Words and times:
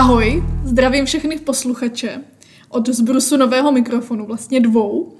Ahoj, 0.00 0.44
zdravím 0.64 1.04
všechny 1.04 1.38
posluchače 1.38 2.24
od 2.68 2.88
zbrusu 2.88 3.36
nového 3.36 3.72
mikrofonu, 3.72 4.26
vlastně 4.26 4.60
dvou. 4.60 5.16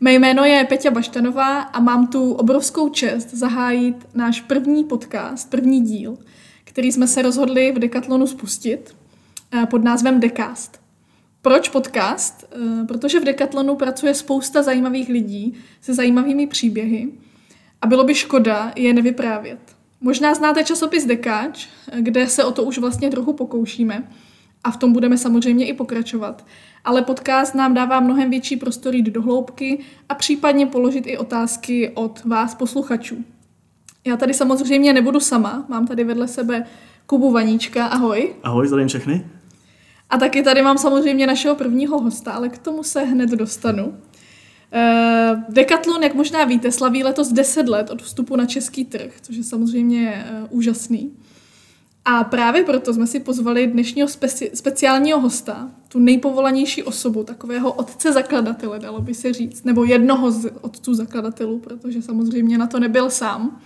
Mé 0.00 0.12
jméno 0.12 0.44
je 0.44 0.64
Peťa 0.64 0.90
Baštanová 0.90 1.60
a 1.60 1.80
mám 1.80 2.06
tu 2.06 2.32
obrovskou 2.32 2.88
čest 2.88 3.34
zahájit 3.34 3.96
náš 4.14 4.40
první 4.40 4.84
podcast, 4.84 5.50
první 5.50 5.80
díl, 5.80 6.18
který 6.64 6.92
jsme 6.92 7.06
se 7.06 7.22
rozhodli 7.22 7.72
v 7.72 7.78
Decathlonu 7.78 8.26
spustit 8.26 8.96
eh, 9.52 9.66
pod 9.66 9.84
názvem 9.84 10.20
Decast. 10.20 10.80
Proč 11.42 11.68
podcast? 11.68 12.44
Eh, 12.52 12.84
protože 12.84 13.20
v 13.20 13.24
Decathlonu 13.24 13.76
pracuje 13.76 14.14
spousta 14.14 14.62
zajímavých 14.62 15.08
lidí 15.08 15.54
se 15.80 15.94
zajímavými 15.94 16.46
příběhy 16.46 17.08
a 17.82 17.86
bylo 17.86 18.04
by 18.04 18.14
škoda 18.14 18.72
je 18.76 18.92
nevyprávět. 18.92 19.78
Možná 20.00 20.34
znáte 20.34 20.64
časopis 20.64 21.04
Dekáč, 21.04 21.68
kde 22.00 22.26
se 22.26 22.44
o 22.44 22.52
to 22.52 22.62
už 22.62 22.78
vlastně 22.78 23.10
trochu 23.10 23.32
pokoušíme 23.32 24.08
a 24.64 24.70
v 24.70 24.76
tom 24.76 24.92
budeme 24.92 25.18
samozřejmě 25.18 25.66
i 25.66 25.72
pokračovat. 25.72 26.46
Ale 26.84 27.02
podcast 27.02 27.54
nám 27.54 27.74
dává 27.74 28.00
mnohem 28.00 28.30
větší 28.30 28.56
prostor 28.56 28.94
jít 28.94 29.06
do 29.06 29.22
hloubky 29.22 29.78
a 30.08 30.14
případně 30.14 30.66
položit 30.66 31.06
i 31.06 31.18
otázky 31.18 31.92
od 31.94 32.24
vás 32.24 32.54
posluchačů. 32.54 33.24
Já 34.06 34.16
tady 34.16 34.34
samozřejmě 34.34 34.92
nebudu 34.92 35.20
sama, 35.20 35.66
mám 35.68 35.86
tady 35.86 36.04
vedle 36.04 36.28
sebe 36.28 36.64
Kubu 37.06 37.30
Vaníčka, 37.30 37.86
ahoj. 37.86 38.34
Ahoj, 38.42 38.68
zdravím 38.68 38.88
všechny. 38.88 39.26
A 40.10 40.18
taky 40.18 40.42
tady 40.42 40.62
mám 40.62 40.78
samozřejmě 40.78 41.26
našeho 41.26 41.54
prvního 41.54 42.00
hosta, 42.00 42.32
ale 42.32 42.48
k 42.48 42.58
tomu 42.58 42.82
se 42.82 43.04
hned 43.04 43.30
dostanu. 43.30 43.86
Uh, 43.86 43.94
Decathlon, 45.48 46.02
jak 46.02 46.14
možná 46.14 46.44
víte, 46.44 46.72
slaví 46.72 47.04
letos 47.04 47.32
10 47.32 47.68
let 47.68 47.90
od 47.90 48.02
vstupu 48.02 48.36
na 48.36 48.46
český 48.46 48.84
trh, 48.84 49.12
což 49.22 49.36
je 49.36 49.44
samozřejmě 49.44 50.26
uh, 50.30 50.46
úžasný. 50.58 51.12
A 52.10 52.24
právě 52.24 52.64
proto 52.64 52.94
jsme 52.94 53.06
si 53.06 53.20
pozvali 53.20 53.66
dnešního 53.66 54.08
speci- 54.08 54.50
speciálního 54.54 55.20
hosta, 55.20 55.70
tu 55.88 55.98
nejpovolanější 55.98 56.82
osobu, 56.82 57.24
takového 57.24 57.72
otce 57.72 58.12
zakladatele, 58.12 58.78
dalo 58.78 59.00
by 59.00 59.14
se 59.14 59.32
říct, 59.32 59.64
nebo 59.64 59.84
jednoho 59.84 60.30
z 60.30 60.50
otců 60.60 60.94
zakladatelů, 60.94 61.58
protože 61.58 62.02
samozřejmě 62.02 62.58
na 62.58 62.66
to 62.66 62.80
nebyl 62.80 63.10
sám. 63.10 63.60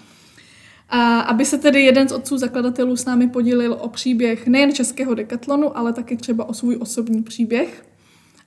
A 0.89 1.21
aby 1.21 1.45
se 1.45 1.59
tedy 1.59 1.83
jeden 1.83 2.09
z 2.09 2.13
otců 2.13 2.39
zakladatelů 2.39 2.97
s 2.97 3.05
námi 3.05 3.29
podělil 3.29 3.77
o 3.81 3.89
příběh 3.89 4.47
nejen 4.47 4.73
českého 4.73 5.15
dekatlonu, 5.15 5.79
ale 5.79 5.93
taky 5.93 6.17
třeba 6.17 6.45
o 6.45 6.55
svůj 6.55 6.77
osobní 6.81 7.23
příběh. 7.23 7.87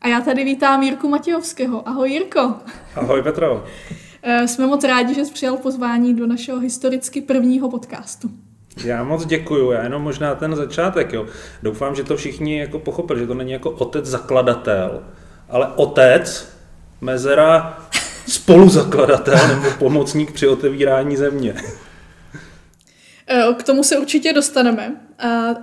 A 0.01 0.07
já 0.07 0.21
tady 0.21 0.43
vítám 0.43 0.83
Jirku 0.83 1.09
Matějovského. 1.09 1.89
Ahoj 1.89 2.11
Jirko. 2.11 2.55
Ahoj 2.95 3.21
Petro. 3.23 3.65
Eh, 4.23 4.47
jsme 4.47 4.67
moc 4.67 4.83
rádi, 4.83 5.13
že 5.13 5.25
jsi 5.25 5.33
přijal 5.33 5.57
pozvání 5.57 6.13
do 6.13 6.27
našeho 6.27 6.59
historicky 6.59 7.21
prvního 7.21 7.69
podcastu. 7.69 8.31
Já 8.83 9.03
moc 9.03 9.25
děkuju, 9.25 9.71
já 9.71 9.83
jenom 9.83 10.01
možná 10.01 10.35
ten 10.35 10.55
začátek, 10.55 11.13
jo. 11.13 11.25
Doufám, 11.63 11.95
že 11.95 12.03
to 12.03 12.17
všichni 12.17 12.59
jako 12.59 12.79
pochopili, 12.79 13.19
že 13.19 13.27
to 13.27 13.33
není 13.33 13.51
jako 13.51 13.71
otec 13.71 14.05
zakladatel, 14.05 15.03
ale 15.49 15.67
otec, 15.75 16.55
mezera 17.01 17.77
spoluzakladatel 18.27 19.47
nebo 19.47 19.69
pomocník 19.79 20.31
při 20.31 20.47
otevírání 20.47 21.17
země. 21.17 21.55
Eh, 23.27 23.53
k 23.53 23.63
tomu 23.63 23.83
se 23.83 23.97
určitě 23.97 24.33
dostaneme. 24.33 24.95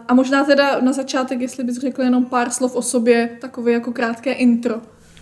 A 0.08 0.14
možná 0.14 0.44
teda 0.44 0.80
na 0.80 0.92
začátek, 0.92 1.40
jestli 1.40 1.64
bys 1.64 1.78
řekl 1.78 2.02
jenom 2.02 2.24
pár 2.24 2.50
slov 2.50 2.76
o 2.76 2.82
sobě, 2.82 3.38
takové 3.40 3.72
jako 3.72 3.92
krátké 3.92 4.32
intro. 4.32 4.74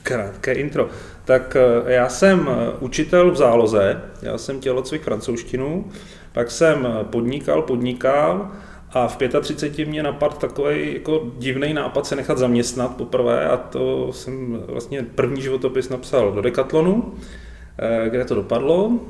Krátké 0.02 0.52
intro. 0.52 0.88
Tak 1.24 1.56
eh, 1.56 1.92
já 1.92 2.08
jsem 2.08 2.48
eh, 2.48 2.70
učitel 2.80 3.30
v 3.30 3.36
záloze, 3.36 4.02
já 4.22 4.38
jsem 4.38 4.60
tělocvik 4.60 5.02
francouzštinu, 5.02 5.84
pak 6.32 6.50
jsem 6.50 6.88
podnikal, 7.02 7.62
podnikal 7.62 8.50
a 8.92 9.08
v 9.08 9.16
35 9.40 9.88
mě 9.88 10.02
napadl 10.02 10.34
takový 10.34 10.94
jako 10.94 11.32
divný 11.38 11.74
nápad 11.74 12.06
se 12.06 12.16
nechat 12.16 12.38
zaměstnat 12.38 12.96
poprvé 12.96 13.48
a 13.48 13.56
to 13.56 14.12
jsem 14.12 14.62
vlastně 14.66 15.02
první 15.02 15.42
životopis 15.42 15.88
napsal 15.88 16.32
do 16.32 16.42
Decathlonu, 16.42 17.14
kde 18.08 18.24
to 18.24 18.34
dopadlo. 18.34 19.00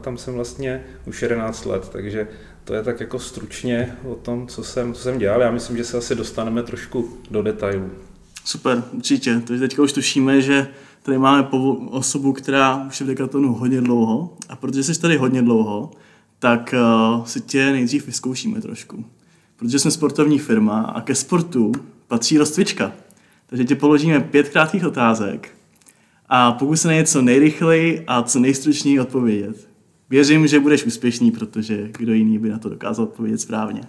Tam 0.00 0.16
jsem 0.16 0.34
vlastně 0.34 0.84
už 1.06 1.22
11 1.22 1.64
let, 1.64 1.88
takže 1.88 2.28
to 2.64 2.74
je 2.74 2.82
tak 2.82 3.00
jako 3.00 3.18
stručně 3.18 3.96
o 4.08 4.14
tom, 4.14 4.46
co 4.46 4.64
jsem, 4.64 4.94
co 4.94 5.02
jsem 5.02 5.18
dělal. 5.18 5.42
Já 5.42 5.50
myslím, 5.50 5.76
že 5.76 5.84
se 5.84 5.98
asi 5.98 6.14
dostaneme 6.14 6.62
trošku 6.62 7.18
do 7.30 7.42
detailů. 7.42 7.90
Super, 8.44 8.84
určitě. 8.92 9.42
Takže 9.46 9.60
teďka 9.60 9.82
už 9.82 9.92
tušíme, 9.92 10.42
že 10.42 10.68
tady 11.02 11.18
máme 11.18 11.48
osobu, 11.90 12.32
která 12.32 12.84
už 12.86 13.00
je 13.00 13.06
v 13.06 13.08
Decathlonu 13.08 13.52
hodně 13.52 13.80
dlouho 13.80 14.36
a 14.48 14.56
protože 14.56 14.84
jsi 14.84 15.00
tady 15.00 15.16
hodně 15.16 15.42
dlouho, 15.42 15.90
tak 16.38 16.74
uh, 17.16 17.24
si 17.24 17.40
tě 17.40 17.72
nejdřív 17.72 18.06
vyzkoušíme 18.06 18.60
trošku. 18.60 19.04
Protože 19.56 19.78
jsme 19.78 19.90
sportovní 19.90 20.38
firma 20.38 20.80
a 20.80 21.00
ke 21.00 21.14
sportu 21.14 21.72
patří 22.08 22.38
rozcvička. 22.38 22.92
Takže 23.46 23.64
ti 23.64 23.74
položíme 23.74 24.20
pět 24.20 24.48
krátkých 24.48 24.86
otázek 24.86 25.50
a 26.28 26.52
pokus 26.52 26.80
se 26.80 26.88
na 26.88 26.94
něco 26.94 27.22
nejrychleji 27.22 28.04
a 28.06 28.22
co 28.22 28.40
nejstručněji 28.40 29.00
odpovědět. 29.00 29.68
Věřím, 30.10 30.46
že 30.46 30.60
budeš 30.60 30.84
úspěšný, 30.84 31.30
protože 31.30 31.88
kdo 31.98 32.12
jiný 32.12 32.38
by 32.38 32.48
na 32.48 32.58
to 32.58 32.68
dokázal 32.68 33.04
odpovědět 33.04 33.38
správně. 33.38 33.80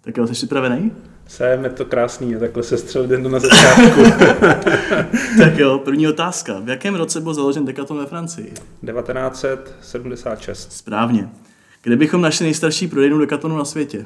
Tak 0.00 0.16
jo, 0.16 0.26
jsi 0.26 0.32
připravený? 0.32 0.92
Je 1.38 1.70
to 1.70 1.84
krásný, 1.84 2.34
takhle 2.40 2.62
se 2.62 2.78
střelit 2.78 3.10
jen 3.10 3.32
na 3.32 3.38
začátku. 3.38 4.00
tak 5.38 5.58
jo, 5.58 5.78
první 5.84 6.08
otázka. 6.08 6.60
V 6.60 6.68
jakém 6.68 6.94
roce 6.94 7.20
byl 7.20 7.34
založen 7.34 7.64
Decathlon 7.64 7.98
ve 7.98 8.06
Francii? 8.06 8.52
1976. 8.86 10.72
Správně. 10.72 11.28
Kde 11.82 11.96
bychom 11.96 12.20
našli 12.20 12.44
nejstarší 12.44 12.88
prodejnu 12.88 13.18
Decathlonu 13.18 13.56
na 13.56 13.64
světě? 13.64 13.98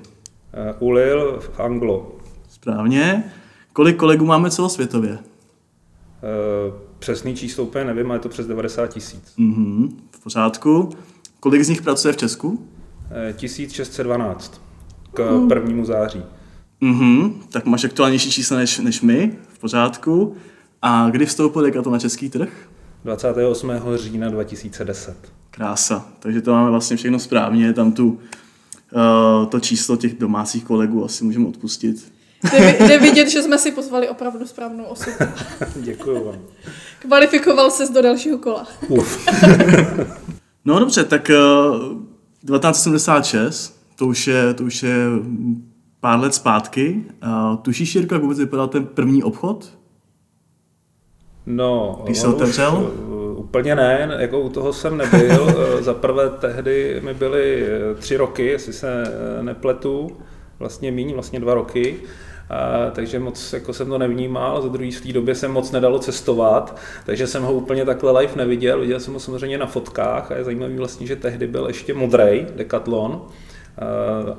Uh, 0.81 0.89
u 0.89 0.91
Lille 0.91 1.41
v 1.41 1.61
Anglo. 1.61 2.17
Správně. 2.49 3.25
Kolik 3.73 3.97
kolegů 3.97 4.25
máme 4.25 4.51
celosvětově? 4.51 5.13
Uh, 5.13 5.19
přesný 6.99 7.37
číslo 7.37 7.65
úplně 7.65 7.85
nevím, 7.85 8.07
ale 8.07 8.15
je 8.17 8.21
to 8.21 8.29
přes 8.29 8.47
90 8.47 8.87
tisíc. 8.87 9.35
Mm-hmm, 9.39 9.89
v 10.11 10.23
pořádku. 10.23 10.91
Kolik 11.41 11.63
z 11.63 11.69
nich 11.69 11.83
pracuje 11.83 12.13
v 12.13 12.17
Česku? 12.17 12.69
1612 13.37 14.63
k 15.15 15.31
mm. 15.31 15.49
prvnímu 15.49 15.85
září. 15.85 16.23
Mm-hmm, 16.85 17.33
tak 17.51 17.65
máš 17.65 17.85
aktuálnější 17.85 18.31
čísla 18.31 18.57
než, 18.57 18.79
než 18.79 19.01
my, 19.01 19.37
v 19.49 19.59
pořádku. 19.59 20.37
A 20.83 21.11
kdy 21.11 21.27
vstoupil 21.27 21.63
Decathlon 21.63 21.93
na 21.93 21.99
český 21.99 22.31
trh? 22.31 22.49
28. 23.05 23.73
října 23.95 24.29
2010. 24.29 25.17
Krása, 25.51 26.09
takže 26.19 26.41
to 26.41 26.53
máme 26.53 26.71
vlastně 26.71 26.97
všechno 26.97 27.19
správně, 27.19 27.73
tam 27.73 27.93
tu, 27.93 28.09
uh, 28.09 29.47
to 29.49 29.61
číslo 29.61 29.97
těch 29.97 30.15
domácích 30.15 30.65
kolegů 30.65 31.05
asi 31.05 31.25
můžeme 31.25 31.47
odpustit. 31.47 32.13
Jde, 32.53 32.77
jde 32.81 32.99
vidět, 32.99 33.29
že 33.29 33.43
jsme 33.43 33.59
si 33.59 33.73
pozvali 33.73 34.09
opravdu 34.09 34.47
správnou 34.47 34.85
osobu. 34.85 35.17
Děkuji 35.77 36.25
vám. 36.25 36.39
Kvalifikoval 36.99 37.71
ses 37.71 37.91
do 37.91 38.03
dalšího 38.03 38.39
kola. 38.39 38.67
Uf. 38.89 39.29
No 40.67 40.79
dobře, 40.79 41.05
tak 41.05 41.31
uh, 41.31 41.77
eh, 42.43 42.59
1976, 42.59 43.81
to 43.97 44.07
už 44.07 44.27
je, 44.27 44.55
to 44.55 44.65
už 44.65 44.83
je 44.83 45.07
pár 46.05 46.21
let 46.21 46.35
zpátky. 46.35 47.05
Uh, 47.27 47.57
tušíš, 47.57 47.95
Jirko, 47.95 48.15
jak 48.15 48.23
vůbec 48.23 48.39
vypadal 48.39 48.69
ten 48.69 48.87
první 48.87 49.23
obchod? 49.23 49.79
No, 51.47 52.01
Když 52.05 52.19
se 52.19 52.29
otevřel? 52.29 52.93
Uh, 53.09 53.39
úplně 53.39 53.75
ne, 53.75 54.17
jako 54.19 54.41
u 54.41 54.49
toho 54.49 54.73
jsem 54.73 54.97
nebyl. 54.97 55.47
Za 55.81 55.95
prvé 55.95 56.31
tehdy 56.31 57.01
mi 57.05 57.15
byly 57.15 57.67
tři 57.99 58.17
roky, 58.17 58.47
jestli 58.47 58.73
se 58.73 59.05
nepletu, 59.43 60.11
vlastně 60.59 60.93
méně, 60.93 61.15
vlastně 61.15 61.41
dva 61.41 61.55
roky. 61.55 61.97
A, 62.51 62.91
takže 62.91 63.19
moc 63.19 63.53
jako 63.53 63.73
jsem 63.73 63.89
to 63.89 63.99
nevnímal, 63.99 64.63
za 64.63 64.69
druhý 64.69 64.91
v 64.91 65.01
té 65.01 65.13
době 65.13 65.35
jsem 65.35 65.53
moc 65.53 65.73
nedalo 65.73 65.99
cestovat, 65.99 66.81
takže 67.07 67.27
jsem 67.27 67.43
ho 67.43 67.53
úplně 67.53 67.85
takhle 67.85 68.21
live 68.21 68.33
neviděl, 68.37 68.81
viděl 68.81 69.01
jsem 69.01 69.15
ho 69.15 69.21
samozřejmě 69.21 69.59
na 69.59 69.67
fotkách 69.67 70.33
a 70.33 70.37
je 70.37 70.45
zajímavý 70.45 70.77
vlastně, 70.77 71.07
že 71.07 71.17
tehdy 71.17 71.47
byl 71.47 71.67
ještě 71.67 71.95
modrý 71.95 72.47
Decathlon, 72.57 73.23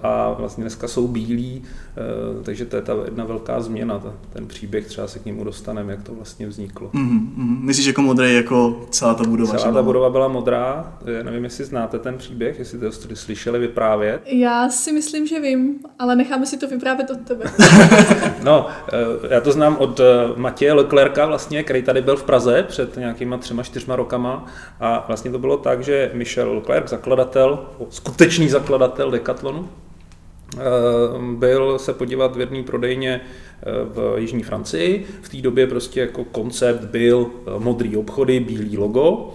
a 0.03 0.35
vlastně 0.39 0.63
dneska 0.63 0.87
jsou 0.87 1.07
bílí, 1.07 1.63
eh, 1.63 2.43
takže 2.43 2.65
to 2.65 2.75
je 2.75 2.81
ta 2.81 2.93
jedna 3.05 3.25
velká 3.25 3.61
změna, 3.61 4.01
ten 4.33 4.47
příběh, 4.47 4.87
třeba 4.87 5.07
se 5.07 5.19
k 5.19 5.25
němu 5.25 5.43
dostaneme, 5.43 5.91
jak 5.91 6.03
to 6.03 6.13
vlastně 6.13 6.47
vzniklo. 6.47 6.89
Mm-hmm. 6.89 7.61
Myslíš 7.61 7.85
jako 7.85 8.01
modrý, 8.01 8.35
jako 8.35 8.85
celá 8.89 9.13
ta 9.13 9.23
budova? 9.23 9.57
Celá 9.57 9.73
ta 9.73 9.83
budova 9.83 10.09
byla 10.09 10.27
modrá, 10.27 10.93
Já 11.05 11.23
nevím, 11.23 11.43
jestli 11.43 11.65
znáte 11.65 11.99
ten 11.99 12.17
příběh, 12.17 12.59
jestli 12.59 12.79
to 12.79 12.91
jste 12.91 13.15
slyšeli 13.15 13.59
vyprávět. 13.59 14.21
Já 14.25 14.69
si 14.69 14.91
myslím, 14.91 15.27
že 15.27 15.39
vím, 15.39 15.79
ale 15.99 16.15
necháme 16.15 16.45
si 16.45 16.57
to 16.57 16.67
vyprávět 16.67 17.09
od 17.09 17.19
tebe. 17.19 17.45
no, 18.43 18.67
eh, 18.93 19.33
já 19.33 19.41
to 19.41 19.51
znám 19.51 19.77
od 19.77 19.99
eh, 19.99 20.03
Matěje 20.35 20.73
Leclerca 20.73 21.25
vlastně, 21.25 21.63
který 21.63 21.81
tady 21.81 22.01
byl 22.01 22.15
v 22.15 22.23
Praze 22.23 22.63
před 22.67 22.97
nějakýma 22.97 23.37
třema, 23.37 23.63
čtyřma 23.63 23.95
rokama 23.95 24.45
a 24.79 25.03
vlastně 25.07 25.31
to 25.31 25.39
bylo 25.39 25.57
tak, 25.57 25.83
že 25.83 26.11
Michel 26.13 26.53
Leclerc, 26.53 26.89
zakladatel, 26.89 27.65
skutečný 27.89 28.49
zakladatel 28.49 29.11
Decathlonu, 29.25 29.69
eh, 30.57 30.59
byl 31.35 31.79
se 31.79 31.93
podívat 31.93 32.35
v 32.35 32.39
jedné 32.39 32.63
prodejně 32.63 33.21
eh, 33.21 33.63
v 33.83 34.15
Jižní 34.17 34.43
Francii. 34.43 35.05
V 35.21 35.29
té 35.29 35.37
době 35.37 35.67
prostě 35.67 35.99
jako 35.99 36.23
koncept 36.23 36.85
byl 36.85 37.27
eh, 37.31 37.59
modrý 37.59 37.97
obchody, 37.97 38.39
bílý 38.39 38.77
logo 38.77 39.33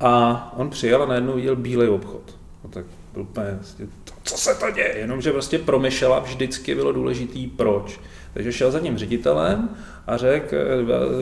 a 0.00 0.52
on 0.56 0.70
přijel 0.70 1.02
a 1.02 1.06
najednou 1.06 1.32
viděl 1.32 1.56
bílý 1.56 1.88
obchod. 1.88 2.36
No 2.64 2.70
tak 2.70 2.84
byl 3.12 3.22
úplně, 3.22 3.46
prostě, 3.56 3.86
co 4.22 4.36
se 4.36 4.54
to 4.54 4.70
děje, 4.70 4.94
jenomže 4.98 5.32
prostě 5.32 5.58
pro 5.58 5.78
Michela 5.78 6.18
vždycky 6.18 6.74
bylo 6.74 6.92
důležitý 6.92 7.46
proč. 7.46 8.00
Takže 8.34 8.52
šel 8.52 8.70
za 8.70 8.80
tím 8.80 8.98
ředitelem 8.98 9.68
a 10.06 10.16
řekl, 10.16 10.56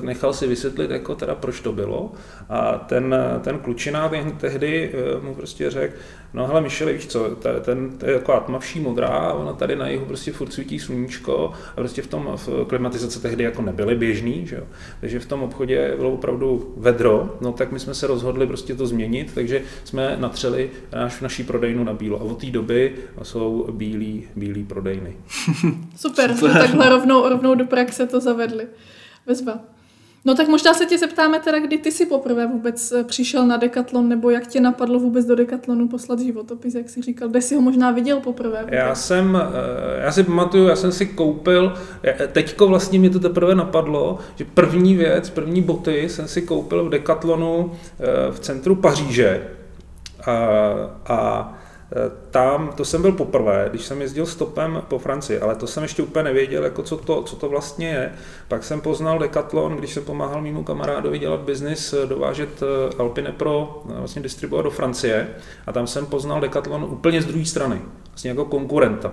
nechal 0.01 0.33
si 0.33 0.47
vysvětlit, 0.47 0.91
jako 0.91 1.15
teda 1.15 1.35
proč 1.35 1.61
to 1.61 1.73
bylo. 1.73 2.13
A 2.49 2.73
ten, 2.73 3.17
ten 3.41 3.59
klučina 3.59 4.11
tehdy 4.41 4.93
eh, 4.95 5.21
mu 5.21 5.35
prostě 5.35 5.71
řekl, 5.71 5.95
no 6.35 6.47
hele 6.47 6.61
Michele, 6.61 6.93
víš 6.93 7.07
co, 7.07 7.31
ten, 7.31 7.61
ten, 7.61 7.99
to 7.99 8.07
je 8.07 8.19
taková 8.19 8.41
tmavší 8.41 8.81
modrá, 8.81 9.33
ona 9.33 9.53
tady 9.53 9.77
na 9.77 9.89
jihu 9.89 10.05
prostě 10.05 10.33
furt 10.33 10.53
svítí 10.53 10.79
sluníčko 10.79 11.53
a 11.73 11.75
prostě 11.75 12.03
v 12.03 12.07
tom 12.07 12.33
v 12.37 12.65
klimatizace 12.67 13.21
tehdy 13.21 13.45
jako 13.45 13.63
nebyly 13.63 13.95
běžný, 13.95 14.47
že 14.47 14.57
jo. 14.57 14.63
Takže 15.01 15.21
v 15.21 15.27
tom 15.27 15.43
obchodě 15.43 15.93
bylo 15.97 16.11
opravdu 16.11 16.75
vedro, 16.77 17.39
no 17.41 17.53
tak 17.53 17.73
my 17.73 17.79
jsme 17.79 17.95
se 17.95 18.07
rozhodli 18.07 18.47
prostě 18.47 18.75
to 18.75 18.87
změnit, 18.87 19.33
takže 19.35 19.63
jsme 19.85 20.17
natřeli 20.21 20.71
naš, 20.93 21.21
naší 21.21 21.45
prodejnu 21.45 21.85
na 21.85 21.93
bílo 21.93 22.21
a 22.21 22.23
od 22.23 22.41
té 22.41 22.47
doby 22.47 22.95
jsou 23.23 23.69
bílí, 23.73 24.29
bílí 24.37 24.65
prodejny. 24.65 25.17
Super, 25.97 26.35
Super. 26.35 26.53
takhle 26.53 26.89
rovnou, 26.89 27.29
rovnou 27.29 27.55
do 27.55 27.65
praxe 27.65 28.07
to 28.07 28.21
zavedli. 28.21 28.67
Vezva. 29.27 29.76
No 30.27 30.35
tak 30.35 30.49
možná 30.49 30.75
se 30.75 30.87
tě 30.87 30.99
zeptáme 30.99 31.39
teda, 31.41 31.59
kdy 31.59 31.79
ty 31.79 31.93
si 31.93 32.07
poprvé 32.07 32.47
vůbec 32.47 32.93
eh, 32.93 33.05
přišel 33.05 33.47
na 33.47 33.57
Decathlon, 33.57 34.09
nebo 34.09 34.31
jak 34.31 34.47
tě 34.47 34.61
napadlo 34.61 34.99
vůbec 34.99 35.27
do 35.27 35.37
Decathlonu 35.37 35.89
poslat 35.89 36.21
životopis, 36.21 36.75
jak 36.75 36.89
jsi 36.89 37.03
říkal, 37.03 37.29
kde 37.29 37.41
jsi 37.41 37.55
ho 37.55 37.61
možná 37.61 37.91
viděl 37.91 38.21
poprvé? 38.21 38.59
Vůbec? 38.59 38.75
Já 38.75 38.95
jsem, 38.95 39.37
eh, 39.37 40.05
já 40.05 40.13
si 40.13 40.23
pamatuju, 40.23 40.67
já 40.67 40.77
jsem 40.77 40.93
si 40.93 41.07
koupil, 41.07 41.75
eh, 42.05 42.29
teďko 42.33 42.67
vlastně 42.69 42.99
mi 42.99 43.11
to 43.11 43.21
teprve 43.21 43.55
napadlo, 43.55 44.19
že 44.37 44.45
první 44.45 44.95
věc, 44.95 45.31
první 45.31 45.63
boty 45.63 46.09
jsem 46.09 46.29
si 46.29 46.43
koupil 46.43 46.85
v 46.85 46.91
Decathlonu 46.91 47.73
v 48.31 48.41
centru 48.41 48.75
Paříže 48.77 49.47
a, 50.27 50.33
a 51.07 51.53
tam, 52.31 52.73
to 52.77 52.85
jsem 52.85 53.03
byl 53.03 53.13
poprvé, 53.13 53.67
když 53.71 53.85
jsem 53.85 54.01
jezdil 54.01 54.27
stopem 54.27 54.83
po 54.89 54.99
Francii, 54.99 55.41
ale 55.41 55.55
to 55.55 55.67
jsem 55.67 55.83
ještě 55.83 56.03
úplně 56.03 56.23
nevěděl, 56.23 56.65
jako 56.65 56.83
co, 56.83 56.97
to, 56.97 57.23
co 57.23 57.37
to 57.37 57.49
vlastně 57.49 57.89
je. 57.89 58.13
Pak 58.49 58.65
jsem 58.65 58.81
poznal 58.81 59.19
Decathlon, 59.19 59.77
když 59.77 59.93
jsem 59.93 60.05
pomáhal 60.05 60.43
mému 60.43 60.65
kamarádovi 60.65 61.19
dělat 61.19 61.41
biznis, 61.41 61.93
eh, 61.93 62.07
dovážet 62.07 62.63
eh, 62.63 62.97
Alpine 62.99 63.33
Pro, 63.33 63.83
vlastně 63.85 64.23
distribuovat 64.23 64.65
do 64.65 64.71
Francie 64.71 65.29
a 65.67 65.73
tam 65.73 65.87
jsem 65.87 66.07
poznal 66.07 66.41
Decathlon 66.41 66.85
úplně 66.85 67.23
z 67.23 67.27
druhé 67.27 67.45
strany, 67.45 67.83
vlastně 68.09 68.31
jako 68.31 68.45
konkurenta. 68.45 69.13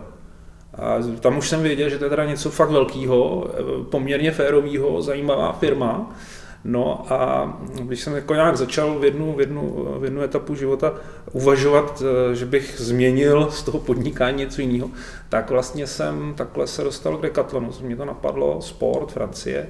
A 0.77 0.97
tam 1.19 1.37
už 1.37 1.49
jsem 1.49 1.61
věděl, 1.61 1.89
že 1.89 1.97
to 1.97 2.03
je 2.03 2.09
teda 2.09 2.25
něco 2.25 2.49
fakt 2.49 2.69
velkého, 2.69 3.47
poměrně 3.91 4.31
férového, 4.31 5.01
zajímavá 5.01 5.51
firma. 5.51 6.15
No 6.65 7.13
a 7.13 7.53
když 7.81 8.01
jsem 8.01 8.15
jako 8.15 8.33
nějak 8.33 8.57
začal 8.57 8.99
v 8.99 9.03
jednu, 9.03 9.33
v, 9.33 9.39
jednu, 9.39 9.87
v 9.99 10.03
jednu 10.03 10.21
etapu 10.21 10.55
života 10.55 10.93
uvažovat, 11.31 12.03
eh, 12.31 12.35
že 12.35 12.45
bych 12.45 12.75
změnil 12.77 13.51
z 13.51 13.63
toho 13.63 13.79
podnikání 13.79 14.37
něco 14.37 14.61
jiného, 14.61 14.89
tak 15.29 15.49
vlastně 15.49 15.87
jsem 15.87 16.33
takhle 16.37 16.67
se 16.67 16.83
dostal 16.83 17.17
k 17.17 17.21
Decathlonu. 17.21 17.71
Mě 17.81 17.95
to 17.95 18.05
napadlo, 18.05 18.61
sport, 18.61 19.11
Francie. 19.11 19.67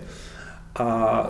A 0.76 1.30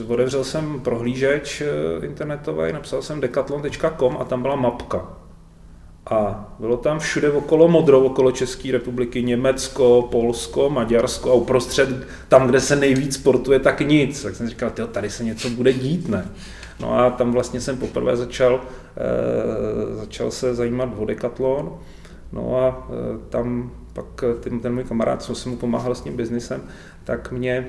eh, 0.00 0.12
otevřel 0.12 0.44
jsem 0.44 0.80
prohlížeč 0.80 1.60
eh, 1.60 2.06
internetový, 2.06 2.72
napsal 2.72 3.02
jsem 3.02 3.20
decathlon.com 3.20 4.16
a 4.20 4.24
tam 4.24 4.42
byla 4.42 4.56
mapka 4.56 5.19
a 6.10 6.48
bylo 6.58 6.76
tam 6.76 6.98
všude 6.98 7.30
okolo 7.30 7.68
modro, 7.68 8.00
okolo 8.00 8.32
České 8.32 8.72
republiky, 8.72 9.22
Německo, 9.22 10.08
Polsko, 10.10 10.70
Maďarsko 10.70 11.30
a 11.30 11.34
uprostřed, 11.34 11.88
tam, 12.28 12.46
kde 12.46 12.60
se 12.60 12.76
nejvíc 12.76 13.14
sportuje, 13.14 13.58
tak 13.58 13.80
nic. 13.80 14.22
Tak 14.22 14.36
jsem 14.36 14.48
říkal, 14.48 14.70
tyjo, 14.70 14.86
tady 14.86 15.10
se 15.10 15.24
něco 15.24 15.50
bude 15.50 15.72
dít, 15.72 16.08
ne? 16.08 16.28
No 16.80 16.98
a 16.98 17.10
tam 17.10 17.32
vlastně 17.32 17.60
jsem 17.60 17.76
poprvé 17.76 18.16
začal, 18.16 18.60
e, 18.96 19.96
začal 19.96 20.30
se 20.30 20.54
zajímat 20.54 20.88
o 20.96 21.04
dekatlon. 21.04 21.78
No 22.32 22.56
a 22.56 22.88
e, 22.90 23.18
tam 23.30 23.72
pak 23.92 24.24
ten, 24.40 24.60
ten 24.60 24.74
můj 24.74 24.84
kamarád, 24.84 25.22
co 25.22 25.34
jsem 25.34 25.52
mu 25.52 25.58
pomáhal 25.58 25.94
s 25.94 26.00
tím 26.00 26.16
biznisem, 26.16 26.62
tak 27.04 27.32
mě 27.32 27.66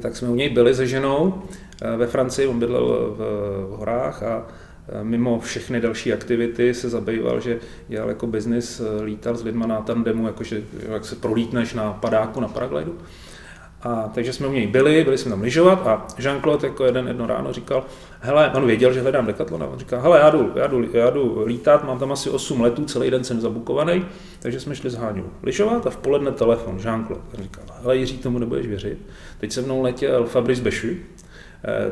tak 0.00 0.16
jsme 0.16 0.28
u 0.28 0.34
něj 0.34 0.48
byli 0.48 0.74
se 0.74 0.86
ženou 0.86 1.42
e, 1.82 1.96
ve 1.96 2.06
Francii, 2.06 2.48
on 2.48 2.58
bydlel 2.58 3.14
v, 3.16 3.18
v 3.74 3.78
horách 3.78 4.22
a 4.22 4.46
mimo 5.02 5.40
všechny 5.40 5.80
další 5.80 6.12
aktivity 6.12 6.74
se 6.74 6.88
zabýval, 6.88 7.40
že 7.40 7.58
dělal 7.88 8.08
jako 8.08 8.26
biznis, 8.26 8.80
eh, 8.80 9.02
lítal 9.04 9.36
s 9.36 9.44
lidma 9.44 9.66
na 9.66 9.80
tandemu, 9.80 10.26
jakože 10.26 10.62
jak 10.88 11.04
se 11.04 11.16
prolítneš 11.16 11.74
na 11.74 11.92
padáku, 11.92 12.40
na 12.40 12.48
paraglidu. 12.48 12.98
A 13.82 14.10
takže 14.14 14.32
jsme 14.32 14.46
u 14.46 14.52
něj 14.52 14.66
byli, 14.66 15.04
byli 15.04 15.18
jsme 15.18 15.30
tam 15.30 15.42
lyžovat 15.42 15.86
a 15.86 16.06
Jean-Claude 16.18 16.64
jako 16.64 16.84
jeden 16.84 17.08
jedno 17.08 17.26
ráno 17.26 17.52
říkal, 17.52 17.84
hele, 18.20 18.52
on 18.54 18.66
věděl, 18.66 18.92
že 18.92 19.00
hledám 19.00 19.26
Decathlon 19.26 19.62
a 19.62 19.66
on 19.66 19.78
říkal, 19.78 20.00
hele, 20.00 20.18
já 20.18 20.30
jdu, 20.30 20.52
já, 20.54 20.66
jdu, 20.66 20.84
já 20.92 21.10
jdu 21.10 21.44
lítat, 21.46 21.84
mám 21.84 21.98
tam 21.98 22.12
asi 22.12 22.30
8 22.30 22.60
letů, 22.60 22.84
celý 22.84 23.10
den 23.10 23.24
jsem 23.24 23.40
zabukovaný, 23.40 24.06
takže 24.38 24.60
jsme 24.60 24.76
šli 24.76 24.90
s 24.90 24.94
Háňou 24.94 25.24
lyžovat 25.42 25.86
a 25.86 25.90
v 25.90 25.96
poledne 25.96 26.32
telefon 26.32 26.76
Jean-Claude. 26.76 27.20
Říkal, 27.34 27.64
hele 27.82 27.96
Jiří, 27.96 28.18
tomu 28.18 28.38
nebudeš 28.38 28.66
věřit. 28.66 28.98
Teď 29.38 29.52
se 29.52 29.62
mnou 29.62 29.82
letěl 29.82 30.24
Fabrice 30.24 30.62
Eh, 30.62 31.19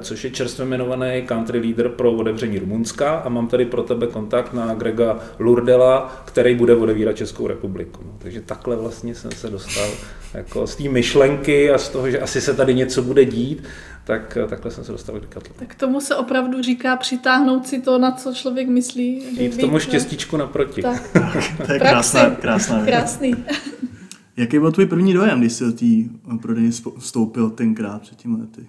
což 0.00 0.25
je 0.25 0.31
čerstvě 0.31 0.67
jmenovaný 0.67 1.23
country 1.26 1.59
leader 1.59 1.88
pro 1.88 2.12
otevření 2.12 2.59
Rumunska 2.59 3.17
a 3.17 3.29
mám 3.29 3.49
tady 3.49 3.65
pro 3.65 3.82
tebe 3.82 4.06
kontakt 4.06 4.53
na 4.53 4.75
Grega 4.75 5.19
Lurdela, 5.38 6.23
který 6.25 6.55
bude 6.55 6.75
odevírat 6.75 7.17
Českou 7.17 7.47
republiku. 7.47 8.00
No, 8.06 8.12
takže 8.19 8.41
takhle 8.41 8.76
vlastně 8.76 9.15
jsem 9.15 9.32
se 9.32 9.50
dostal 9.50 9.88
jako 10.35 10.67
z 10.67 10.76
té 10.76 10.88
myšlenky 10.88 11.70
a 11.70 11.79
z 11.79 11.88
toho, 11.88 12.11
že 12.11 12.20
asi 12.20 12.41
se 12.41 12.55
tady 12.55 12.75
něco 12.75 13.03
bude 13.03 13.25
dít, 13.25 13.62
tak 14.05 14.37
eh, 14.37 14.47
takhle 14.47 14.70
jsem 14.70 14.85
se 14.85 14.93
dostal 14.93 15.19
k 15.19 15.20
Decathlonu. 15.20 15.59
Tak 15.59 15.75
tomu 15.75 16.00
se 16.00 16.17
opravdu 16.17 16.62
říká 16.62 16.97
přitáhnout 16.97 17.67
si 17.67 17.81
to, 17.81 17.99
na 17.99 18.12
co 18.12 18.35
člověk 18.35 18.69
myslí. 18.69 19.37
Že 19.37 19.43
Jít 19.43 19.61
tomu 19.61 19.79
štěstíčku 19.79 20.37
naproti. 20.37 20.82
Tak. 20.82 21.11
to 21.67 21.73
je 21.73 21.79
krásná, 21.79 22.31
krásná 22.31 22.85
Krásný. 22.85 23.35
Jaký 24.37 24.59
byl 24.59 24.73
tvůj 24.73 24.87
první 24.87 25.12
dojem, 25.12 25.41
když 25.41 25.53
jsi 25.53 25.64
do 25.64 25.73
té 25.73 25.87
prodejny 26.43 26.71
vstoupil 26.99 27.50
tenkrát 27.50 28.03
před 28.03 28.17
těmi 28.17 28.37
lety? 28.41 28.67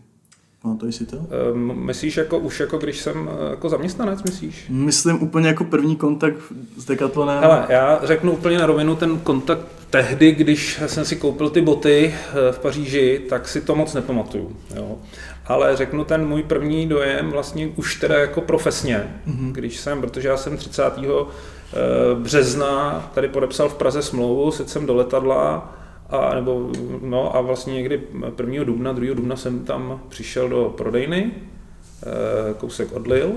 Pamatuješ 0.62 0.96
si 0.96 1.06
to? 1.06 1.18
Um, 1.54 1.86
myslíš 1.86 2.18
jako 2.18 2.40
už 2.40 2.60
jako 2.60 2.78
když 2.78 3.00
jsem 3.00 3.30
eh, 3.32 3.50
jako 3.50 3.70
zaměstnanec, 3.70 4.24
myslíš? 4.24 4.66
Myslím 4.70 5.24
úplně 5.24 5.48
jako 5.48 5.64
první 5.64 5.96
kontakt 5.96 6.38
s 6.78 6.86
Decathlonem. 6.86 7.44
Ale 7.44 7.66
já 7.70 8.00
řeknu 8.04 8.32
úplně 8.32 8.58
na 8.58 8.66
rovinu 8.66 8.96
ten 8.96 9.20
kontakt 9.20 9.66
tehdy, 9.90 10.32
když 10.32 10.82
jsem 10.88 11.06
si 11.06 11.16
koupil 11.16 11.50
ty 11.50 11.62
boty 11.62 12.16
eh, 12.16 12.52
v 12.52 12.60
Paříži, 12.60 13.22
tak 13.30 13.48
si 13.48 13.62
to 13.62 13.76
moc 13.76 13.94
nepamatuju. 13.94 14.56
Jo. 14.76 14.98
Ale 15.46 15.76
řeknu 15.76 16.06
ten 16.06 16.28
můj 16.28 16.44
první 16.44 16.88
dojem 16.88 17.32
vlastně 17.32 17.68
už 17.76 17.96
teda 17.96 18.20
jako 18.20 18.42
profesně, 18.42 19.16
mm-hmm. 19.28 19.52
když 19.52 19.78
jsem, 19.78 20.02
protože 20.02 20.28
já 20.28 20.38
jsem 20.38 20.57
30. 20.57 20.83
Eh, 20.83 22.16
března 22.16 23.10
tady 23.14 23.28
podepsal 23.28 23.69
v 23.69 23.76
Praze 23.76 24.02
smlouvu, 24.02 24.52
sedl 24.52 24.69
jsem 24.69 24.86
do 24.86 24.95
letadla, 24.95 25.76
a, 26.09 26.35
nebo, 26.35 26.71
no, 27.01 27.35
a 27.35 27.42
vlastně 27.42 27.73
někdy 27.73 28.01
1. 28.37 28.63
dubna, 28.63 28.94
2. 28.94 29.13
dubna 29.13 29.35
jsem 29.35 29.66
tam 29.66 30.01
přišel 30.09 30.49
do 30.49 30.73
prodejny, 30.78 31.31
eh, 31.31 32.54
kousek 32.54 32.92
od 32.92 33.07
Lil. 33.07 33.31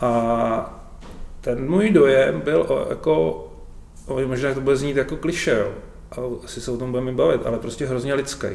A 0.00 0.80
ten 1.40 1.70
můj 1.70 1.90
dojem 1.90 2.40
byl 2.40 2.86
jako, 2.90 3.46
možná 4.26 4.54
to 4.54 4.60
bude 4.60 4.76
znít 4.76 4.96
jako 4.96 5.16
kliše, 5.16 5.64
a 6.10 6.16
asi 6.44 6.60
se 6.60 6.70
o 6.70 6.76
tom 6.76 6.90
budeme 6.90 7.12
bavit, 7.12 7.46
ale 7.46 7.58
prostě 7.58 7.86
hrozně 7.86 8.14
lidský. 8.14 8.48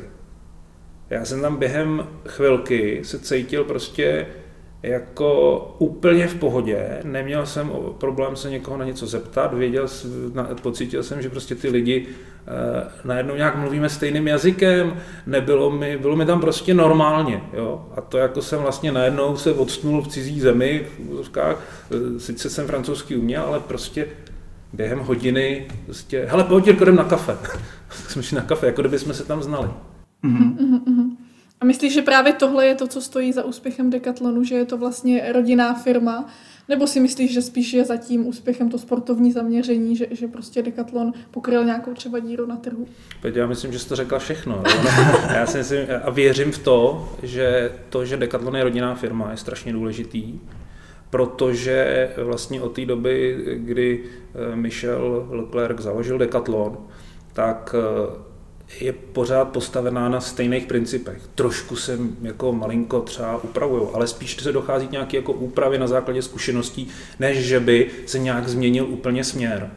Já 1.10 1.26
jsem 1.26 1.42
tam 1.42 1.58
během 1.58 2.08
chvilky 2.28 3.02
se 3.04 3.20
cítil 3.20 3.64
prostě 3.64 4.28
jako 4.84 5.76
úplně 5.80 6.28
v 6.28 6.36
pohodě, 6.36 7.00
neměl 7.04 7.46
jsem 7.46 7.72
problém 7.98 8.36
se 8.36 8.50
někoho 8.50 8.78
na 8.78 8.86
něco 8.86 9.08
zeptat, 9.08 9.54
věděl, 9.54 9.88
pocítil 10.62 11.04
jsem, 11.04 11.22
že 11.22 11.30
prostě 11.30 11.56
ty 11.56 11.70
lidi 11.70 12.08
eh, 12.08 13.08
najednou 13.08 13.36
nějak 13.36 13.58
mluvíme 13.58 13.90
stejným 13.90 14.28
jazykem, 14.28 14.96
nebylo 15.28 15.72
mi, 15.72 15.98
bylo 15.98 16.16
mi 16.16 16.26
tam 16.26 16.42
prostě 16.42 16.74
normálně, 16.74 17.42
jo, 17.54 17.86
a 17.96 18.02
to 18.02 18.18
jako 18.18 18.42
jsem 18.42 18.60
vlastně 18.60 18.92
najednou 18.92 19.38
se 19.38 19.54
odstnul 19.54 20.02
v 20.02 20.08
cizí 20.08 20.40
zemi, 20.40 20.86
v 20.96 21.12
úzovkách, 21.12 21.64
eh, 21.92 22.20
sice 22.20 22.50
jsem 22.50 22.68
francouzský 22.68 23.16
uměl, 23.16 23.44
ale 23.44 23.60
prostě 23.60 24.08
během 24.74 25.00
hodiny 25.00 25.68
prostě, 25.86 26.28
hele, 26.30 26.44
pojď, 26.44 26.68
jdem 26.68 26.96
na 26.96 27.04
kafe. 27.04 27.38
tak 27.42 27.60
jsme 28.08 28.24
šli 28.24 28.36
na 28.36 28.44
kafe, 28.44 28.66
jako 28.66 28.82
kdyby 28.82 29.00
jsme 29.00 29.14
se 29.14 29.26
tam 29.26 29.44
znali. 29.44 29.70
Mm-hmm. 30.24 30.56
Mm-hmm. 30.58 31.29
A 31.62 31.66
myslíš, 31.66 31.94
že 31.94 32.02
právě 32.02 32.34
tohle 32.34 32.66
je 32.66 32.76
to, 32.76 32.88
co 32.88 33.02
stojí 33.02 33.34
za 33.34 33.44
úspěchem 33.44 33.90
Decathlonu, 33.90 34.44
že 34.44 34.56
je 34.56 34.66
to 34.66 34.78
vlastně 34.78 35.34
rodinná 35.34 35.74
firma? 35.74 36.30
Nebo 36.70 36.88
si 36.88 37.00
myslíš, 37.00 37.34
že 37.34 37.42
spíš 37.42 37.74
je 37.74 37.86
zatím 37.86 38.28
úspěchem 38.28 38.70
to 38.70 38.78
sportovní 38.78 39.32
zaměření, 39.32 39.96
že, 39.96 40.08
že 40.12 40.28
prostě 40.28 40.62
Decathlon 40.62 41.14
pokryl 41.32 41.66
nějakou 41.66 41.94
třeba 41.94 42.20
díru 42.20 42.46
na 42.46 42.56
trhu? 42.56 42.88
Teď 43.22 43.36
já 43.36 43.48
myslím, 43.48 43.72
že 43.72 43.80
jsi 43.80 43.90
to 43.90 43.96
řekla 43.96 44.20
všechno. 44.20 44.64
já 45.34 45.46
si 45.46 45.58
myslím, 45.58 45.80
a 46.04 46.10
věřím 46.10 46.52
v 46.52 46.58
to, 46.58 47.10
že 47.24 47.72
to, 47.90 48.06
že 48.06 48.18
Decathlon 48.18 48.56
je 48.56 48.64
rodinná 48.64 48.96
firma, 48.96 49.32
je 49.32 49.38
strašně 49.38 49.74
důležitý, 49.74 50.40
protože 51.10 52.10
vlastně 52.18 52.62
od 52.62 52.70
té 52.70 52.86
doby, 52.86 53.38
kdy 53.56 54.04
eh, 54.04 54.56
Michel 54.56 55.28
Leclerc 55.30 55.80
založil 55.80 56.18
Decathlon, 56.18 56.78
tak 57.34 57.76
eh, 57.78 58.29
je 58.80 58.94
pořád 58.94 59.46
postavená 59.46 60.10
na 60.10 60.22
stejných 60.22 60.66
principech. 60.66 61.22
Trošku 61.36 61.76
se 61.76 62.00
jako 62.22 62.54
malinko 62.54 63.02
třeba 63.02 63.44
upravují, 63.44 63.88
ale 63.94 64.08
spíš 64.08 64.42
se 64.42 64.52
dochází 64.52 64.88
k 64.88 64.92
nějaké 64.92 65.18
jako 65.18 65.34
úpravy 65.34 65.78
na 65.78 65.88
základě 65.88 66.22
zkušeností, 66.22 66.88
než 67.20 67.38
že 67.38 67.60
by 67.60 67.92
se 68.06 68.20
nějak 68.20 68.48
změnil 68.48 68.86
úplně 68.86 69.24
směr. 69.24 69.72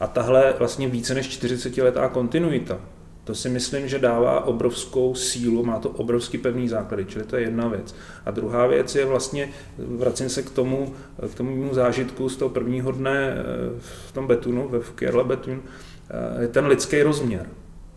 A 0.00 0.06
tahle 0.06 0.54
vlastně 0.58 0.88
více 0.88 1.14
než 1.14 1.28
40 1.28 1.76
letá 1.76 2.08
kontinuita, 2.08 2.80
to 3.24 3.34
si 3.34 3.48
myslím, 3.48 3.88
že 3.88 3.98
dává 3.98 4.44
obrovskou 4.44 5.14
sílu, 5.14 5.64
má 5.64 5.78
to 5.78 5.90
obrovský 5.90 6.38
pevný 6.38 6.68
základy, 6.68 7.04
čili 7.04 7.24
to 7.24 7.36
je 7.36 7.42
jedna 7.42 7.68
věc. 7.68 7.94
A 8.26 8.30
druhá 8.30 8.66
věc 8.66 8.94
je 8.94 9.04
vlastně, 9.04 9.48
vracím 9.78 10.28
se 10.28 10.42
k 10.42 10.50
tomu, 10.50 10.94
k 11.32 11.34
tomu 11.34 11.74
zážitku 11.74 12.28
z 12.28 12.36
toho 12.36 12.48
prvního 12.48 12.92
dne 12.92 13.34
eh, 13.36 13.44
v 13.78 14.12
tom 14.12 14.26
betunu, 14.26 14.68
ve 14.68 14.80
Kerle 14.94 15.24
betun, 15.24 15.62
eh, 16.10 16.42
je 16.42 16.48
ten 16.48 16.66
lidský 16.66 17.02
rozměr. 17.02 17.46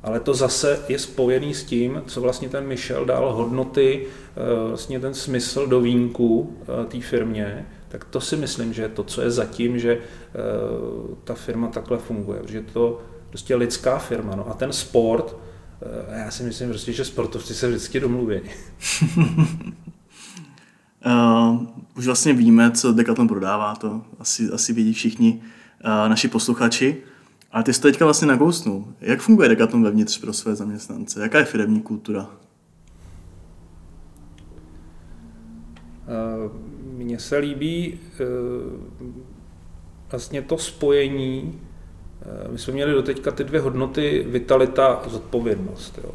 Ale 0.04 0.20
to 0.20 0.34
zase 0.34 0.80
je 0.88 1.00
spojený 1.00 1.54
s 1.54 1.64
tím, 1.64 2.04
co 2.08 2.22
vlastně 2.22 2.50
ten 2.50 2.68
Michel 2.68 3.06
dal 3.06 3.34
hodnoty, 3.34 4.06
eh, 4.06 4.68
vlastně 4.68 5.00
ten 5.00 5.14
smysl 5.14 5.68
do 5.68 5.82
vínku 5.82 6.58
té 6.88 7.02
firmě, 7.02 7.66
tak 7.88 8.04
to 8.04 8.22
si 8.22 8.36
myslím, 8.36 8.74
že 8.74 8.82
je 8.82 8.90
to, 8.90 9.04
co 9.04 9.22
je 9.22 9.32
zatím, 9.32 9.80
že 9.80 10.00
ta 11.24 11.34
firma 11.34 11.68
takhle 11.68 11.98
funguje. 11.98 12.42
Že 12.48 12.62
to 12.62 13.02
prostě 13.30 13.56
lidská 13.56 13.98
firma. 13.98 14.36
No 14.36 14.50
a 14.50 14.54
ten 14.54 14.74
sport, 14.74 15.36
eh, 15.82 16.20
já 16.20 16.32
si 16.32 16.44
myslím 16.44 16.70
prostě, 16.70 16.94
že 16.94 17.06
sportovci 17.06 17.54
se 17.54 17.68
vždycky 17.68 18.00
domluví. 18.00 18.42
uh, 21.06 21.66
už 21.98 22.06
vlastně 22.06 22.34
víme, 22.34 22.72
co 22.72 22.94
Decathlon 22.94 23.28
prodává, 23.28 23.76
to 23.76 24.02
asi, 24.20 24.50
asi 24.54 24.74
vidí 24.74 24.94
všichni 24.94 25.42
uh, 25.86 26.10
naši 26.10 26.28
posluchači. 26.28 26.98
Ale 27.52 27.64
ty 27.64 27.74
jsi 27.74 27.82
to 27.82 27.88
teďka 27.88 28.06
vlastně 28.06 28.28
nakousnul. 28.28 28.94
Jak 29.02 29.22
funguje 29.22 29.50
Decathlon 29.50 29.84
vevnitř 29.84 30.18
pro 30.18 30.34
své 30.34 30.56
zaměstnance? 30.56 31.22
Jaká 31.22 31.40
je 31.40 31.46
firmní 31.46 31.82
kultura? 31.82 32.30
Uh, 36.08 36.52
mně 36.94 37.20
se 37.20 37.38
líbí 37.38 38.00
uh, 38.20 39.10
vlastně 40.10 40.42
to 40.42 40.58
spojení 40.58 41.60
Eh, 42.22 42.48
my 42.52 42.58
jsme 42.58 42.74
měli 42.74 42.94
doteďka 42.94 43.32
ty 43.32 43.44
dvě 43.44 43.62
hodnoty, 43.62 44.26
vitalita 44.28 44.88
a 44.88 45.10
zodpovědnost. 45.10 46.00
Jo. 46.04 46.12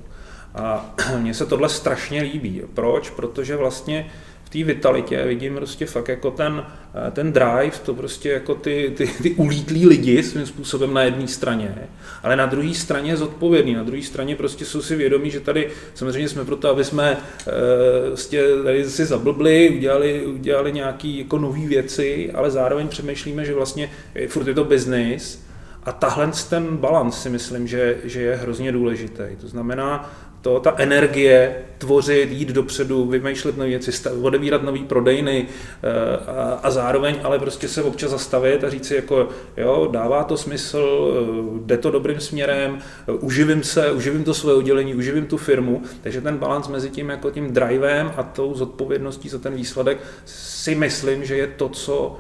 A 0.55 0.95
mně 1.19 1.35
se 1.35 1.47
tohle 1.47 1.69
strašně 1.69 2.23
líbí. 2.23 2.63
Proč? 2.75 3.11
Protože 3.11 3.57
vlastně 3.57 4.11
té 4.53 4.65
vitalitě 4.65 5.25
vidím 5.25 5.55
prostě 5.55 5.87
fakt 5.87 6.09
jako 6.09 6.31
ten, 6.31 6.67
eh, 7.09 7.11
ten 7.11 7.33
drive, 7.33 7.73
to 7.85 7.95
prostě 7.95 8.29
jako 8.29 8.55
ty, 8.55 8.93
ty, 8.97 9.07
ty 9.23 9.31
ulítlí 9.31 9.87
lidi 9.87 10.23
svým 10.23 10.47
způsobem 10.47 10.95
na 10.95 11.03
jedné 11.03 11.29
straně, 11.29 11.89
ale 12.23 12.37
na 12.37 12.47
druhé 12.47 12.75
straně 12.75 13.17
zodpovědný, 13.17 13.75
na 13.75 13.83
druhé 13.83 14.03
straně 14.03 14.37
prostě 14.37 14.65
jsou 14.65 14.83
si 14.83 14.97
vědomí, 14.97 15.31
že 15.31 15.41
tady 15.41 15.69
samozřejmě 15.95 16.29
jsme 16.29 16.45
proto, 16.45 16.71
aby 16.71 16.85
jsme 16.85 17.13
e, 17.13 18.07
prostě 18.07 18.45
tady 18.65 18.91
si 18.91 19.05
zablbli, 19.05 19.71
udělali, 19.71 20.27
udělali 20.27 20.73
nějaké 20.73 21.09
jako 21.09 21.39
nové 21.39 21.67
věci, 21.67 22.31
ale 22.35 22.51
zároveň 22.51 22.89
přemýšlíme, 22.89 23.45
že 23.45 23.55
vlastně 23.55 23.91
furt 24.29 24.47
je 24.47 24.55
to 24.55 24.65
business, 24.65 25.43
a 25.85 25.93
tahle 25.93 26.31
ten 26.51 26.77
balans 26.77 27.23
si 27.23 27.31
myslím, 27.31 27.67
že, 27.67 27.99
že 28.05 28.23
je 28.23 28.37
hrozně 28.37 28.73
důležitý. 28.73 29.23
To 29.41 29.49
znamená, 29.49 30.13
to, 30.43 30.61
ta 30.61 30.75
energie 30.77 31.65
tvořit, 31.79 32.31
jít 32.31 32.49
dopředu, 32.49 33.07
vymýšlet 33.07 33.57
nové 33.57 33.69
věci, 33.69 34.09
odevírat 34.09 34.63
nový 34.63 34.85
prodejny 34.85 35.47
eh, 35.83 36.17
a, 36.27 36.61
a 36.63 36.71
zároveň 36.71 37.17
ale 37.23 37.39
prostě 37.39 37.69
se 37.69 37.83
občas 37.83 38.11
zastavit 38.11 38.65
a 38.65 38.71
říct 38.71 38.87
si 38.87 38.95
jako 38.95 39.29
jo, 39.57 39.89
dává 39.93 40.25
to 40.25 40.37
smysl, 40.37 41.15
eh, 41.15 41.67
jde 41.67 41.79
to 41.79 41.91
dobrým 41.91 42.21
směrem, 42.21 42.79
eh, 43.09 43.13
uživím 43.13 43.63
se, 43.63 43.93
uživím 43.93 44.25
to 44.25 44.35
své 44.35 44.55
oddělení, 44.55 44.95
uživím 44.95 45.27
tu 45.27 45.37
firmu, 45.37 45.83
takže 46.03 46.21
ten 46.21 46.39
balans 46.39 46.69
mezi 46.69 46.91
tím 46.91 47.09
jako 47.09 47.31
tím 47.31 47.53
drivem 47.53 48.13
a 48.17 48.23
tou 48.23 48.55
zodpovědností 48.55 49.29
za 49.29 49.39
ten 49.39 49.55
výsledek 49.55 49.99
si 50.25 50.75
myslím, 50.75 51.25
že 51.25 51.37
je 51.37 51.47
to, 51.47 51.69
co, 51.69 52.17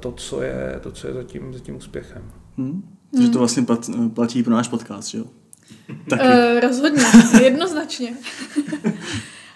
to, 0.00 0.12
co 0.12 0.42
je, 0.42 0.80
to, 0.82 0.92
co 0.92 1.06
je 1.06 1.14
za 1.14 1.22
tím, 1.22 1.52
za 1.52 1.58
tím 1.58 1.76
úspěchem. 1.76 2.22
Hmm. 2.58 2.82
Takže 3.14 3.28
to 3.28 3.38
vlastně 3.38 3.66
platí 4.14 4.42
pro 4.42 4.52
náš 4.52 4.68
podcast, 4.68 5.08
že 5.08 5.18
jo? 5.18 5.24
Taky. 6.10 6.22
Uh, 6.22 6.60
rozhodně, 6.60 7.02
jednoznačně. 7.42 8.16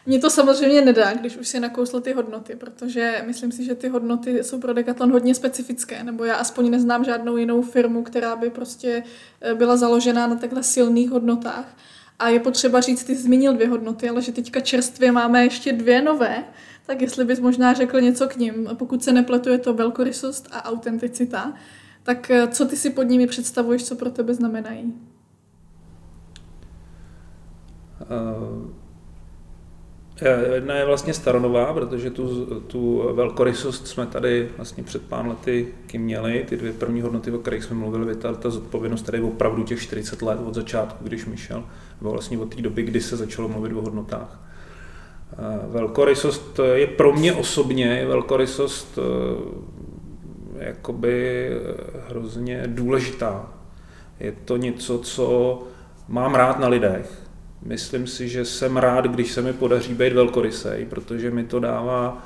Mně 0.08 0.18
to 0.18 0.30
samozřejmě 0.30 0.80
nedá, 0.80 1.12
když 1.12 1.36
už 1.36 1.48
si 1.48 1.60
nakousl 1.60 2.00
ty 2.00 2.12
hodnoty, 2.12 2.56
protože 2.56 3.22
myslím 3.26 3.52
si, 3.52 3.64
že 3.64 3.74
ty 3.74 3.88
hodnoty 3.88 4.44
jsou 4.44 4.60
pro 4.60 4.72
Decathlon 4.72 5.12
hodně 5.12 5.34
specifické, 5.34 6.04
nebo 6.04 6.24
já 6.24 6.34
aspoň 6.34 6.70
neznám 6.70 7.04
žádnou 7.04 7.36
jinou 7.36 7.62
firmu, 7.62 8.02
která 8.02 8.36
by 8.36 8.50
prostě 8.50 9.02
eh, 9.40 9.54
byla 9.54 9.76
založená 9.76 10.26
na 10.26 10.34
takhle 10.36 10.62
silných 10.62 11.10
hodnotách. 11.10 11.76
A 12.18 12.28
je 12.28 12.40
potřeba 12.40 12.80
říct, 12.80 13.04
ty 13.04 13.14
zmínil 13.14 13.54
dvě 13.54 13.68
hodnoty, 13.68 14.08
ale 14.08 14.22
že 14.22 14.32
teďka 14.32 14.60
čerstvě 14.60 15.12
máme 15.12 15.44
ještě 15.44 15.72
dvě 15.72 16.02
nové, 16.02 16.44
tak 16.86 17.02
jestli 17.02 17.24
bys 17.24 17.40
možná 17.40 17.72
řekl 17.74 18.00
něco 18.00 18.28
k 18.28 18.36
ním. 18.36 18.68
Pokud 18.74 19.04
se 19.04 19.12
nepletu, 19.12 19.48
je 19.48 19.58
to 19.58 19.74
velkorysost 19.74 20.48
a 20.52 20.64
autenticita. 20.64 21.54
Tak 22.02 22.30
eh, 22.30 22.48
co 22.48 22.64
ty 22.64 22.76
si 22.76 22.90
pod 22.90 23.02
nimi 23.02 23.26
představuješ, 23.26 23.84
co 23.84 23.96
pro 23.96 24.10
tebe 24.10 24.34
znamenají? 24.34 24.94
Uh, 27.97 27.97
jedna 30.54 30.74
je 30.74 30.86
vlastně 30.86 31.14
staronová, 31.14 31.74
protože 31.74 32.10
tu, 32.10 32.46
tu 32.60 33.10
velkorysost 33.12 33.86
jsme 33.86 34.06
tady 34.06 34.48
vlastně 34.56 34.82
před 34.82 35.02
pár 35.02 35.26
lety 35.26 35.68
měli. 35.96 36.44
Ty 36.48 36.56
dvě 36.56 36.72
první 36.72 37.00
hodnoty, 37.00 37.30
o 37.30 37.38
kterých 37.38 37.64
jsme 37.64 37.76
mluvili, 37.76 38.16
ta, 38.16 38.34
ta 38.34 38.50
zodpovědnost 38.50 39.02
tady 39.02 39.20
opravdu 39.20 39.64
těch 39.64 39.82
40 39.82 40.22
let 40.22 40.38
od 40.46 40.54
začátku, 40.54 41.04
když 41.04 41.26
Michel, 41.26 41.64
nebo 42.00 42.10
vlastně 42.10 42.38
od 42.38 42.54
té 42.54 42.62
doby, 42.62 42.82
kdy 42.82 43.00
se 43.00 43.16
začalo 43.16 43.48
mluvit 43.48 43.72
o 43.72 43.80
hodnotách. 43.80 44.40
Velkorysost 45.68 46.60
je 46.74 46.86
pro 46.86 47.12
mě 47.12 47.32
osobně, 47.32 48.06
velkorysost 48.08 48.98
jakoby 50.58 51.48
eh, 51.48 52.00
hrozně 52.08 52.62
důležitá. 52.66 53.52
Je 54.20 54.32
to 54.32 54.56
něco, 54.56 54.98
co 54.98 55.58
mám 56.08 56.34
rád 56.34 56.58
na 56.58 56.68
lidech. 56.68 57.27
Myslím 57.62 58.06
si, 58.06 58.28
že 58.28 58.44
jsem 58.44 58.76
rád, 58.76 59.04
když 59.04 59.32
se 59.32 59.42
mi 59.42 59.52
podaří 59.52 59.94
být 59.94 60.12
velkorysej, 60.12 60.86
protože 60.86 61.30
mi 61.30 61.44
to 61.44 61.60
dává 61.60 62.24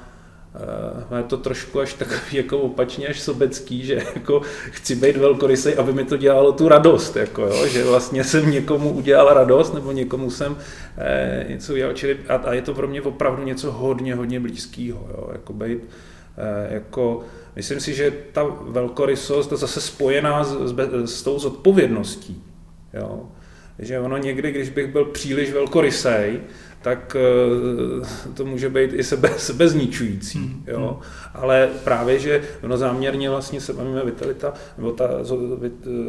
Uh, 1.11 1.19
je 1.19 1.23
to 1.23 1.37
trošku 1.37 1.81
až 1.81 1.95
takový 1.95 2.21
jako 2.33 2.59
opačně 2.59 3.07
až 3.07 3.21
sobecký, 3.21 3.85
že 3.87 4.03
jako 4.15 4.43
chci 4.71 4.95
být 4.95 5.17
velkorysej, 5.17 5.75
aby 5.79 5.93
mi 5.93 6.05
to 6.05 6.17
dělalo 6.17 6.53
tu 6.53 6.69
radost, 6.69 7.17
jako 7.17 7.43
jo, 7.43 7.67
že 7.67 7.85
vlastně 7.85 8.25
jsem 8.25 8.51
někomu 8.51 8.91
udělal 8.91 9.35
radost, 9.35 9.75
nebo 9.75 9.93
někomu 9.93 10.31
jsem 10.31 10.57
eh, 10.99 11.47
něco 11.49 11.73
udělal, 11.73 11.93
čili 11.93 12.19
a, 12.29 12.35
a, 12.35 12.53
je 12.53 12.63
to 12.63 12.75
pro 12.75 12.89
mě 12.89 13.03
opravdu 13.03 13.45
něco 13.45 13.73
hodně, 13.73 14.15
hodně 14.15 14.41
blízkého, 14.41 15.09
jo, 15.11 15.29
jako 15.33 15.53
být 15.53 15.79
eh, 16.39 16.75
jako 16.75 17.25
Myslím 17.57 17.81
si, 17.81 17.95
že 17.95 18.13
ta 18.33 18.45
velkorysost 18.61 19.51
je 19.51 19.57
zase 19.57 19.81
spojená 19.81 20.45
s, 20.45 20.49
s, 20.49 20.75
s 21.05 21.23
tou 21.23 21.39
zodpovědností. 21.39 22.43
Jo? 22.95 23.29
Že 23.79 24.01
ono 24.01 24.17
někdy, 24.17 24.51
když 24.51 24.71
bych 24.71 24.93
byl 24.93 25.05
příliš 25.05 25.53
velkorysej, 25.53 26.41
tak 26.83 27.17
eh, 27.17 28.35
to 28.35 28.45
může 28.45 28.69
být 28.69 28.93
i 28.93 29.05
sebe, 29.05 29.31
sebezničující. 29.37 30.39
Hmm, 30.39 30.65
jo? 30.67 31.01
Hmm. 31.03 31.13
Ale 31.35 31.71
právě, 31.85 32.19
že 32.19 32.43
ono 32.63 32.77
záměrně 32.77 33.31
vlastně 33.31 33.61
se 33.61 33.73
bavíme 33.73 34.05
vitalita, 34.05 34.55
nebo 34.79 34.93
ta 34.93 35.09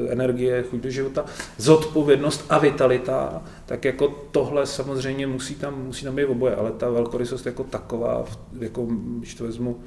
energie, 0.10 0.64
chuť 0.64 0.80
do 0.80 0.90
života, 0.90 1.26
zodpovědnost 1.58 2.46
a 2.50 2.58
vitalita, 2.58 3.42
tak 3.66 3.86
jako 3.86 4.08
tohle 4.32 4.66
samozřejmě 4.66 5.28
musí 5.28 5.56
tam, 5.56 5.86
musí 5.86 6.06
tam 6.06 6.16
být 6.16 6.26
oboje, 6.26 6.56
ale 6.56 6.72
ta 6.72 6.90
velkorysost 6.90 7.46
jako 7.46 7.64
taková, 7.64 8.26
jako, 8.60 8.88
když 9.20 9.36
to 9.36 9.44
vezmu, 9.44 9.80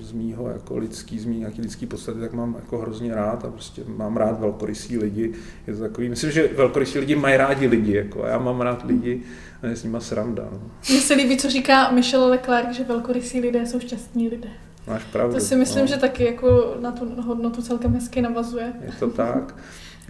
z 0.00 0.12
mýho 0.12 0.48
jako 0.48 0.76
lidský, 0.76 1.18
z 1.18 1.24
mý 1.24 1.38
nějaký 1.38 1.62
lidský 1.62 1.86
podstaty, 1.86 2.20
tak 2.20 2.32
mám 2.32 2.54
jako 2.54 2.78
hrozně 2.78 3.14
rád 3.14 3.44
a 3.44 3.50
prostě 3.50 3.82
mám 3.86 4.16
rád 4.16 4.40
velkorysí 4.40 4.98
lidi. 4.98 5.32
Je 5.66 5.74
to 5.74 5.80
takový, 5.80 6.08
myslím, 6.08 6.30
že 6.30 6.48
velkorysí 6.56 6.98
lidi 6.98 7.14
mají 7.14 7.36
rádi 7.36 7.66
lidi, 7.66 7.96
jako 7.96 8.24
a 8.24 8.28
já 8.28 8.38
mám 8.38 8.60
rád 8.60 8.84
lidi, 8.84 9.22
a 9.62 9.66
je 9.66 9.76
s 9.76 9.84
nima 9.84 10.00
sranda. 10.00 10.48
No. 10.52 10.60
Mně 10.90 11.00
se 11.00 11.14
líbí, 11.14 11.36
co 11.36 11.50
říká 11.50 11.90
Michel 11.90 12.28
Leclerc, 12.28 12.76
že 12.76 12.84
velkorysí 12.84 13.40
lidé 13.40 13.66
jsou 13.66 13.80
šťastní 13.80 14.28
lidé. 14.28 14.48
Máš 14.86 15.04
pravdu. 15.04 15.34
To 15.34 15.40
si 15.40 15.56
myslím, 15.56 15.80
no. 15.82 15.86
že 15.86 15.96
taky 15.96 16.24
jako 16.24 16.76
na 16.80 16.92
tu 16.92 17.22
hodnotu 17.22 17.62
celkem 17.62 17.94
hezky 17.94 18.22
navazuje. 18.22 18.72
Je 18.80 18.92
to 18.98 19.10
tak. 19.10 19.54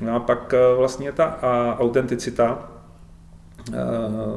No 0.01 0.15
a 0.15 0.21
pak 0.21 0.55
eh, 0.55 0.77
vlastně 0.77 1.13
ta 1.13 1.39
autenticita, 1.79 2.72
Eh, 2.72 2.72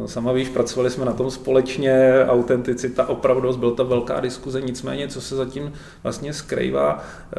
sama 0.05 0.31
víš, 0.31 0.49
pracovali 0.49 0.89
jsme 0.89 1.05
na 1.05 1.13
tom 1.13 1.31
společně, 1.31 2.25
autenticita, 2.27 3.09
opravdost, 3.09 3.59
byl 3.59 3.71
to 3.71 3.85
velká 3.85 4.19
diskuze, 4.19 4.61
nicméně, 4.61 5.07
co 5.07 5.21
se 5.21 5.35
zatím 5.35 5.73
vlastně 6.03 6.33
skrývá, 6.33 7.03
eh, 7.33 7.35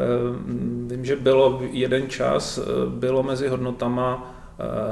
vím, 0.94 1.04
že 1.04 1.16
bylo 1.16 1.62
jeden 1.70 2.08
čas, 2.08 2.58
eh, 2.58 2.62
bylo 2.90 3.22
mezi 3.22 3.48
hodnotama 3.48 4.32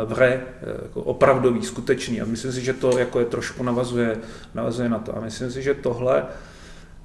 vre, 0.04 0.42
jako 0.82 1.02
opravdový, 1.02 1.62
skutečný. 1.62 2.20
A 2.20 2.24
myslím 2.24 2.52
si, 2.52 2.60
že 2.60 2.72
to 2.72 2.98
jako 2.98 3.18
je 3.18 3.24
trošku 3.24 3.62
navazuje, 3.62 4.16
navazuje 4.54 4.88
na 4.88 4.98
to. 4.98 5.16
A 5.16 5.20
myslím 5.20 5.50
si, 5.50 5.62
že 5.62 5.74
tohle 5.74 6.24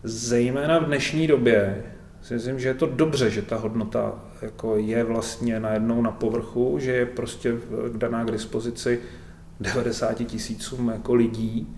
zejména 0.04 0.80
v 0.80 0.86
dnešní 0.86 1.28
době 1.28 1.84
si 2.22 2.34
myslím, 2.34 2.60
že 2.60 2.68
je 2.68 2.74
to 2.74 2.86
dobře, 2.86 3.30
že 3.30 3.42
ta 3.42 3.56
hodnota 3.56 4.14
jako 4.42 4.78
je 4.78 5.04
vlastně 5.04 5.60
najednou 5.60 6.02
na 6.02 6.12
povrchu, 6.12 6.80
že 6.80 6.92
je 6.92 7.06
prostě 7.06 7.54
daná 7.98 8.24
k 8.24 8.32
dispozici 8.32 9.00
90 9.60 10.14
tisícům 10.14 10.90
jako 10.90 11.14
lidí, 11.14 11.76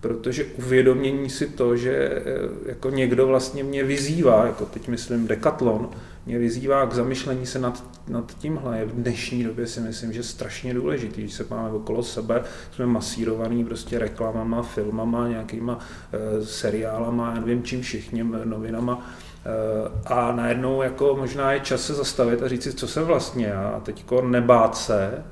protože 0.00 0.44
uvědomění 0.44 1.30
si 1.30 1.46
to, 1.46 1.76
že 1.76 1.92
eh, 1.92 2.22
jako 2.66 2.90
někdo 2.90 3.26
vlastně 3.26 3.64
mě 3.64 3.84
vyzývá, 3.84 4.46
jako 4.46 4.64
teď 4.64 4.88
myslím 4.88 5.26
Decathlon, 5.26 5.90
mě 6.26 6.38
vyzývá 6.38 6.86
k 6.86 6.92
zamyšlení 6.92 7.46
se 7.46 7.58
nad, 7.58 7.84
nad 8.08 8.38
tímhle. 8.38 8.78
Je 8.78 8.84
v 8.84 8.92
dnešní 8.92 9.44
době 9.44 9.66
si 9.66 9.80
myslím, 9.80 10.12
že 10.12 10.22
strašně 10.22 10.74
důležitý, 10.74 11.20
když 11.20 11.34
se 11.34 11.46
máme 11.50 11.70
okolo 11.70 12.02
sebe, 12.02 12.42
jsme 12.74 12.86
masírovaný 12.86 13.64
prostě 13.64 13.98
reklamama, 13.98 14.62
filmama, 14.62 15.28
nějakýma 15.28 15.78
e, 16.12 16.46
seriálama, 16.46 17.32
já 17.34 17.40
nevím 17.40 17.62
čím 17.62 17.82
všichni, 17.82 18.24
novinama, 18.44 19.06
e, 19.46 20.14
a 20.14 20.32
najednou 20.32 20.82
jako 20.82 21.16
možná 21.20 21.52
je 21.52 21.60
čas 21.60 21.86
se 21.86 21.94
zastavit 21.94 22.42
a 22.42 22.48
říct 22.48 22.62
si, 22.62 22.72
co 22.72 22.88
jsem 22.88 23.04
vlastně 23.04 23.46
já, 23.46 23.68
a 23.68 23.80
teďko 23.80 24.22
nebát 24.22 24.76
se, 24.76 25.24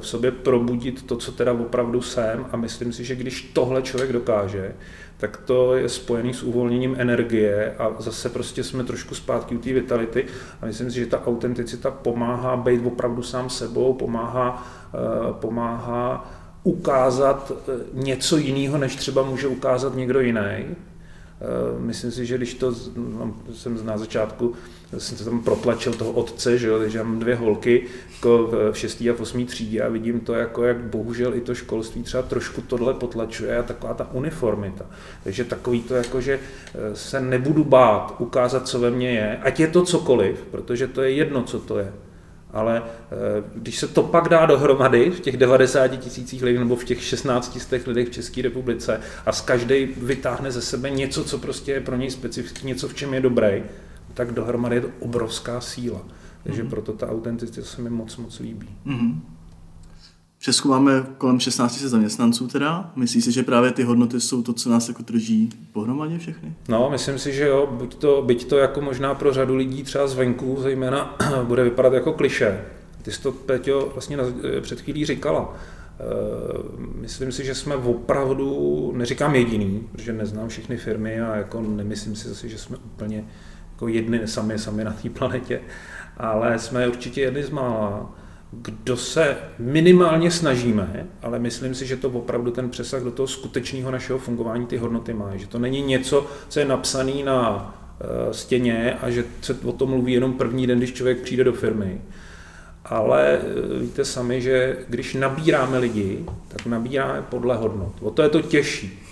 v 0.00 0.06
sobě 0.06 0.30
probudit 0.30 1.02
to, 1.02 1.16
co 1.16 1.32
teda 1.32 1.52
opravdu 1.52 2.02
jsem. 2.02 2.46
A 2.52 2.56
myslím 2.56 2.92
si, 2.92 3.04
že 3.04 3.14
když 3.14 3.50
tohle 3.52 3.82
člověk 3.82 4.12
dokáže, 4.12 4.74
tak 5.16 5.36
to 5.36 5.74
je 5.74 5.88
spojený 5.88 6.34
s 6.34 6.42
uvolněním 6.42 6.96
energie 6.98 7.74
a 7.78 7.94
zase 7.98 8.28
prostě 8.28 8.64
jsme 8.64 8.84
trošku 8.84 9.14
zpátky 9.14 9.56
u 9.56 9.58
té 9.58 9.72
vitality. 9.72 10.26
A 10.62 10.66
myslím 10.66 10.90
si, 10.90 10.98
že 10.98 11.06
ta 11.06 11.26
autenticita 11.26 11.90
pomáhá 11.90 12.56
být 12.56 12.86
opravdu 12.86 13.22
sám 13.22 13.50
sebou, 13.50 13.94
pomáhá, 13.94 14.66
eh, 14.94 15.32
pomáhá 15.32 16.30
ukázat 16.62 17.52
eh, 17.52 17.72
něco 17.92 18.36
jiného, 18.36 18.78
než 18.78 18.96
třeba 18.96 19.22
může 19.22 19.48
ukázat 19.48 19.96
někdo 19.96 20.20
jiný 20.20 20.76
myslím 21.78 22.10
si, 22.10 22.26
že 22.26 22.36
když 22.36 22.54
to, 22.54 22.74
jsem 23.52 23.86
na 23.86 23.98
začátku, 23.98 24.54
jsem 24.98 25.18
se 25.18 25.24
tam 25.24 25.42
protlačil 25.42 25.92
toho 25.92 26.12
otce, 26.12 26.58
že 26.58 26.68
jo, 26.68 26.78
takže 26.78 27.02
mám 27.02 27.18
dvě 27.18 27.34
holky 27.34 27.86
jako 28.14 28.50
v 28.72 28.78
6. 28.78 29.00
a 29.00 29.20
8. 29.20 29.46
třídě 29.46 29.82
a 29.82 29.88
vidím 29.88 30.20
to, 30.20 30.34
jako 30.34 30.64
jak 30.64 30.76
bohužel 30.76 31.34
i 31.34 31.40
to 31.40 31.54
školství 31.54 32.02
třeba 32.02 32.22
trošku 32.22 32.60
tohle 32.60 32.94
potlačuje 32.94 33.58
a 33.58 33.62
taková 33.62 33.94
ta 33.94 34.12
uniformita. 34.12 34.86
Takže 35.24 35.44
takový 35.44 35.82
to, 35.82 35.94
jako, 35.94 36.20
že 36.20 36.40
eh, 36.74 36.96
se 36.96 37.20
nebudu 37.20 37.64
bát 37.64 38.16
ukázat, 38.18 38.68
co 38.68 38.80
ve 38.80 38.90
mně 38.90 39.10
je, 39.10 39.36
ať 39.36 39.60
je 39.60 39.66
to 39.66 39.82
cokoliv, 39.82 40.44
protože 40.50 40.86
to 40.86 41.02
je 41.02 41.10
jedno, 41.10 41.42
co 41.42 41.60
to 41.60 41.78
je 41.78 41.92
ale 42.50 42.82
eh, 42.82 43.44
když 43.54 43.78
se 43.78 43.88
to 43.88 44.02
pak 44.02 44.28
dá 44.28 44.46
dohromady 44.46 45.10
v 45.10 45.20
těch 45.20 45.36
90 45.36 45.88
tisících 45.88 46.42
lidí 46.42 46.58
nebo 46.58 46.76
v 46.76 46.84
těch 46.84 47.02
16 47.02 47.58
těch 47.70 47.86
lidech 47.86 48.08
v 48.08 48.12
České 48.12 48.42
republice 48.42 49.00
a 49.26 49.32
z 49.32 49.40
každý 49.40 49.84
vytáhne 49.84 50.50
ze 50.50 50.60
sebe 50.60 50.90
něco, 50.90 51.24
co 51.24 51.38
prostě 51.38 51.72
je 51.72 51.80
pro 51.80 51.96
něj 51.96 52.10
specifický, 52.10 52.66
něco, 52.66 52.88
v 52.88 52.94
čem 52.94 53.14
je 53.14 53.20
dobrý, 53.20 53.62
tak 54.14 54.32
dohromady 54.32 54.76
je 54.76 54.80
to 54.80 54.88
obrovská 55.00 55.60
síla. 55.60 56.02
Takže 56.42 56.64
mm-hmm. 56.64 56.70
proto 56.70 56.92
ta 56.92 57.08
autenticita 57.08 57.66
se 57.66 57.82
mi 57.82 57.90
moc, 57.90 58.16
moc 58.16 58.38
líbí. 58.40 58.68
Mm-hmm. 58.86 59.20
V 60.38 60.42
Česku 60.42 60.68
máme 60.68 61.06
kolem 61.18 61.40
16 61.40 61.80
zaměstnanců 61.80 62.48
teda. 62.48 62.92
Myslíš 62.96 63.24
si, 63.24 63.32
že 63.32 63.42
právě 63.42 63.72
ty 63.72 63.82
hodnoty 63.82 64.20
jsou 64.20 64.42
to, 64.42 64.52
co 64.52 64.70
nás 64.70 64.88
jako 64.88 65.02
drží 65.02 65.50
pohromadě 65.72 66.18
všechny? 66.18 66.54
No, 66.68 66.90
myslím 66.90 67.18
si, 67.18 67.32
že 67.32 67.46
jo. 67.46 67.66
Byť 67.80 67.94
to, 67.94 68.22
byť 68.22 68.48
to 68.48 68.58
jako 68.58 68.80
možná 68.80 69.14
pro 69.14 69.32
řadu 69.32 69.56
lidí 69.56 69.82
třeba 69.82 70.06
zvenku 70.06 70.56
zejména 70.60 71.16
bude 71.44 71.64
vypadat 71.64 71.92
jako 71.92 72.12
kliše. 72.12 72.60
Ty 73.02 73.12
jsi 73.12 73.22
to, 73.22 73.32
Peťo, 73.32 73.90
vlastně 73.92 74.16
na, 74.16 74.24
před 74.60 74.80
chvílí 74.80 75.04
říkala. 75.04 75.54
Eh, 76.00 76.02
myslím 77.00 77.32
si, 77.32 77.44
že 77.44 77.54
jsme 77.54 77.76
opravdu, 77.76 78.92
neříkám 78.96 79.34
jediný, 79.34 79.88
protože 79.92 80.12
neznám 80.12 80.48
všechny 80.48 80.76
firmy 80.76 81.20
a 81.20 81.36
jako 81.36 81.60
nemyslím 81.60 82.16
si 82.16 82.28
zase, 82.28 82.48
že 82.48 82.58
jsme 82.58 82.76
úplně 82.76 83.24
jako 83.72 83.88
jedny 83.88 84.20
sami, 84.28 84.58
sami 84.58 84.84
na 84.84 84.92
té 84.92 85.10
planetě, 85.10 85.60
ale 86.16 86.58
jsme 86.58 86.88
určitě 86.88 87.20
jedni 87.20 87.42
z 87.42 87.50
mála, 87.50 88.14
kdo 88.52 88.96
se 88.96 89.36
minimálně 89.58 90.30
snažíme, 90.30 91.06
ale 91.22 91.38
myslím 91.38 91.74
si, 91.74 91.86
že 91.86 91.96
to 91.96 92.08
opravdu 92.08 92.50
ten 92.50 92.70
přesah 92.70 93.02
do 93.02 93.10
toho 93.10 93.26
skutečného 93.26 93.90
našeho 93.90 94.18
fungování 94.18 94.66
ty 94.66 94.76
hodnoty 94.76 95.14
má. 95.14 95.36
Že 95.36 95.46
to 95.46 95.58
není 95.58 95.82
něco, 95.82 96.26
co 96.48 96.60
je 96.60 96.66
napsané 96.66 97.24
na 97.24 97.74
eh, 98.00 98.34
stěně 98.34 98.94
a 99.00 99.10
že 99.10 99.24
se 99.40 99.56
o 99.64 99.72
tom 99.72 99.90
mluví 99.90 100.12
jenom 100.12 100.32
první 100.32 100.66
den, 100.66 100.78
když 100.78 100.92
člověk 100.92 101.18
přijde 101.18 101.44
do 101.44 101.52
firmy. 101.52 102.00
Ale 102.84 103.38
eh, 103.38 103.78
víte 103.78 104.04
sami, 104.04 104.40
že 104.40 104.76
když 104.88 105.14
nabíráme 105.14 105.78
lidi, 105.78 106.24
tak 106.48 106.66
nabíráme 106.66 107.22
podle 107.22 107.56
hodnot. 107.56 107.92
O 108.00 108.10
to 108.10 108.22
je 108.22 108.28
to 108.28 108.42
těžší. 108.42 109.07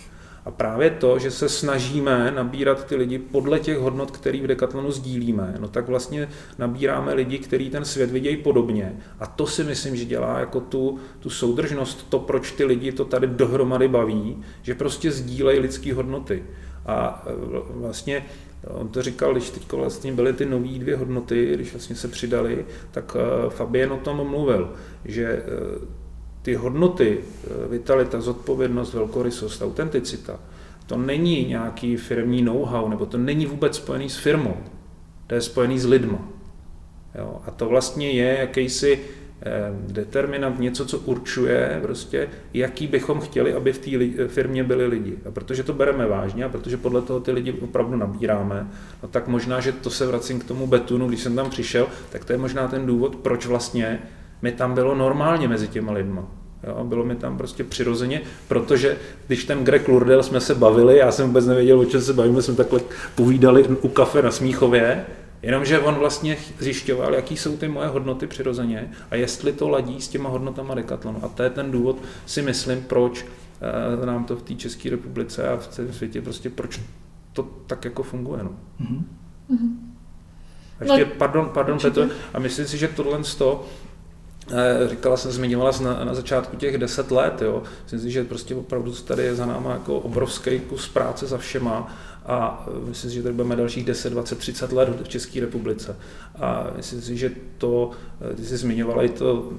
A 0.46 0.50
právě 0.50 0.90
to, 0.90 1.18
že 1.18 1.30
se 1.30 1.48
snažíme 1.48 2.30
nabírat 2.30 2.86
ty 2.86 2.96
lidi 2.96 3.18
podle 3.18 3.58
těch 3.58 3.78
hodnot, 3.78 4.10
které 4.10 4.40
v 4.40 4.46
Decathlonu 4.46 4.90
sdílíme, 4.90 5.54
no 5.58 5.68
tak 5.68 5.88
vlastně 5.88 6.28
nabíráme 6.58 7.14
lidi, 7.14 7.38
kteří 7.38 7.70
ten 7.70 7.84
svět 7.84 8.10
vidějí 8.10 8.36
podobně. 8.36 8.96
A 9.20 9.26
to 9.26 9.46
si 9.46 9.64
myslím, 9.64 9.96
že 9.96 10.04
dělá 10.04 10.38
jako 10.38 10.60
tu, 10.60 10.98
tu 11.20 11.30
soudržnost, 11.30 12.06
to, 12.08 12.18
proč 12.18 12.52
ty 12.52 12.64
lidi 12.64 12.92
to 12.92 13.04
tady 13.04 13.26
dohromady 13.26 13.88
baví, 13.88 14.42
že 14.62 14.74
prostě 14.74 15.10
sdílejí 15.10 15.58
lidské 15.58 15.94
hodnoty. 15.94 16.44
A 16.86 17.24
e, 17.26 17.32
vlastně 17.80 18.24
On 18.68 18.88
to 18.88 19.02
říkal, 19.02 19.32
když 19.32 19.50
teď 19.50 19.72
vlastně 19.72 20.12
byly 20.12 20.32
ty 20.32 20.46
nové 20.46 20.78
dvě 20.78 20.96
hodnoty, 20.96 21.50
když 21.54 21.72
vlastně 21.72 21.96
se 21.96 22.08
přidali, 22.08 22.66
tak 22.90 23.16
e, 23.16 23.50
Fabien 23.50 23.92
o 23.92 23.96
tom 23.96 24.28
mluvil, 24.28 24.72
že 25.04 25.24
e, 25.24 25.42
ty 26.46 26.54
hodnoty, 26.54 27.18
eh, 27.18 27.68
vitalita, 27.68 28.20
zodpovědnost, 28.20 28.94
velkorysost, 28.94 29.62
autenticita, 29.62 30.40
to 30.86 30.96
není 30.96 31.44
nějaký 31.44 31.96
firmní 31.96 32.42
know-how, 32.42 32.88
nebo 32.88 33.06
to 33.06 33.18
není 33.18 33.46
vůbec 33.46 33.76
spojený 33.76 34.10
s 34.10 34.16
firmou, 34.16 34.56
to 35.26 35.34
je 35.34 35.40
spojený 35.40 35.78
s 35.78 35.86
lidma. 35.86 36.18
Jo? 37.18 37.42
A 37.46 37.50
to 37.50 37.68
vlastně 37.68 38.10
je 38.10 38.36
jakýsi 38.40 39.00
eh, 39.42 39.52
determinant, 39.86 40.60
něco, 40.60 40.86
co 40.86 40.98
určuje, 40.98 41.78
prostě, 41.82 42.28
jaký 42.54 42.86
bychom 42.86 43.20
chtěli, 43.20 43.54
aby 43.54 43.72
v 43.72 43.78
té 43.78 44.28
firmě 44.28 44.64
byli 44.64 44.86
lidi. 44.86 45.18
A 45.28 45.30
protože 45.30 45.62
to 45.62 45.72
bereme 45.72 46.06
vážně 46.06 46.44
a 46.44 46.48
protože 46.48 46.76
podle 46.76 47.02
toho 47.02 47.20
ty 47.20 47.32
lidi 47.32 47.52
opravdu 47.52 47.96
nabíráme, 47.96 48.70
no 49.02 49.08
tak 49.08 49.28
možná, 49.28 49.60
že 49.60 49.72
to 49.72 49.90
se 49.90 50.06
vracím 50.06 50.40
k 50.40 50.44
tomu 50.44 50.66
betunu, 50.66 51.08
když 51.08 51.20
jsem 51.20 51.36
tam 51.36 51.50
přišel, 51.50 51.86
tak 52.10 52.24
to 52.24 52.32
je 52.32 52.38
možná 52.38 52.68
ten 52.68 52.86
důvod, 52.86 53.16
proč 53.16 53.46
vlastně 53.46 53.98
mi 54.42 54.52
tam 54.52 54.74
bylo 54.74 54.94
normálně 54.94 55.48
mezi 55.48 55.68
těma 55.68 55.92
lidma. 55.92 56.24
Jo, 56.66 56.84
bylo 56.84 57.04
mi 57.04 57.16
tam 57.16 57.38
prostě 57.38 57.64
přirozeně, 57.64 58.22
protože 58.48 58.96
když 59.26 59.44
ten 59.44 59.64
Greg 59.64 59.88
Lurdel 59.88 60.22
jsme 60.22 60.40
se 60.40 60.54
bavili, 60.54 60.98
já 60.98 61.12
jsem 61.12 61.26
vůbec 61.26 61.46
nevěděl, 61.46 61.80
o 61.80 61.84
čem 61.84 62.00
se 62.00 62.12
bavíme, 62.12 62.42
jsme 62.42 62.54
takhle 62.54 62.80
povídali 63.14 63.64
u 63.64 63.88
kafe 63.88 64.22
na 64.22 64.30
Smíchově, 64.30 65.06
jenomže 65.42 65.78
on 65.78 65.94
vlastně 65.94 66.36
zjišťoval, 66.58 67.14
jaký 67.14 67.36
jsou 67.36 67.56
ty 67.56 67.68
moje 67.68 67.88
hodnoty 67.88 68.26
přirozeně 68.26 68.90
a 69.10 69.16
jestli 69.16 69.52
to 69.52 69.68
ladí 69.68 70.00
s 70.00 70.08
těma 70.08 70.28
hodnotama 70.28 70.74
Decathlonu. 70.74 71.24
A 71.24 71.28
to 71.28 71.42
je 71.42 71.50
ten 71.50 71.70
důvod, 71.70 71.98
si 72.26 72.42
myslím, 72.42 72.82
proč 72.82 73.26
eh, 74.02 74.06
nám 74.06 74.24
to 74.24 74.36
v 74.36 74.42
té 74.42 74.54
České 74.54 74.90
republice 74.90 75.48
a 75.48 75.56
v 75.56 75.66
celém 75.66 75.92
světě 75.92 76.22
prostě 76.22 76.50
proč 76.50 76.80
to 77.32 77.48
tak 77.66 77.84
jako 77.84 78.02
funguje. 78.02 78.42
No. 78.42 78.50
Mm-hmm. 78.80 79.02
ještě, 80.80 81.04
no, 81.04 81.10
pardon, 81.18 81.50
pardon 81.54 81.78
Petr, 81.78 82.10
a 82.34 82.38
myslím 82.38 82.66
si, 82.66 82.78
že 82.78 82.88
tohle 82.88 83.24
z 83.24 83.34
toho 83.34 83.64
Eh, 83.64 83.95
říkala 84.86 85.16
jsem, 85.16 85.32
zmiňovala 85.32 85.72
na, 85.82 86.04
na 86.04 86.14
začátku 86.14 86.56
těch 86.56 86.78
deset 86.78 87.10
let, 87.10 87.42
jo. 87.42 87.62
Myslím 87.82 88.00
si, 88.00 88.10
že 88.10 88.24
prostě 88.24 88.54
opravdu 88.54 88.92
tady 88.92 89.22
je 89.22 89.34
za 89.34 89.46
náma 89.46 89.72
jako 89.72 89.98
obrovský 89.98 90.60
kus 90.60 90.88
práce 90.88 91.26
za 91.26 91.38
všema 91.38 91.96
a 92.26 92.66
eh, 92.68 92.88
myslím 92.88 93.10
si, 93.10 93.16
že 93.16 93.22
tady 93.22 93.34
budeme 93.34 93.56
dalších 93.56 93.84
10, 93.84 94.10
20, 94.10 94.38
30 94.38 94.72
let 94.72 94.88
v 95.02 95.08
České 95.08 95.40
republice. 95.40 95.96
A 96.38 96.70
myslím 96.76 97.02
si, 97.02 97.16
že 97.16 97.30
to, 97.58 97.90
eh, 98.30 98.34
ty 98.34 98.44
jsi 98.44 98.56
zmiňovala 98.56 99.02
i 99.02 99.08
to 99.08 99.52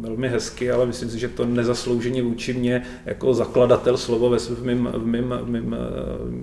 velmi 0.00 0.28
hezky, 0.28 0.70
ale 0.70 0.86
myslím 0.86 1.10
si, 1.10 1.18
že 1.18 1.28
to 1.28 1.46
nezaslouženě 1.46 2.22
vůči 2.22 2.52
mě 2.52 2.82
jako 3.06 3.34
zakladatel 3.34 3.96
slovo 3.96 4.30
ve 4.30 4.38
v 4.38 4.64
mým, 4.64 4.88
v 4.94 5.06
mým, 5.06 5.34
v 5.42 5.48
mým, 5.48 5.76